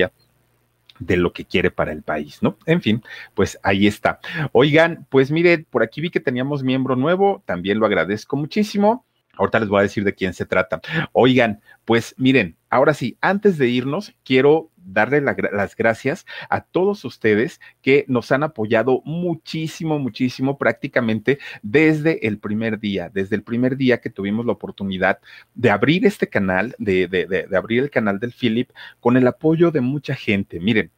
de 0.99 1.17
lo 1.17 1.33
que 1.33 1.45
quiere 1.45 1.71
para 1.71 1.91
el 1.91 2.03
país, 2.03 2.39
¿no? 2.41 2.57
En 2.65 2.81
fin, 2.81 3.01
pues 3.33 3.57
ahí 3.63 3.87
está. 3.87 4.19
Oigan, 4.51 5.05
pues 5.09 5.31
mire, 5.31 5.65
por 5.69 5.81
aquí 5.81 6.01
vi 6.01 6.09
que 6.09 6.19
teníamos 6.19 6.63
miembro 6.63 6.95
nuevo, 6.95 7.41
también 7.45 7.79
lo 7.79 7.85
agradezco 7.85 8.35
muchísimo. 8.35 9.05
Ahorita 9.37 9.59
les 9.59 9.69
voy 9.69 9.79
a 9.79 9.83
decir 9.83 10.03
de 10.03 10.13
quién 10.13 10.33
se 10.33 10.45
trata. 10.45 10.81
Oigan, 11.13 11.61
pues 11.85 12.13
miren, 12.17 12.57
ahora 12.69 12.93
sí, 12.93 13.17
antes 13.21 13.57
de 13.57 13.67
irnos, 13.67 14.13
quiero 14.23 14.71
darle 14.93 15.21
las 15.21 15.75
gracias 15.75 16.25
a 16.49 16.61
todos 16.61 17.05
ustedes 17.05 17.59
que 17.81 18.05
nos 18.07 18.31
han 18.31 18.43
apoyado 18.43 19.01
muchísimo, 19.05 19.99
muchísimo, 19.99 20.57
prácticamente 20.57 21.39
desde 21.61 22.27
el 22.27 22.39
primer 22.39 22.79
día, 22.79 23.09
desde 23.13 23.35
el 23.35 23.43
primer 23.43 23.77
día 23.77 24.01
que 24.01 24.09
tuvimos 24.09 24.45
la 24.45 24.53
oportunidad 24.53 25.19
de 25.53 25.69
abrir 25.69 26.05
este 26.05 26.27
canal, 26.27 26.75
de, 26.79 27.47
abrir 27.55 27.83
el 27.83 27.89
canal 27.89 28.19
del 28.19 28.33
Philip, 28.33 28.71
con 28.99 29.17
el 29.17 29.27
apoyo 29.27 29.71
de 29.71 29.81
mucha 29.81 30.15
gente. 30.15 30.59
Miren, 30.59 30.91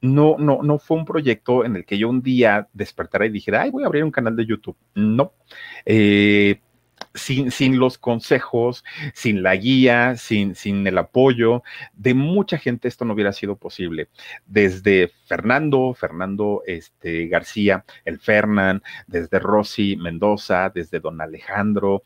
no, 0.00 0.36
no, 0.38 0.62
no 0.62 0.78
fue 0.78 0.96
un 0.96 1.04
proyecto 1.04 1.64
en 1.64 1.76
el 1.76 1.84
que 1.84 1.98
yo 1.98 2.08
un 2.08 2.22
día 2.22 2.68
despertara 2.72 3.26
y 3.26 3.30
dijera, 3.30 3.62
ay, 3.62 3.70
voy 3.70 3.82
a 3.82 3.86
abrir 3.86 4.04
un 4.04 4.12
canal 4.12 4.36
de 4.36 4.46
YouTube. 4.46 4.76
No. 4.94 5.32
Eh, 5.84 6.60
sin, 7.14 7.50
sin, 7.50 7.78
los 7.78 7.98
consejos, 7.98 8.84
sin 9.14 9.42
la 9.42 9.56
guía, 9.56 10.16
sin, 10.16 10.54
sin, 10.54 10.86
el 10.86 10.98
apoyo 10.98 11.62
de 11.92 12.14
mucha 12.14 12.58
gente, 12.58 12.88
esto 12.88 13.04
no 13.04 13.14
hubiera 13.14 13.32
sido 13.32 13.56
posible. 13.56 14.08
Desde 14.46 15.10
Fernando, 15.26 15.94
Fernando 15.94 16.62
este, 16.66 17.28
García, 17.28 17.84
el 18.04 18.18
Fernán, 18.18 18.82
desde 19.06 19.38
Rosy 19.38 19.96
Mendoza, 19.96 20.70
desde 20.74 21.00
don 21.00 21.20
Alejandro, 21.20 22.02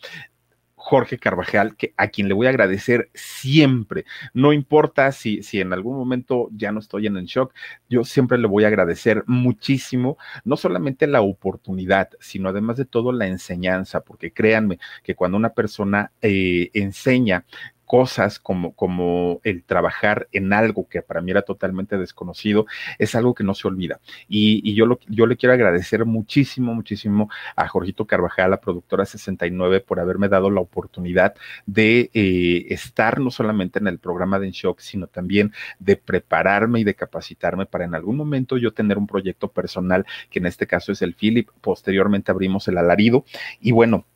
Jorge 0.85 1.17
Carvajal, 1.17 1.77
que, 1.77 1.95
a 1.97 2.09
quien 2.09 2.27
le 2.27 2.35
voy 2.35 2.49
a 2.49 2.51
agradecer 2.51 3.09
siempre. 3.15 4.05
No 4.35 4.53
importa 4.53 5.13
si, 5.13 5.45
si 5.45 5.61
en 5.61 5.73
algún 5.73 5.97
momento 5.97 6.49
ya 6.57 6.73
no 6.73 6.81
estoy 6.81 7.07
en 7.07 7.17
el 7.17 7.27
shock, 7.27 7.55
yo 7.89 8.03
siempre 8.03 8.37
le 8.37 8.49
voy 8.49 8.65
a 8.65 8.67
agradecer 8.67 9.23
muchísimo, 9.29 10.19
no 10.45 10.57
solamente 10.57 11.07
la 11.07 11.23
oportunidad, 11.23 12.11
sino 12.19 12.49
además 12.49 12.79
de 12.79 12.85
todo 12.85 13.13
la 13.13 13.29
enseñanza, 13.29 14.01
porque 14.01 14.33
créanme 14.33 14.81
que 15.05 15.15
cuando 15.15 15.37
una 15.37 15.51
persona 15.51 16.11
eh, 16.21 16.71
enseña 16.75 17.45
cosas 17.93 18.39
como, 18.39 18.75
como 18.75 19.43
el 19.45 19.65
trabajar 19.65 20.27
en 20.33 20.55
algo 20.55 20.89
que 20.89 21.03
para 21.03 21.21
mí 21.21 21.31
era 21.31 21.43
totalmente 21.43 21.99
desconocido, 21.99 22.65
es 22.99 23.15
algo 23.15 23.35
que 23.35 23.45
no 23.45 23.53
se 23.53 23.69
olvida. 23.69 24.01
Y, 24.29 24.63
y 24.65 24.75
yo, 24.75 24.87
lo, 24.87 24.99
yo 25.09 25.27
le 25.27 25.37
quiero 25.37 25.53
agradecer 25.53 26.07
muchísimo, 26.07 26.73
muchísimo 26.73 27.29
a 27.55 27.69
Jorgito 27.69 28.07
Carvajal, 28.07 28.53
la 28.53 28.63
productora 28.63 29.05
69, 29.05 29.81
por 29.81 30.01
haberme 30.01 30.31
dado 30.31 30.49
la 30.49 30.63
oportunidad 30.63 31.35
de 31.67 32.11
eh, 32.15 32.65
estar 32.71 33.21
no 33.21 33.31
solamente 33.31 33.79
en 33.79 33.87
el 33.89 33.99
programa 33.99 34.39
de 34.39 34.47
En 34.47 34.53
Shock, 34.53 34.81
sino 34.81 35.07
también 35.07 35.53
de 35.79 35.97
prepararme 35.97 36.81
y 36.81 36.85
de 36.85 36.95
capacitarme 36.95 37.67
para 37.67 37.85
en 37.85 37.95
algún 37.95 38.17
momento 38.17 38.57
yo 38.57 38.73
tener 38.73 38.97
un 38.97 39.07
proyecto 39.07 39.49
personal, 39.49 40.07
que 40.31 40.39
en 40.39 40.47
este 40.47 40.67
caso 40.67 40.93
es 40.93 41.03
el 41.03 41.15
Philip. 41.15 41.51
Posteriormente 41.61 42.31
abrimos 42.31 42.67
el 42.69 42.79
alarido. 42.79 43.27
Y 43.61 43.73
bueno, 43.73 44.07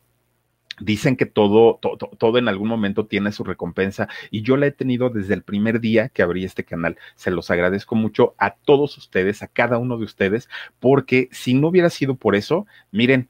Dicen 0.79 1.15
que 1.15 1.25
todo, 1.25 1.79
todo, 1.81 1.97
todo 2.17 2.37
en 2.37 2.47
algún 2.47 2.67
momento 2.67 3.05
tiene 3.07 3.31
su 3.31 3.43
recompensa 3.43 4.07
y 4.29 4.43
yo 4.43 4.57
la 4.57 4.67
he 4.67 4.71
tenido 4.71 5.09
desde 5.09 5.33
el 5.33 5.41
primer 5.41 5.79
día 5.79 6.09
que 6.09 6.21
abrí 6.21 6.43
este 6.43 6.63
canal. 6.63 6.97
Se 7.15 7.31
los 7.31 7.49
agradezco 7.49 7.95
mucho 7.95 8.35
a 8.37 8.55
todos 8.55 8.97
ustedes, 8.97 9.41
a 9.41 9.47
cada 9.47 9.77
uno 9.79 9.97
de 9.97 10.05
ustedes, 10.05 10.49
porque 10.79 11.29
si 11.31 11.53
no 11.53 11.69
hubiera 11.69 11.89
sido 11.89 12.15
por 12.15 12.35
eso, 12.35 12.67
miren, 12.91 13.29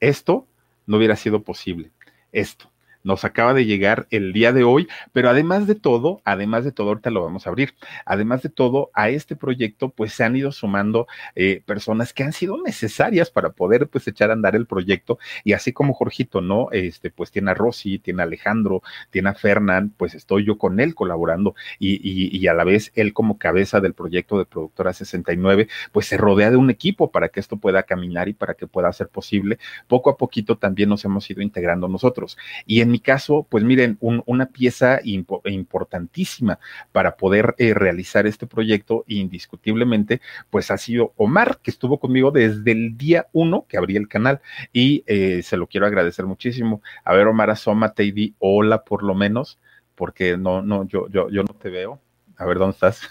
Esto 0.00 0.46
no 0.86 0.96
hubiera 0.96 1.16
sido 1.16 1.42
posible. 1.42 1.90
Esto 2.32 2.70
nos 3.08 3.24
acaba 3.24 3.54
de 3.54 3.64
llegar 3.64 4.06
el 4.10 4.34
día 4.34 4.52
de 4.52 4.64
hoy, 4.64 4.86
pero 5.14 5.30
además 5.30 5.66
de 5.66 5.74
todo, 5.74 6.20
además 6.24 6.62
de 6.66 6.72
todo, 6.72 6.88
ahorita 6.88 7.08
lo 7.08 7.22
vamos 7.22 7.46
a 7.46 7.50
abrir, 7.50 7.74
además 8.04 8.42
de 8.42 8.50
todo, 8.50 8.90
a 8.92 9.08
este 9.08 9.34
proyecto 9.34 9.88
pues 9.88 10.12
se 10.12 10.24
han 10.24 10.36
ido 10.36 10.52
sumando 10.52 11.06
eh, 11.34 11.62
personas 11.64 12.12
que 12.12 12.22
han 12.22 12.34
sido 12.34 12.62
necesarias 12.62 13.30
para 13.30 13.52
poder 13.52 13.88
pues 13.88 14.06
echar 14.06 14.28
a 14.28 14.34
andar 14.34 14.54
el 14.54 14.66
proyecto 14.66 15.18
y 15.42 15.54
así 15.54 15.72
como 15.72 15.94
Jorgito, 15.94 16.42
¿no? 16.42 16.68
Este 16.70 17.10
pues 17.10 17.30
tiene 17.30 17.50
a 17.50 17.54
Rosy, 17.54 17.98
tiene 17.98 18.20
a 18.20 18.26
Alejandro, 18.26 18.82
tiene 19.08 19.30
a 19.30 19.34
Fernán, 19.34 19.94
pues 19.96 20.14
estoy 20.14 20.44
yo 20.44 20.58
con 20.58 20.78
él 20.78 20.94
colaborando 20.94 21.54
y, 21.78 21.94
y, 21.94 22.36
y 22.36 22.46
a 22.46 22.52
la 22.52 22.64
vez 22.64 22.92
él 22.94 23.14
como 23.14 23.38
cabeza 23.38 23.80
del 23.80 23.94
proyecto 23.94 24.38
de 24.38 24.44
Productora 24.44 24.92
69, 24.92 25.68
pues 25.92 26.06
se 26.06 26.18
rodea 26.18 26.50
de 26.50 26.58
un 26.58 26.68
equipo 26.68 27.10
para 27.10 27.30
que 27.30 27.40
esto 27.40 27.56
pueda 27.56 27.84
caminar 27.84 28.28
y 28.28 28.34
para 28.34 28.52
que 28.52 28.66
pueda 28.66 28.92
ser 28.92 29.08
posible. 29.08 29.58
Poco 29.86 30.10
a 30.10 30.18
poquito 30.18 30.58
también 30.58 30.90
nos 30.90 31.06
hemos 31.06 31.30
ido 31.30 31.40
integrando 31.40 31.88
nosotros. 31.88 32.36
Y 32.66 32.82
en 32.82 32.90
mi 32.90 32.97
mi 32.98 33.00
caso, 33.00 33.46
pues 33.48 33.62
miren, 33.62 33.96
una 34.00 34.46
pieza 34.46 34.98
importantísima 35.04 36.58
para 36.90 37.16
poder 37.16 37.54
eh, 37.58 37.72
realizar 37.72 38.26
este 38.26 38.48
proyecto, 38.48 39.04
indiscutiblemente, 39.06 40.20
pues 40.50 40.72
ha 40.72 40.78
sido 40.78 41.12
Omar, 41.16 41.60
que 41.62 41.70
estuvo 41.70 42.00
conmigo 42.00 42.32
desde 42.32 42.72
el 42.72 42.98
día 42.98 43.28
uno 43.32 43.66
que 43.68 43.76
abrí 43.76 43.94
el 43.94 44.08
canal 44.08 44.40
y 44.72 45.04
eh, 45.06 45.44
se 45.44 45.56
lo 45.56 45.68
quiero 45.68 45.86
agradecer 45.86 46.26
muchísimo. 46.26 46.82
A 47.04 47.14
ver, 47.14 47.28
Omar, 47.28 47.50
asómate 47.50 48.02
y 48.02 48.10
di 48.10 48.34
hola 48.40 48.82
por 48.82 49.04
lo 49.04 49.14
menos, 49.14 49.60
porque 49.94 50.36
no, 50.36 50.60
no, 50.60 50.84
yo, 50.88 51.08
yo, 51.08 51.30
yo 51.30 51.44
no 51.44 51.54
te 51.54 51.70
veo. 51.70 52.00
A 52.36 52.46
ver, 52.46 52.58
¿dónde 52.58 52.74
estás? 52.74 53.08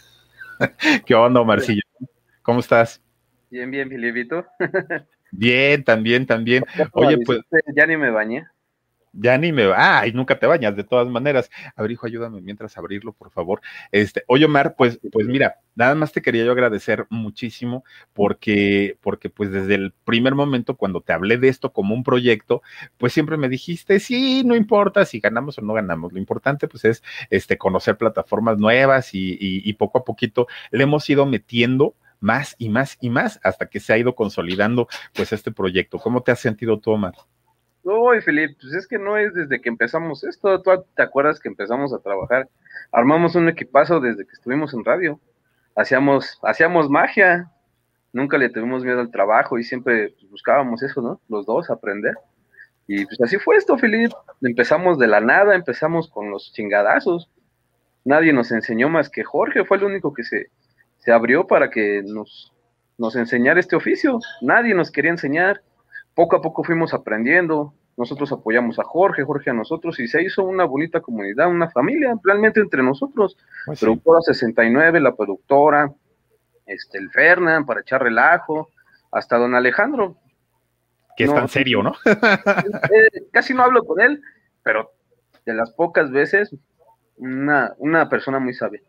¿Qué 1.05 1.15
onda, 1.15 1.39
Omarcillo? 1.39 1.83
¿Cómo 2.41 2.59
estás? 2.59 3.01
Bien, 3.49 3.71
bien, 3.71 3.87
Filipito. 3.87 4.45
bien, 5.31 5.85
también, 5.85 6.25
también. 6.25 6.65
Oye, 6.91 7.17
pues. 7.25 7.39
Ya 7.73 7.87
ni 7.87 7.95
me 7.95 8.11
bañé. 8.11 8.45
Ya 9.19 9.35
ni 9.39 9.51
me 9.51 9.65
va, 9.65 10.01
ay, 10.01 10.13
nunca 10.13 10.37
te 10.37 10.45
bañas, 10.45 10.75
de 10.75 10.83
todas 10.83 11.07
maneras. 11.07 11.49
A 11.75 11.81
ver, 11.81 11.91
hijo, 11.91 12.05
ayúdame 12.05 12.39
mientras 12.41 12.77
abrirlo, 12.77 13.13
por 13.13 13.31
favor. 13.31 13.61
Este, 13.91 14.23
oye, 14.27 14.45
Omar, 14.45 14.75
pues, 14.77 14.99
pues 15.11 15.25
mira, 15.27 15.55
nada 15.73 15.95
más 15.95 16.11
te 16.11 16.21
quería 16.21 16.45
yo 16.45 16.51
agradecer 16.51 17.07
muchísimo 17.09 17.83
porque, 18.13 18.97
porque 19.01 19.29
pues 19.29 19.51
desde 19.51 19.73
el 19.75 19.93
primer 20.05 20.35
momento 20.35 20.77
cuando 20.77 21.01
te 21.01 21.13
hablé 21.13 21.37
de 21.37 21.47
esto 21.47 21.73
como 21.73 21.95
un 21.95 22.03
proyecto, 22.03 22.61
pues 22.97 23.11
siempre 23.13 23.37
me 23.37 23.49
dijiste, 23.49 23.99
sí, 23.99 24.43
no 24.45 24.55
importa 24.55 25.03
si 25.05 25.19
ganamos 25.19 25.57
o 25.57 25.61
no 25.61 25.73
ganamos, 25.73 26.13
lo 26.13 26.19
importante 26.19 26.67
pues 26.67 26.85
es 26.85 27.03
este, 27.31 27.57
conocer 27.57 27.97
plataformas 27.97 28.59
nuevas 28.59 29.13
y, 29.15 29.31
y, 29.33 29.67
y 29.67 29.73
poco 29.73 29.97
a 29.99 30.05
poquito 30.05 30.47
le 30.71 30.83
hemos 30.83 31.09
ido 31.09 31.25
metiendo 31.25 31.95
más 32.19 32.55
y 32.57 32.69
más 32.69 32.97
y 33.01 33.09
más 33.09 33.39
hasta 33.43 33.67
que 33.69 33.79
se 33.79 33.93
ha 33.93 33.97
ido 33.97 34.15
consolidando 34.15 34.87
pues 35.13 35.33
este 35.33 35.51
proyecto. 35.51 35.99
¿Cómo 35.99 36.21
te 36.21 36.31
has 36.31 36.39
sentido 36.39 36.79
tú, 36.79 36.91
Omar? 36.91 37.13
Uy, 37.89 38.19
Felipe, 38.19 38.57
pues 38.59 38.73
es 38.73 38.85
que 38.85 38.99
no 38.99 39.15
es 39.15 39.33
desde 39.33 39.61
que 39.61 39.69
empezamos 39.69 40.21
esto. 40.25 40.61
¿Tú 40.61 40.71
te 40.93 41.01
acuerdas 41.01 41.39
que 41.39 41.47
empezamos 41.47 41.93
a 41.93 41.99
trabajar? 41.99 42.49
Armamos 42.91 43.35
un 43.35 43.47
equipazo 43.47 44.01
desde 44.01 44.25
que 44.25 44.33
estuvimos 44.33 44.73
en 44.73 44.83
radio. 44.83 45.21
Hacíamos, 45.73 46.37
hacíamos 46.43 46.89
magia. 46.89 47.49
Nunca 48.11 48.37
le 48.37 48.49
tuvimos 48.49 48.83
miedo 48.83 48.99
al 48.99 49.09
trabajo 49.09 49.57
y 49.57 49.63
siempre 49.63 50.13
buscábamos 50.29 50.83
eso, 50.83 51.01
¿no? 51.01 51.21
Los 51.29 51.45
dos, 51.45 51.69
aprender. 51.69 52.15
Y 52.87 53.05
pues 53.05 53.21
así 53.21 53.37
fue 53.37 53.55
esto, 53.55 53.77
Felipe. 53.77 54.13
Empezamos 54.41 54.99
de 54.99 55.07
la 55.07 55.21
nada, 55.21 55.55
empezamos 55.55 56.09
con 56.09 56.29
los 56.29 56.51
chingadazos. 56.51 57.31
Nadie 58.03 58.33
nos 58.33 58.51
enseñó 58.51 58.89
más 58.89 59.09
que 59.09 59.23
Jorge, 59.23 59.63
fue 59.63 59.77
el 59.77 59.85
único 59.85 60.13
que 60.13 60.25
se, 60.25 60.47
se 60.97 61.13
abrió 61.13 61.47
para 61.47 61.69
que 61.69 62.03
nos, 62.05 62.53
nos 62.97 63.15
enseñara 63.15 63.61
este 63.61 63.77
oficio. 63.77 64.19
Nadie 64.41 64.73
nos 64.73 64.91
quería 64.91 65.11
enseñar 65.11 65.61
poco 66.17 66.35
a 66.35 66.41
poco 66.41 66.63
fuimos 66.63 66.95
aprendiendo, 66.95 67.75
nosotros 67.97 68.31
apoyamos 68.31 68.77
a 68.77 68.83
Jorge, 68.83 69.23
Jorge 69.23 69.49
a 69.49 69.53
nosotros, 69.53 69.99
y 69.99 70.07
se 70.07 70.21
hizo 70.21 70.43
una 70.43 70.65
bonita 70.65 71.01
comunidad, 71.01 71.49
una 71.49 71.69
familia, 71.71 72.13
realmente 72.23 72.59
entre 72.59 72.83
nosotros. 72.83 73.35
Pues 73.65 73.79
productora 73.79 74.21
69, 74.21 75.01
la 75.01 75.15
productora, 75.15 75.91
este, 76.67 76.99
el 76.99 77.09
Fernán, 77.09 77.65
para 77.65 77.81
echar 77.81 78.03
relajo, 78.03 78.69
hasta 79.11 79.37
don 79.37 79.55
Alejandro. 79.55 80.15
Que 81.17 81.23
es 81.23 81.33
tan 81.33 81.49
serio, 81.49 81.81
¿no? 81.81 81.93
Eh, 82.05 83.27
casi 83.31 83.55
no 83.55 83.63
hablo 83.63 83.83
con 83.83 83.99
él, 83.99 84.21
pero 84.61 84.91
de 85.45 85.55
las 85.55 85.71
pocas 85.71 86.11
veces, 86.11 86.55
una, 87.17 87.73
una 87.79 88.07
persona 88.09 88.37
muy 88.37 88.53
sabia. 88.53 88.81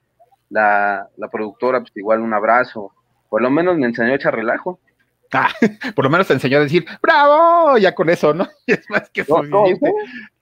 La, 0.51 1.09
la 1.17 1.29
productora, 1.29 1.81
pues 1.81 1.93
igual 1.97 2.21
un 2.21 2.35
abrazo, 2.35 2.93
por 3.31 3.41
lo 3.41 3.51
menos 3.51 3.79
me 3.79 3.87
enseñó 3.87 4.13
a 4.13 4.17
echar 4.17 4.35
relajo. 4.35 4.81
Ah, 5.33 5.51
por 5.95 6.05
lo 6.05 6.11
menos 6.11 6.26
te 6.26 6.33
enseñó 6.35 6.59
a 6.59 6.62
decir, 6.62 6.87
¡bravo! 7.03 7.79
Ya 7.79 7.95
con 7.95 8.09
eso, 8.11 8.33
¿no? 8.35 8.49
Es 8.66 8.89
más 8.89 9.09
que 9.11 9.24
suficiente. 9.24 9.93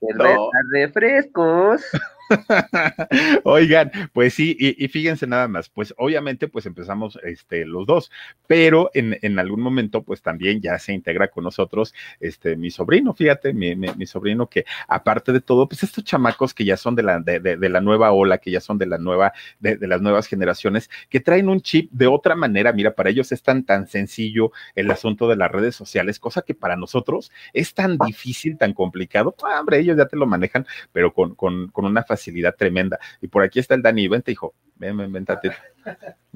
No, 0.01 0.49
refrescos. 0.71 1.81
Oigan, 3.43 3.91
pues 4.13 4.33
sí, 4.33 4.55
y, 4.59 4.87
fíjense 4.87 5.27
nada 5.27 5.47
más, 5.47 5.69
pues 5.69 5.93
obviamente 5.97 6.47
pues 6.47 6.65
empezamos 6.65 7.17
este, 7.23 7.65
los 7.65 7.85
dos, 7.85 8.11
pero 8.47 8.89
en, 8.93 9.17
en, 9.21 9.39
algún 9.39 9.61
momento 9.61 10.03
pues 10.03 10.21
también 10.21 10.61
ya 10.61 10.77
se 10.79 10.93
integra 10.93 11.29
con 11.29 11.43
nosotros 11.43 11.93
este, 12.19 12.55
mi 12.55 12.71
sobrino, 12.71 13.13
fíjate, 13.13 13.53
mi, 13.53 13.77
sobrino 14.05 14.47
que 14.47 14.65
aparte 14.87 15.31
de 15.31 15.41
todo, 15.41 15.67
pues 15.67 15.83
estos 15.83 16.03
chamacos 16.03 16.53
que 16.53 16.65
ya 16.65 16.77
son 16.77 16.95
de 16.95 17.03
la, 17.03 17.19
de, 17.19 17.39
de, 17.39 17.69
la 17.69 17.81
nueva 17.81 18.11
ola, 18.11 18.37
que 18.37 18.51
ya 18.51 18.61
son 18.61 18.77
de 18.77 18.85
la 18.85 18.97
nueva, 18.97 19.33
de, 19.59 19.77
las 19.87 20.01
nuevas 20.01 20.27
generaciones, 20.27 20.89
que 21.09 21.19
traen 21.19 21.49
un 21.49 21.61
chip 21.61 21.91
de 21.91 22.07
otra 22.07 22.35
manera, 22.35 22.73
mira, 22.73 22.93
para 22.95 23.09
ellos 23.09 23.31
es 23.31 23.41
tan, 23.43 23.63
tan 23.63 23.87
sencillo 23.87 24.51
el 24.75 24.89
asunto 24.91 25.27
de 25.27 25.35
las 25.35 25.51
redes 25.51 25.75
sociales, 25.75 26.19
cosa 26.19 26.41
que 26.41 26.53
para 26.53 26.75
nosotros 26.75 27.31
es 27.53 27.73
tan 27.73 27.97
difícil, 27.97 28.57
tan 28.57 28.73
complicado, 28.73 29.35
ah, 29.43 29.59
hombre, 29.59 29.79
ellos 29.79 29.97
ya 29.97 30.07
te 30.07 30.17
lo 30.17 30.25
manejan, 30.25 30.65
pero 30.91 31.13
con, 31.13 31.35
con, 31.35 31.67
con 31.69 31.85
una 31.85 32.03
facilidad 32.03 32.16
facilidad 32.17 32.55
tremenda. 32.55 32.99
Y 33.21 33.27
por 33.27 33.43
aquí 33.43 33.59
está 33.59 33.75
el 33.75 33.81
Dani, 33.81 34.07
vente, 34.07 34.31
hijo, 34.31 34.53
ven, 34.75 34.97
ven, 34.97 35.11
vente. 35.11 35.33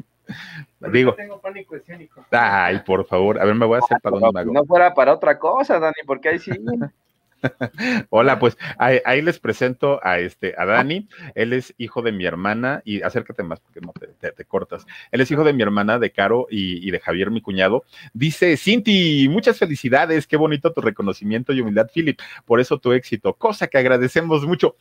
Digo, 0.91 1.13
tengo 1.15 1.41
pánico 1.41 1.75
escénico. 1.75 2.25
Ay, 2.31 2.79
por 2.85 3.05
favor, 3.05 3.39
a 3.39 3.45
ver, 3.45 3.55
me 3.55 3.65
voy 3.65 3.75
a 3.75 3.79
hacer 3.79 3.97
para 4.01 4.17
donde 4.17 4.45
No 4.45 4.63
fuera 4.65 4.93
para 4.93 5.13
otra 5.13 5.37
cosa, 5.37 5.79
Dani, 5.79 6.01
porque 6.05 6.29
ahí 6.29 6.39
sí. 6.39 6.51
Hola, 8.09 8.39
pues 8.39 8.57
ahí, 8.77 9.21
les 9.21 9.39
presento 9.39 9.99
a 10.03 10.19
este 10.19 10.53
a 10.57 10.65
Dani. 10.65 11.07
Él 11.35 11.53
es 11.53 11.73
hijo 11.77 12.01
de 12.01 12.11
mi 12.11 12.25
hermana 12.25 12.81
y 12.85 13.01
acércate 13.01 13.43
más 13.43 13.59
porque 13.59 13.81
no 13.81 13.93
te, 14.19 14.45
cortas. 14.45 14.85
Él 15.11 15.21
es 15.21 15.31
hijo 15.31 15.43
de 15.43 15.53
mi 15.53 15.63
hermana, 15.63 15.99
de 15.99 16.11
Caro 16.11 16.47
y, 16.49 16.89
de 16.91 16.99
Javier, 16.99 17.31
mi 17.31 17.41
cuñado. 17.41 17.83
Dice 18.13 18.57
Cinti, 18.57 19.27
muchas 19.29 19.57
felicidades, 19.57 20.27
qué 20.27 20.37
bonito 20.37 20.71
tu 20.73 20.81
reconocimiento 20.81 21.53
y 21.53 21.61
humildad, 21.61 21.89
Philip. 21.93 22.19
Por 22.45 22.59
eso 22.59 22.79
tu 22.79 22.91
éxito, 22.93 23.33
cosa 23.33 23.67
que 23.67 23.77
agradecemos 23.77 24.45
mucho. 24.45 24.75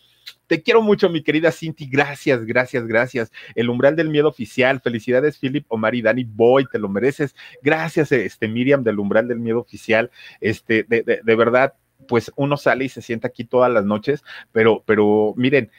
Te 0.46 0.62
quiero 0.62 0.82
mucho, 0.82 1.08
mi 1.08 1.22
querida 1.22 1.50
Cinti. 1.52 1.86
Gracias, 1.86 2.44
gracias, 2.44 2.86
gracias. 2.86 3.32
El 3.54 3.70
umbral 3.70 3.96
del 3.96 4.10
miedo 4.10 4.28
oficial. 4.28 4.80
Felicidades, 4.80 5.38
Philip, 5.38 5.64
Omar 5.68 5.94
y 5.94 6.02
Dani 6.02 6.24
Boy. 6.24 6.66
Te 6.70 6.78
lo 6.78 6.88
mereces. 6.88 7.34
Gracias, 7.62 8.12
este 8.12 8.48
Miriam 8.48 8.82
del 8.82 8.98
umbral 8.98 9.28
del 9.28 9.38
miedo 9.38 9.60
oficial. 9.60 10.10
Este, 10.40 10.84
de, 10.88 11.02
de, 11.02 11.20
de 11.22 11.36
verdad, 11.36 11.74
pues 12.08 12.32
uno 12.36 12.56
sale 12.56 12.84
y 12.84 12.88
se 12.88 13.02
sienta 13.02 13.28
aquí 13.28 13.44
todas 13.44 13.72
las 13.72 13.84
noches, 13.84 14.24
pero, 14.52 14.82
pero 14.86 15.34
miren, 15.36 15.70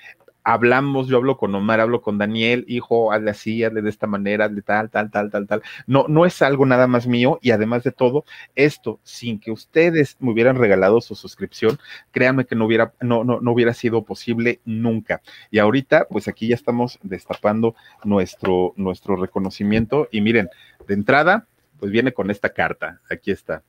hablamos, 0.44 1.08
yo 1.08 1.18
hablo 1.18 1.38
con 1.38 1.54
Omar, 1.54 1.80
hablo 1.80 2.02
con 2.02 2.18
Daniel, 2.18 2.66
hijo, 2.68 3.12
hazle 3.12 3.32
así, 3.32 3.64
hazle 3.64 3.82
de 3.82 3.90
esta 3.90 4.08
manera, 4.08 4.46
hazle 4.46 4.62
tal, 4.62 4.90
tal, 4.90 5.12
tal, 5.12 5.30
tal, 5.30 5.48
tal. 5.48 5.62
No, 5.88 6.06
no 6.08 6.26
es 6.26 6.42
algo 6.42 6.66
nada 6.66 6.88
más 6.88 7.08
mío 7.08 7.40
y 7.42 7.52
además 7.52 7.84
de 7.84 7.92
todo, 7.92 8.26
esto, 8.56 9.00
sin 9.04 9.40
que 9.40 9.52
ustedes 9.52 10.18
me 10.20 10.32
hubieran 10.32 10.56
regalado 10.56 11.02
su 11.02 11.16
suscripción, 11.16 11.80
créanme 12.12 12.46
que 12.46 12.56
no 12.56 12.66
hubiera, 12.66 12.94
no, 13.02 13.24
no, 13.24 13.40
no 13.42 13.52
hubiera 13.52 13.74
sido 13.74 14.04
posible 14.04 14.62
nunca. 14.66 15.22
Y 15.50 15.60
ahorita, 15.60 16.08
pues 16.10 16.28
aquí 16.28 16.48
ya 16.48 16.56
estamos 16.56 17.00
destapando 17.04 17.76
nuestro, 18.04 18.74
nuestro 18.78 19.16
reconocimiento 19.16 20.08
y 20.12 20.22
miren, 20.22 20.50
de 20.88 20.94
entrada, 20.94 21.48
pues 21.80 21.92
viene 21.92 22.14
con 22.14 22.32
esta 22.32 22.50
carta, 22.50 23.02
aquí 23.10 23.32
está. 23.32 23.64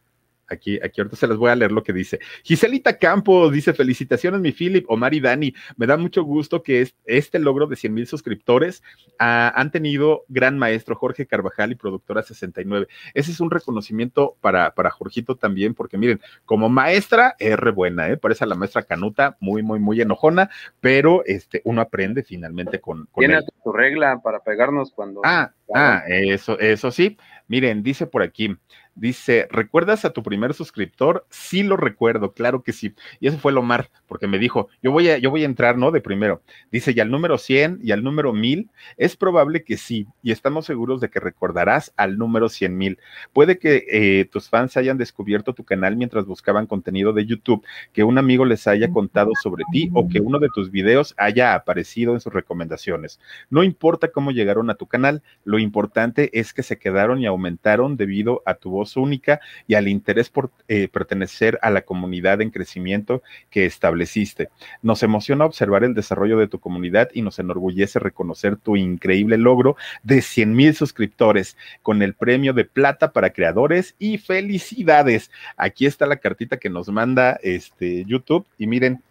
Aquí, 0.48 0.78
aquí 0.82 1.00
ahorita 1.00 1.16
se 1.16 1.26
les 1.26 1.36
voy 1.36 1.50
a 1.50 1.56
leer 1.56 1.72
lo 1.72 1.82
que 1.82 1.92
dice. 1.92 2.18
Giselita 2.42 2.98
Campos 2.98 3.52
dice: 3.52 3.72
Felicitaciones, 3.72 4.40
mi 4.40 4.52
Philip, 4.52 4.84
Omar 4.88 5.14
y 5.14 5.20
Dani. 5.20 5.54
Me 5.76 5.86
da 5.86 5.96
mucho 5.96 6.22
gusto 6.24 6.62
que 6.62 6.88
este 7.04 7.38
logro 7.38 7.66
de 7.66 7.76
100 7.76 7.94
mil 7.94 8.06
suscriptores 8.06 8.82
ah, 9.18 9.52
han 9.54 9.70
tenido 9.70 10.24
gran 10.28 10.58
maestro 10.58 10.94
Jorge 10.94 11.26
Carvajal 11.26 11.72
y 11.72 11.76
productora 11.76 12.22
69. 12.22 12.86
Ese 13.14 13.30
es 13.30 13.40
un 13.40 13.50
reconocimiento 13.50 14.36
para, 14.40 14.74
para 14.74 14.90
Jorgito 14.90 15.36
también, 15.36 15.74
porque 15.74 15.98
miren, 15.98 16.20
como 16.44 16.68
maestra 16.68 17.34
es 17.38 17.58
re 17.58 17.70
buena, 17.70 18.08
¿eh? 18.08 18.16
Parece 18.16 18.44
a 18.44 18.46
la 18.46 18.54
maestra 18.54 18.82
Canuta, 18.82 19.36
muy, 19.40 19.62
muy, 19.62 19.78
muy 19.78 20.00
enojona, 20.00 20.50
pero 20.80 21.22
este, 21.24 21.62
uno 21.64 21.80
aprende 21.80 22.22
finalmente 22.22 22.80
con, 22.80 23.06
con 23.10 23.24
Tiene 23.24 23.40
tu 23.62 23.72
regla 23.72 24.20
para 24.22 24.40
pegarnos 24.40 24.92
cuando. 24.92 25.20
Ah, 25.24 25.52
ah, 25.74 26.02
eso, 26.08 26.58
eso 26.58 26.90
sí. 26.90 27.16
Miren, 27.48 27.82
dice 27.82 28.06
por 28.06 28.22
aquí, 28.22 28.56
Dice, 28.94 29.48
¿recuerdas 29.50 30.04
a 30.04 30.10
tu 30.10 30.22
primer 30.22 30.52
suscriptor? 30.52 31.26
Sí 31.30 31.62
lo 31.62 31.78
recuerdo, 31.78 32.32
claro 32.32 32.62
que 32.62 32.74
sí. 32.74 32.94
Y 33.20 33.28
eso 33.28 33.38
fue 33.38 33.50
lo 33.52 33.60
Omar, 33.60 33.90
porque 34.06 34.26
me 34.26 34.38
dijo, 34.38 34.68
yo 34.82 34.92
voy 34.92 35.08
a, 35.08 35.16
yo 35.16 35.30
voy 35.30 35.44
a 35.44 35.46
entrar, 35.46 35.78
¿no? 35.78 35.90
De 35.92 36.02
primero. 36.02 36.42
Dice, 36.70 36.92
y 36.94 37.00
al 37.00 37.10
número 37.10 37.38
100 37.38 37.78
y 37.82 37.92
al 37.92 38.02
número 38.02 38.32
1000, 38.34 38.68
es 38.98 39.16
probable 39.16 39.64
que 39.64 39.78
sí, 39.78 40.06
y 40.22 40.32
estamos 40.32 40.66
seguros 40.66 41.00
de 41.00 41.08
que 41.08 41.20
recordarás 41.20 41.94
al 41.96 42.18
número 42.18 42.50
100 42.50 42.76
mil. 42.76 42.98
Puede 43.32 43.58
que 43.58 43.86
eh, 43.88 44.26
tus 44.26 44.50
fans 44.50 44.76
hayan 44.76 44.98
descubierto 44.98 45.54
tu 45.54 45.64
canal 45.64 45.96
mientras 45.96 46.26
buscaban 46.26 46.66
contenido 46.66 47.14
de 47.14 47.24
YouTube, 47.24 47.64
que 47.92 48.04
un 48.04 48.18
amigo 48.18 48.44
les 48.44 48.66
haya 48.66 48.90
contado 48.90 49.30
sobre 49.42 49.64
ti 49.72 49.90
o 49.94 50.08
que 50.08 50.20
uno 50.20 50.38
de 50.38 50.48
tus 50.54 50.70
videos 50.70 51.14
haya 51.16 51.54
aparecido 51.54 52.12
en 52.12 52.20
sus 52.20 52.32
recomendaciones. 52.32 53.20
No 53.48 53.62
importa 53.62 54.08
cómo 54.08 54.32
llegaron 54.32 54.68
a 54.68 54.74
tu 54.74 54.86
canal, 54.86 55.22
lo 55.44 55.58
importante 55.58 56.30
es 56.38 56.52
que 56.52 56.62
se 56.62 56.78
quedaron 56.78 57.20
y 57.20 57.26
aumentaron 57.26 57.96
debido 57.96 58.42
a 58.44 58.54
tu 58.54 58.70
voz 58.70 58.81
única 58.96 59.40
y 59.66 59.74
al 59.74 59.88
interés 59.88 60.28
por 60.28 60.50
eh, 60.68 60.88
pertenecer 60.88 61.58
a 61.62 61.70
la 61.70 61.82
comunidad 61.82 62.40
en 62.40 62.50
crecimiento 62.50 63.22
que 63.50 63.66
estableciste. 63.66 64.48
Nos 64.82 65.02
emociona 65.02 65.44
observar 65.44 65.84
el 65.84 65.94
desarrollo 65.94 66.38
de 66.38 66.48
tu 66.48 66.58
comunidad 66.58 67.10
y 67.12 67.22
nos 67.22 67.38
enorgullece 67.38 67.98
reconocer 67.98 68.56
tu 68.56 68.76
increíble 68.76 69.38
logro 69.38 69.76
de 70.02 70.22
100 70.22 70.54
mil 70.54 70.74
suscriptores 70.74 71.56
con 71.82 72.02
el 72.02 72.14
premio 72.14 72.52
de 72.52 72.64
plata 72.64 73.12
para 73.12 73.30
creadores 73.30 73.94
y 73.98 74.18
felicidades. 74.18 75.30
Aquí 75.56 75.86
está 75.86 76.06
la 76.06 76.16
cartita 76.16 76.56
que 76.56 76.70
nos 76.70 76.88
manda 76.88 77.38
este 77.42 78.04
YouTube 78.04 78.46
y 78.58 78.66
miren, 78.66 79.02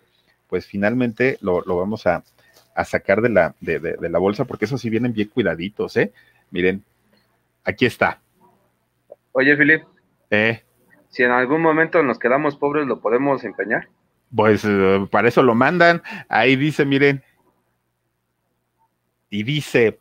pues 0.47 0.65
finalmente 0.65 1.37
lo, 1.41 1.63
vamos 1.63 2.05
a, 2.07 2.23
sacar 2.85 3.21
de 3.21 3.29
la, 3.29 3.55
de, 3.59 4.09
la 4.09 4.17
bolsa, 4.17 4.45
porque 4.45 4.65
eso 4.65 4.77
sí 4.77 4.89
vienen 4.89 5.13
bien 5.13 5.27
cuidaditos, 5.27 5.95
¿eh? 5.97 6.11
Miren, 6.49 6.83
aquí 7.63 7.85
está. 7.85 8.19
Oye, 9.33 9.55
Filip. 9.57 9.83
Eh. 10.29 10.63
Si 11.09 11.23
en 11.23 11.31
algún 11.31 11.61
momento 11.61 12.01
nos 12.03 12.19
quedamos 12.19 12.55
pobres, 12.55 12.87
¿lo 12.87 13.01
podemos 13.01 13.43
empeñar? 13.43 13.89
Pues 14.33 14.63
eh, 14.65 15.07
para 15.11 15.27
eso 15.27 15.43
lo 15.43 15.55
mandan. 15.55 16.01
Ahí 16.29 16.55
dice, 16.55 16.85
miren. 16.85 17.23
Y 19.29 19.43
dice, 19.43 19.99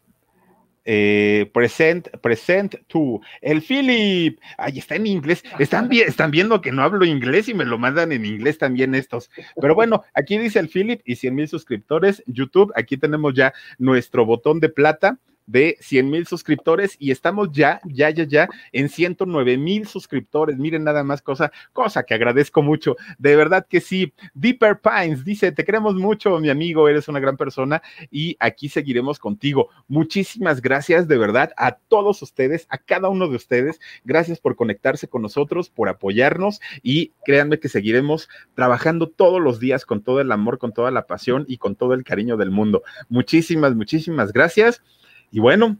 eh, 0.85 1.51
present, 1.53 2.09
present 2.19 2.75
to 2.87 3.21
el 3.41 3.63
Philip. 3.63 4.41
Ahí 4.57 4.79
está 4.79 4.97
en 4.97 5.07
inglés. 5.07 5.45
Están, 5.59 5.89
están 5.93 6.31
viendo 6.31 6.61
que 6.61 6.73
no 6.73 6.83
hablo 6.83 7.05
inglés 7.05 7.49
y 7.49 7.55
me 7.55 7.65
lo 7.65 7.79
mandan 7.79 8.13
en 8.13 8.25
inglés 8.25 8.59
también 8.59 8.95
estos. 8.95 9.31
Pero 9.61 9.75
bueno, 9.75 10.05
aquí 10.15 10.39
dice 10.39 10.59
el 10.59 10.69
Philip 10.69 11.01
y 11.05 11.17
100 11.17 11.35
mil 11.35 11.49
suscriptores. 11.49 12.23
YouTube, 12.27 12.73
aquí 12.75 12.97
tenemos 12.97 13.35
ya 13.35 13.53
nuestro 13.79 14.25
botón 14.25 14.59
de 14.61 14.69
plata 14.69 15.19
de 15.51 15.77
100 15.81 16.11
mil 16.11 16.27
suscriptores 16.27 16.97
y 16.99 17.11
estamos 17.11 17.51
ya, 17.53 17.81
ya, 17.85 18.11
ya, 18.11 18.25
ya 18.25 18.49
en 18.73 18.89
109 18.89 19.59
mil 19.59 19.87
suscriptores. 19.87 20.57
Miren 20.59 20.85
nada 20.85 21.03
más 21.03 21.23
cosa, 21.23 21.51
cosa 21.73 22.05
que 22.05 22.15
agradezco 22.15 22.63
mucho. 22.63 22.97
De 23.19 23.35
verdad 23.37 23.67
que 23.69 23.81
sí. 23.81 24.13
Deeper 24.35 24.81
Pines 24.81 25.25
dice, 25.25 25.51
te 25.53 25.65
queremos 25.65 25.95
mucho, 25.95 26.39
mi 26.39 26.51
amigo, 26.51 26.89
eres 26.89 27.09
una 27.09 27.21
gran 27.21 27.37
persona 27.37 27.83
y 28.11 28.37
aquí 28.39 28.69
seguiremos 28.69 29.19
contigo. 29.19 29.71
Muchísimas 29.89 30.61
gracias 30.61 31.09
de 31.09 31.19
verdad 31.19 31.53
a 31.57 31.73
todos 31.73 32.23
ustedes, 32.23 32.67
a 32.71 32.79
cada 32.79 33.09
uno 33.09 33.29
de 33.29 33.37
ustedes. 33.37 33.81
Gracias 34.05 34.39
por 34.39 34.55
conectarse 34.55 35.09
con 35.09 35.23
nosotros, 35.23 35.69
por 35.69 35.89
apoyarnos 35.89 36.61
y 36.83 37.13
créanme 37.25 37.59
que 37.59 37.69
seguiremos 37.69 38.29
trabajando 38.55 39.09
todos 39.09 39.41
los 39.41 39.59
días 39.59 39.85
con 39.85 40.03
todo 40.03 40.21
el 40.21 40.31
amor, 40.31 40.59
con 40.59 40.73
toda 40.73 40.93
la 40.93 41.07
pasión 41.07 41.45
y 41.49 41.59
con 41.59 41.75
todo 41.75 41.95
el 41.95 42.05
cariño 42.05 42.37
del 42.37 42.53
mundo. 42.53 42.83
Muchísimas, 43.09 43.75
muchísimas 43.75 44.33
gracias. 44.33 44.83
Y 45.31 45.41
bueno, 45.41 45.79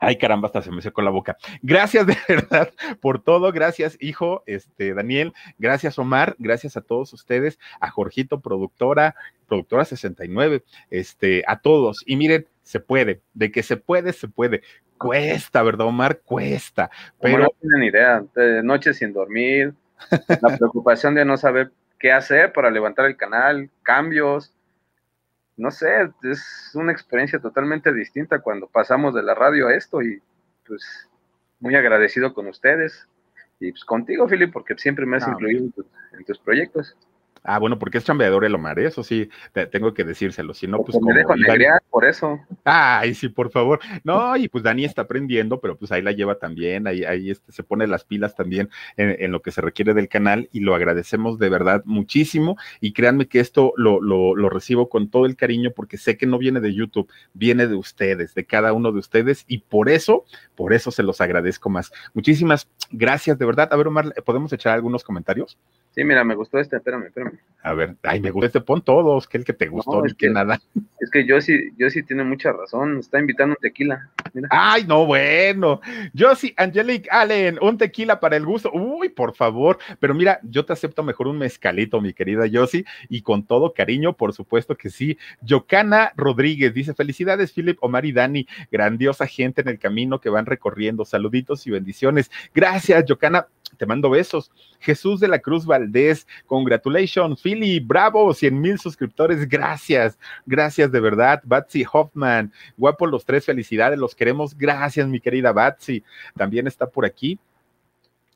Ay, 0.00 0.16
caramba, 0.16 0.46
hasta 0.46 0.62
se 0.62 0.70
me 0.70 0.80
secó 0.80 1.02
la 1.02 1.10
boca. 1.10 1.36
Gracias 1.60 2.06
de 2.06 2.16
verdad 2.28 2.70
por 3.00 3.20
todo. 3.20 3.50
Gracias, 3.52 3.96
hijo, 4.00 4.44
este, 4.46 4.94
Daniel. 4.94 5.32
Gracias, 5.58 5.98
Omar. 5.98 6.36
Gracias 6.38 6.76
a 6.76 6.82
todos 6.82 7.12
ustedes, 7.12 7.58
a 7.80 7.90
Jorgito, 7.90 8.40
productora, 8.40 9.16
productora 9.48 9.84
69, 9.84 10.62
este, 10.90 11.42
a 11.48 11.58
todos. 11.58 12.04
Y 12.06 12.16
miren, 12.16 12.46
se 12.62 12.78
puede, 12.78 13.22
de 13.34 13.50
que 13.50 13.62
se 13.64 13.76
puede, 13.76 14.12
se 14.12 14.28
puede. 14.28 14.62
Cuesta, 14.98 15.62
¿verdad, 15.62 15.86
Omar? 15.88 16.20
Cuesta. 16.20 16.90
Pero 17.20 17.38
no 17.38 17.48
tienen 17.60 17.82
idea, 17.82 18.24
de 18.36 18.62
noches 18.62 18.98
sin 18.98 19.12
dormir, 19.12 19.74
la 20.10 20.56
preocupación 20.58 21.14
de 21.14 21.24
no 21.24 21.36
saber 21.36 21.72
qué 21.98 22.12
hacer 22.12 22.52
para 22.52 22.70
levantar 22.70 23.06
el 23.06 23.16
canal, 23.16 23.68
cambios, 23.82 24.54
no 25.58 25.70
sé, 25.72 25.88
es 26.22 26.70
una 26.74 26.92
experiencia 26.92 27.40
totalmente 27.40 27.92
distinta 27.92 28.38
cuando 28.38 28.68
pasamos 28.68 29.12
de 29.12 29.24
la 29.24 29.34
radio 29.34 29.66
a 29.66 29.74
esto 29.74 30.00
y 30.00 30.22
pues 30.66 31.08
muy 31.58 31.74
agradecido 31.74 32.32
con 32.32 32.46
ustedes 32.46 33.08
y 33.58 33.72
pues 33.72 33.84
contigo, 33.84 34.28
Philip, 34.28 34.52
porque 34.52 34.76
siempre 34.78 35.04
me 35.04 35.16
has 35.16 35.26
incluido 35.26 35.64
en 36.12 36.24
tus 36.24 36.38
proyectos. 36.38 36.96
Ah, 37.42 37.58
bueno, 37.58 37.78
porque 37.78 37.98
es 37.98 38.04
chambeador 38.04 38.44
el 38.44 38.54
Omar, 38.54 38.78
¿eh? 38.78 38.86
eso 38.86 39.02
sí, 39.02 39.28
tengo 39.70 39.94
que 39.94 40.04
decírselo. 40.04 40.54
Si 40.54 40.66
no, 40.66 40.78
pues. 40.82 40.98
Me 41.00 41.14
dejo 41.14 41.34
por 41.90 42.04
eso. 42.04 42.40
Ay, 42.64 43.14
sí, 43.14 43.28
por 43.28 43.50
favor. 43.50 43.80
No, 44.04 44.36
y 44.36 44.48
pues 44.48 44.64
Dani 44.64 44.84
está 44.84 45.02
aprendiendo, 45.02 45.60
pero 45.60 45.76
pues 45.76 45.92
ahí 45.92 46.02
la 46.02 46.12
lleva 46.12 46.38
también, 46.38 46.86
ahí, 46.86 47.04
ahí 47.04 47.30
este, 47.30 47.52
se 47.52 47.62
pone 47.62 47.86
las 47.86 48.04
pilas 48.04 48.34
también 48.34 48.68
en, 48.96 49.30
lo 49.32 49.42
que 49.42 49.50
se 49.50 49.60
requiere 49.60 49.94
del 49.94 50.08
canal 50.08 50.48
y 50.52 50.60
lo 50.60 50.74
agradecemos 50.74 51.38
de 51.38 51.48
verdad 51.48 51.82
muchísimo. 51.84 52.56
Y 52.80 52.92
créanme 52.92 53.26
que 53.26 53.40
esto 53.40 53.72
lo, 53.76 54.00
lo, 54.00 54.34
lo 54.34 54.48
recibo 54.48 54.88
con 54.88 55.10
todo 55.10 55.26
el 55.26 55.36
cariño 55.36 55.70
porque 55.74 55.96
sé 55.96 56.16
que 56.16 56.26
no 56.26 56.38
viene 56.38 56.60
de 56.60 56.74
YouTube, 56.74 57.10
viene 57.34 57.66
de 57.66 57.74
ustedes, 57.74 58.34
de 58.34 58.44
cada 58.44 58.72
uno 58.72 58.92
de 58.92 58.98
ustedes, 58.98 59.44
y 59.48 59.58
por 59.58 59.88
eso, 59.88 60.24
por 60.54 60.72
eso 60.72 60.90
se 60.90 61.02
los 61.02 61.20
agradezco 61.20 61.70
más. 61.70 61.92
Muchísimas 62.14 62.68
gracias, 62.90 63.38
de 63.38 63.46
verdad. 63.46 63.68
A 63.72 63.76
ver, 63.76 63.86
Omar, 63.86 64.14
¿podemos 64.24 64.52
echar 64.52 64.74
algunos 64.74 65.04
comentarios? 65.04 65.58
Sí, 65.94 66.04
mira, 66.04 66.22
me 66.24 66.34
gustó 66.34 66.58
este, 66.58 66.76
espérame, 66.76 67.06
espérame. 67.06 67.38
A 67.62 67.74
ver, 67.74 67.96
ay, 68.04 68.20
me 68.20 68.30
gusta 68.30 68.46
este, 68.46 68.60
pon 68.60 68.82
todos, 68.82 69.26
que 69.26 69.36
el 69.36 69.44
que 69.44 69.52
te 69.52 69.66
gustó, 69.66 70.04
el 70.04 70.16
que, 70.16 70.30
nada. 70.30 70.60
Es 71.00 71.10
que 71.10 71.26
yo 71.26 71.40
sí, 71.40 71.70
yo 71.76 71.90
sí 71.90 72.02
tiene 72.02 72.22
mucha 72.22 72.52
razón, 72.52 72.98
está 72.98 73.18
invitando 73.18 73.56
un 73.58 73.60
tequila. 73.60 74.08
Ay, 74.50 74.84
no, 74.86 75.06
bueno. 75.06 75.80
Yo 76.12 76.34
sí, 76.36 76.54
Angelique 76.56 77.08
Allen, 77.10 77.58
un 77.60 77.76
tequila 77.76 78.20
para 78.20 78.36
el 78.36 78.46
gusto. 78.46 78.70
Uy, 78.72 79.08
por 79.08 79.34
favor. 79.34 79.78
Pero 79.98 80.14
mira, 80.14 80.38
yo 80.44 80.64
te 80.64 80.72
acepto 80.72 81.02
mejor 81.02 81.26
un 81.26 81.38
mezcalito, 81.38 82.00
mi 82.00 82.12
querida 82.12 82.46
Yossi, 82.46 82.84
y 83.08 83.22
con 83.22 83.44
todo 83.44 83.74
cariño, 83.74 84.12
por 84.12 84.32
supuesto 84.32 84.76
que 84.76 84.90
sí. 84.90 85.18
Yocana 85.40 86.12
Rodríguez 86.16 86.72
dice: 86.74 86.94
Felicidades, 86.94 87.52
Philip, 87.52 87.78
Omar 87.80 88.06
y 88.06 88.12
Dani, 88.12 88.46
grandiosa 88.70 89.26
gente 89.26 89.62
en 89.62 89.68
el 89.68 89.78
camino 89.78 90.20
que 90.20 90.30
van 90.30 90.46
recorriendo. 90.46 91.04
Saluditos 91.04 91.66
y 91.66 91.70
bendiciones. 91.70 92.30
Gracias, 92.54 93.04
Yocana 93.04 93.48
te 93.78 93.86
mando 93.86 94.10
besos. 94.10 94.50
Jesús 94.80 95.20
de 95.20 95.28
la 95.28 95.38
Cruz 95.38 95.64
Valdés, 95.64 96.26
congratulations, 96.46 97.40
Philly, 97.40 97.80
bravo, 97.80 98.34
100 98.34 98.60
mil 98.60 98.78
suscriptores, 98.78 99.48
gracias, 99.48 100.18
gracias 100.44 100.92
de 100.92 101.00
verdad. 101.00 101.40
Batsy 101.44 101.86
Hoffman, 101.90 102.52
guapo 102.76 103.06
los 103.06 103.24
tres, 103.24 103.46
felicidades, 103.46 103.98
los 103.98 104.14
queremos, 104.14 104.56
gracias, 104.56 105.08
mi 105.08 105.20
querida 105.20 105.52
Batsy. 105.52 106.04
También 106.36 106.66
está 106.66 106.86
por 106.86 107.06
aquí. 107.06 107.38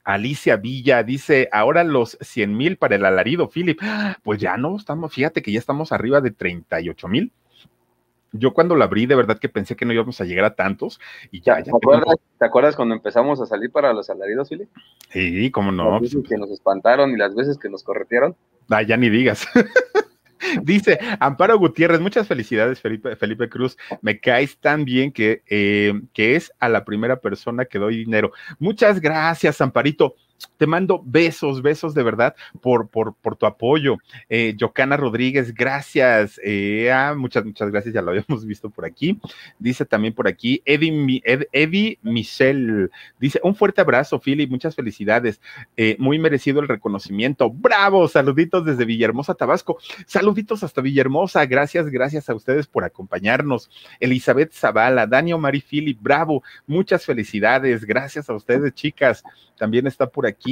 Alicia 0.05 0.57
Villa 0.57 1.03
dice, 1.03 1.49
ahora 1.53 1.85
los 1.85 2.19
100 2.21 2.57
mil 2.57 2.77
para 2.77 2.97
el 2.97 3.05
alarido, 3.05 3.49
Philip. 3.49 3.81
Pues 4.23 4.41
ya 4.41 4.57
no, 4.57 4.77
estamos, 4.77 5.13
fíjate 5.13 5.43
que 5.43 5.53
ya 5.53 5.59
estamos 5.59 5.93
arriba 5.93 6.21
de 6.21 6.31
38 6.31 7.09
mil. 7.09 7.33
Yo 8.33 8.53
cuando 8.53 8.77
la 8.77 8.87
abrí, 8.87 9.07
de 9.07 9.15
verdad 9.15 9.39
que 9.39 9.49
pensé 9.49 9.77
que 9.77 9.85
no 9.85 9.93
íbamos 9.93 10.21
a 10.21 10.25
llegar 10.25 10.45
a 10.45 10.55
tantos. 10.55 11.01
Y 11.31 11.41
ya, 11.43 11.63
¿Te, 11.63 11.71
acuerdas, 11.71 12.17
¿Te 12.39 12.47
acuerdas 12.47 12.77
cuando 12.77 12.95
empezamos 12.95 13.41
a 13.41 13.47
salir 13.47 13.71
para 13.71 13.93
los 13.93 14.09
alaridos, 14.11 14.49
Philip? 14.49 14.69
Sí, 15.11 15.51
cómo 15.51 15.71
no. 15.71 15.93
Las 15.93 16.03
veces 16.03 16.29
que 16.29 16.37
nos 16.37 16.51
espantaron 16.51 17.11
y 17.11 17.17
las 17.17 17.35
veces 17.35 17.59
que 17.59 17.69
nos 17.69 17.83
corretieron. 17.83 18.35
Ah, 18.71 18.83
ya 18.83 18.97
ni 18.97 19.11
digas. 19.11 19.47
Dice 20.63 20.99
Amparo 21.21 21.57
Gutiérrez, 21.57 22.01
muchas 22.01 22.27
felicidades, 22.27 22.81
Felipe, 22.81 23.15
Felipe 23.17 23.49
Cruz. 23.49 23.77
Me 24.01 24.19
caes 24.19 24.59
tan 24.59 24.85
bien 24.85 25.13
que, 25.13 25.43
eh, 25.49 26.01
que 26.13 26.35
es 26.35 26.53
a 26.59 26.69
la 26.69 26.85
primera 26.85 27.21
persona 27.21 27.65
que 27.65 27.79
doy 27.79 27.99
dinero. 27.99 28.33
Muchas 28.59 29.01
gracias, 29.01 29.61
Amparito 29.61 30.17
te 30.63 30.69
mando 30.69 31.03
besos, 31.05 31.61
besos 31.61 31.93
de 31.93 32.05
verdad 32.05 32.37
por, 32.61 32.87
por, 32.87 33.15
por 33.15 33.35
tu 33.35 33.47
apoyo. 33.47 33.99
Eh, 34.29 34.55
Yocana 34.57 34.97
Rodríguez, 34.97 35.53
gracias. 35.53 36.39
Muchas, 37.17 37.45
muchas 37.45 37.69
gracias, 37.73 37.93
ya 37.93 38.01
lo 38.01 38.13
habíamos 38.13 38.47
visto 38.47 38.71
por 38.71 38.85
aquí. 38.85 39.19
Dice 39.59 39.85
también 39.85 40.15
por 40.15 40.29
aquí, 40.29 40.63
Eddie, 40.65 41.21
Ed, 41.25 41.99
Michelle, 42.03 42.91
dice, 43.19 43.41
un 43.43 43.57
fuerte 43.57 43.81
abrazo, 43.81 44.21
Philip, 44.21 44.49
muchas 44.49 44.77
felicidades. 44.77 45.41
Eh, 45.77 45.97
muy 45.99 46.21
merecido 46.21 46.61
el 46.61 46.69
reconocimiento. 46.69 47.51
Bravo, 47.51 48.07
saluditos 48.07 48.65
desde 48.65 48.85
Villahermosa, 48.85 49.35
Tabasco. 49.35 49.79
Saluditos 50.07 50.63
hasta 50.63 50.81
Villahermosa. 50.81 51.45
Gracias, 51.47 51.89
gracias 51.89 52.31
a 52.31 52.37
ustedes 52.37 52.69
por 52.69 52.85
acompañarnos. 52.85 53.69
Elizabeth 53.99 54.53
Zavala, 54.53 55.09
Daniel 55.09 55.39
Mari 55.39 55.61
Philip, 55.61 55.99
bravo. 56.01 56.45
Muchas 56.69 57.05
felicidades. 57.05 57.85
Gracias 57.85 58.31
a 58.31 58.35
ustedes, 58.35 58.73
chicas. 58.75 59.25
También 59.59 59.87
está 59.87 60.09
por 60.09 60.27
aquí. 60.27 60.52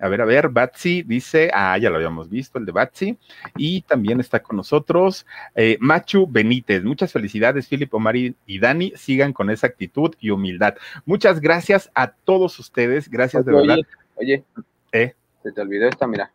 A 0.00 0.08
ver, 0.08 0.20
a 0.20 0.24
ver, 0.24 0.48
Batsy 0.48 1.02
dice, 1.02 1.50
ah, 1.52 1.76
ya 1.76 1.90
lo 1.90 1.96
habíamos 1.96 2.30
visto, 2.30 2.58
el 2.58 2.66
de 2.66 2.72
Batsy. 2.72 3.18
Y 3.56 3.82
también 3.82 4.20
está 4.20 4.40
con 4.40 4.56
nosotros 4.56 5.26
eh, 5.56 5.76
Machu 5.80 6.26
Benítez. 6.30 6.84
Muchas 6.84 7.12
felicidades, 7.12 7.66
Filipe, 7.66 7.96
Omar 7.96 8.14
y 8.16 8.58
Dani. 8.60 8.92
Sigan 8.94 9.32
con 9.32 9.50
esa 9.50 9.66
actitud 9.66 10.14
y 10.20 10.30
humildad. 10.30 10.76
Muchas 11.04 11.40
gracias 11.40 11.90
a 11.94 12.12
todos 12.12 12.58
ustedes. 12.60 13.10
Gracias 13.10 13.44
de 13.44 13.52
verdad. 13.52 13.78
Oye, 14.14 14.44
¿Eh? 14.92 15.14
se 15.42 15.52
te 15.52 15.60
olvidó 15.60 15.88
esta, 15.88 16.06
mira. 16.06 16.30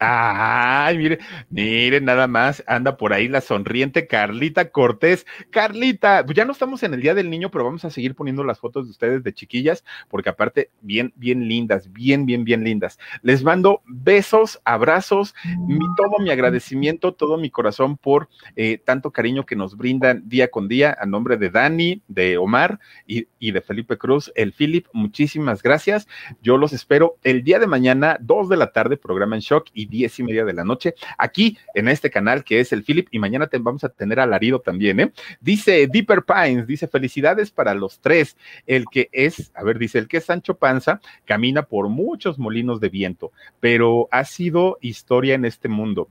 Ay, 0.00 0.96
mire, 0.96 1.18
mire, 1.50 2.00
nada 2.00 2.28
más, 2.28 2.62
anda 2.68 2.96
por 2.96 3.12
ahí 3.12 3.26
la 3.26 3.40
sonriente 3.40 4.06
Carlita 4.06 4.70
Cortés. 4.70 5.26
Carlita, 5.50 6.24
pues 6.24 6.36
ya 6.36 6.44
no 6.44 6.52
estamos 6.52 6.84
en 6.84 6.94
el 6.94 7.00
Día 7.00 7.14
del 7.14 7.30
Niño, 7.30 7.50
pero 7.50 7.64
vamos 7.64 7.84
a 7.84 7.90
seguir 7.90 8.14
poniendo 8.14 8.44
las 8.44 8.60
fotos 8.60 8.84
de 8.84 8.92
ustedes 8.92 9.24
de 9.24 9.34
chiquillas, 9.34 9.84
porque 10.08 10.28
aparte, 10.28 10.70
bien, 10.82 11.12
bien 11.16 11.48
lindas, 11.48 11.92
bien, 11.92 12.26
bien, 12.26 12.44
bien 12.44 12.62
lindas. 12.62 13.00
Les 13.22 13.42
mando 13.42 13.82
besos, 13.86 14.60
abrazos, 14.64 15.34
mi, 15.66 15.80
todo 15.96 16.22
mi 16.22 16.30
agradecimiento, 16.30 17.12
todo 17.12 17.36
mi 17.36 17.50
corazón 17.50 17.96
por 17.96 18.28
eh, 18.54 18.78
tanto 18.78 19.10
cariño 19.10 19.46
que 19.46 19.56
nos 19.56 19.76
brindan 19.76 20.28
día 20.28 20.48
con 20.48 20.68
día, 20.68 20.96
a 21.00 21.06
nombre 21.06 21.36
de 21.38 21.50
Dani, 21.50 22.02
de 22.06 22.38
Omar 22.38 22.78
y, 23.04 23.26
y 23.40 23.50
de 23.50 23.62
Felipe 23.62 23.98
Cruz, 23.98 24.30
el 24.36 24.52
Philip, 24.52 24.86
muchísimas 24.92 25.60
gracias. 25.60 26.06
Yo 26.40 26.56
los 26.56 26.72
espero 26.72 27.16
el 27.24 27.42
día 27.42 27.58
de 27.58 27.66
mañana, 27.66 28.16
dos 28.20 28.48
de 28.48 28.56
la 28.56 28.70
tarde, 28.70 28.96
programa 28.96 29.34
en 29.34 29.40
shock 29.40 29.66
y 29.74 29.87
diez 29.88 30.18
y 30.18 30.22
media 30.22 30.44
de 30.44 30.52
la 30.52 30.64
noche, 30.64 30.94
aquí 31.16 31.58
en 31.74 31.88
este 31.88 32.10
canal 32.10 32.44
que 32.44 32.60
es 32.60 32.72
el 32.72 32.84
Philip, 32.84 33.08
y 33.10 33.18
mañana 33.18 33.46
te, 33.46 33.58
vamos 33.58 33.84
a 33.84 33.88
tener 33.88 34.20
alarido 34.20 34.60
también, 34.60 35.00
¿eh? 35.00 35.12
Dice 35.40 35.86
Deeper 35.86 36.24
Pines, 36.24 36.66
dice 36.66 36.88
felicidades 36.88 37.50
para 37.50 37.74
los 37.74 38.00
tres, 38.00 38.36
el 38.66 38.84
que 38.90 39.08
es, 39.12 39.52
a 39.54 39.62
ver, 39.64 39.78
dice, 39.78 39.98
el 39.98 40.08
que 40.08 40.18
es 40.18 40.24
Sancho 40.24 40.54
Panza, 40.54 41.00
camina 41.24 41.62
por 41.62 41.88
muchos 41.88 42.38
molinos 42.38 42.80
de 42.80 42.88
viento, 42.88 43.32
pero 43.60 44.08
ha 44.10 44.24
sido 44.24 44.78
historia 44.80 45.34
en 45.34 45.44
este 45.44 45.68
mundo 45.68 46.08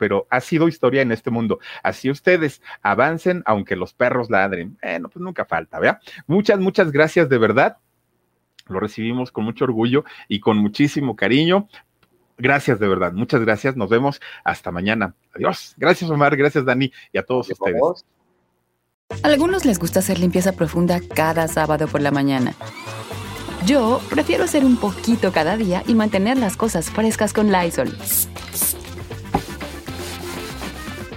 pero 0.00 0.26
ha 0.30 0.40
sido 0.40 0.66
historia 0.66 1.02
en 1.02 1.12
este 1.12 1.30
mundo. 1.30 1.58
Así 1.82 2.10
ustedes 2.10 2.62
avancen, 2.80 3.42
aunque 3.44 3.76
los 3.76 3.92
perros 3.92 4.30
ladren. 4.30 4.78
Bueno, 4.80 5.10
pues 5.10 5.22
nunca 5.22 5.44
falta, 5.44 5.78
¿vea? 5.78 6.00
Muchas, 6.26 6.58
muchas 6.58 6.90
gracias 6.90 7.28
de 7.28 7.36
verdad. 7.36 7.76
Lo 8.66 8.80
recibimos 8.80 9.30
con 9.30 9.44
mucho 9.44 9.64
orgullo 9.64 10.04
y 10.26 10.40
con 10.40 10.56
muchísimo 10.56 11.16
cariño. 11.16 11.68
Gracias 12.40 12.80
de 12.80 12.88
verdad, 12.88 13.12
muchas 13.12 13.40
gracias. 13.42 13.76
Nos 13.76 13.90
vemos 13.90 14.20
hasta 14.44 14.70
mañana. 14.70 15.14
Adiós. 15.34 15.74
Gracias 15.76 16.10
Omar, 16.10 16.36
gracias 16.36 16.64
Dani 16.64 16.90
y 17.12 17.18
a 17.18 17.22
todos 17.22 17.50
ustedes. 17.50 18.04
A 19.22 19.26
algunos 19.26 19.64
les 19.64 19.78
gusta 19.78 19.98
hacer 19.98 20.18
limpieza 20.18 20.52
profunda 20.52 21.00
cada 21.14 21.48
sábado 21.48 21.88
por 21.88 22.00
la 22.00 22.10
mañana. 22.10 22.54
Yo 23.66 24.00
prefiero 24.08 24.44
hacer 24.44 24.64
un 24.64 24.76
poquito 24.76 25.32
cada 25.32 25.56
día 25.56 25.82
y 25.86 25.94
mantener 25.94 26.38
las 26.38 26.56
cosas 26.56 26.90
frescas 26.90 27.32
con 27.32 27.52
Lysol. 27.52 27.94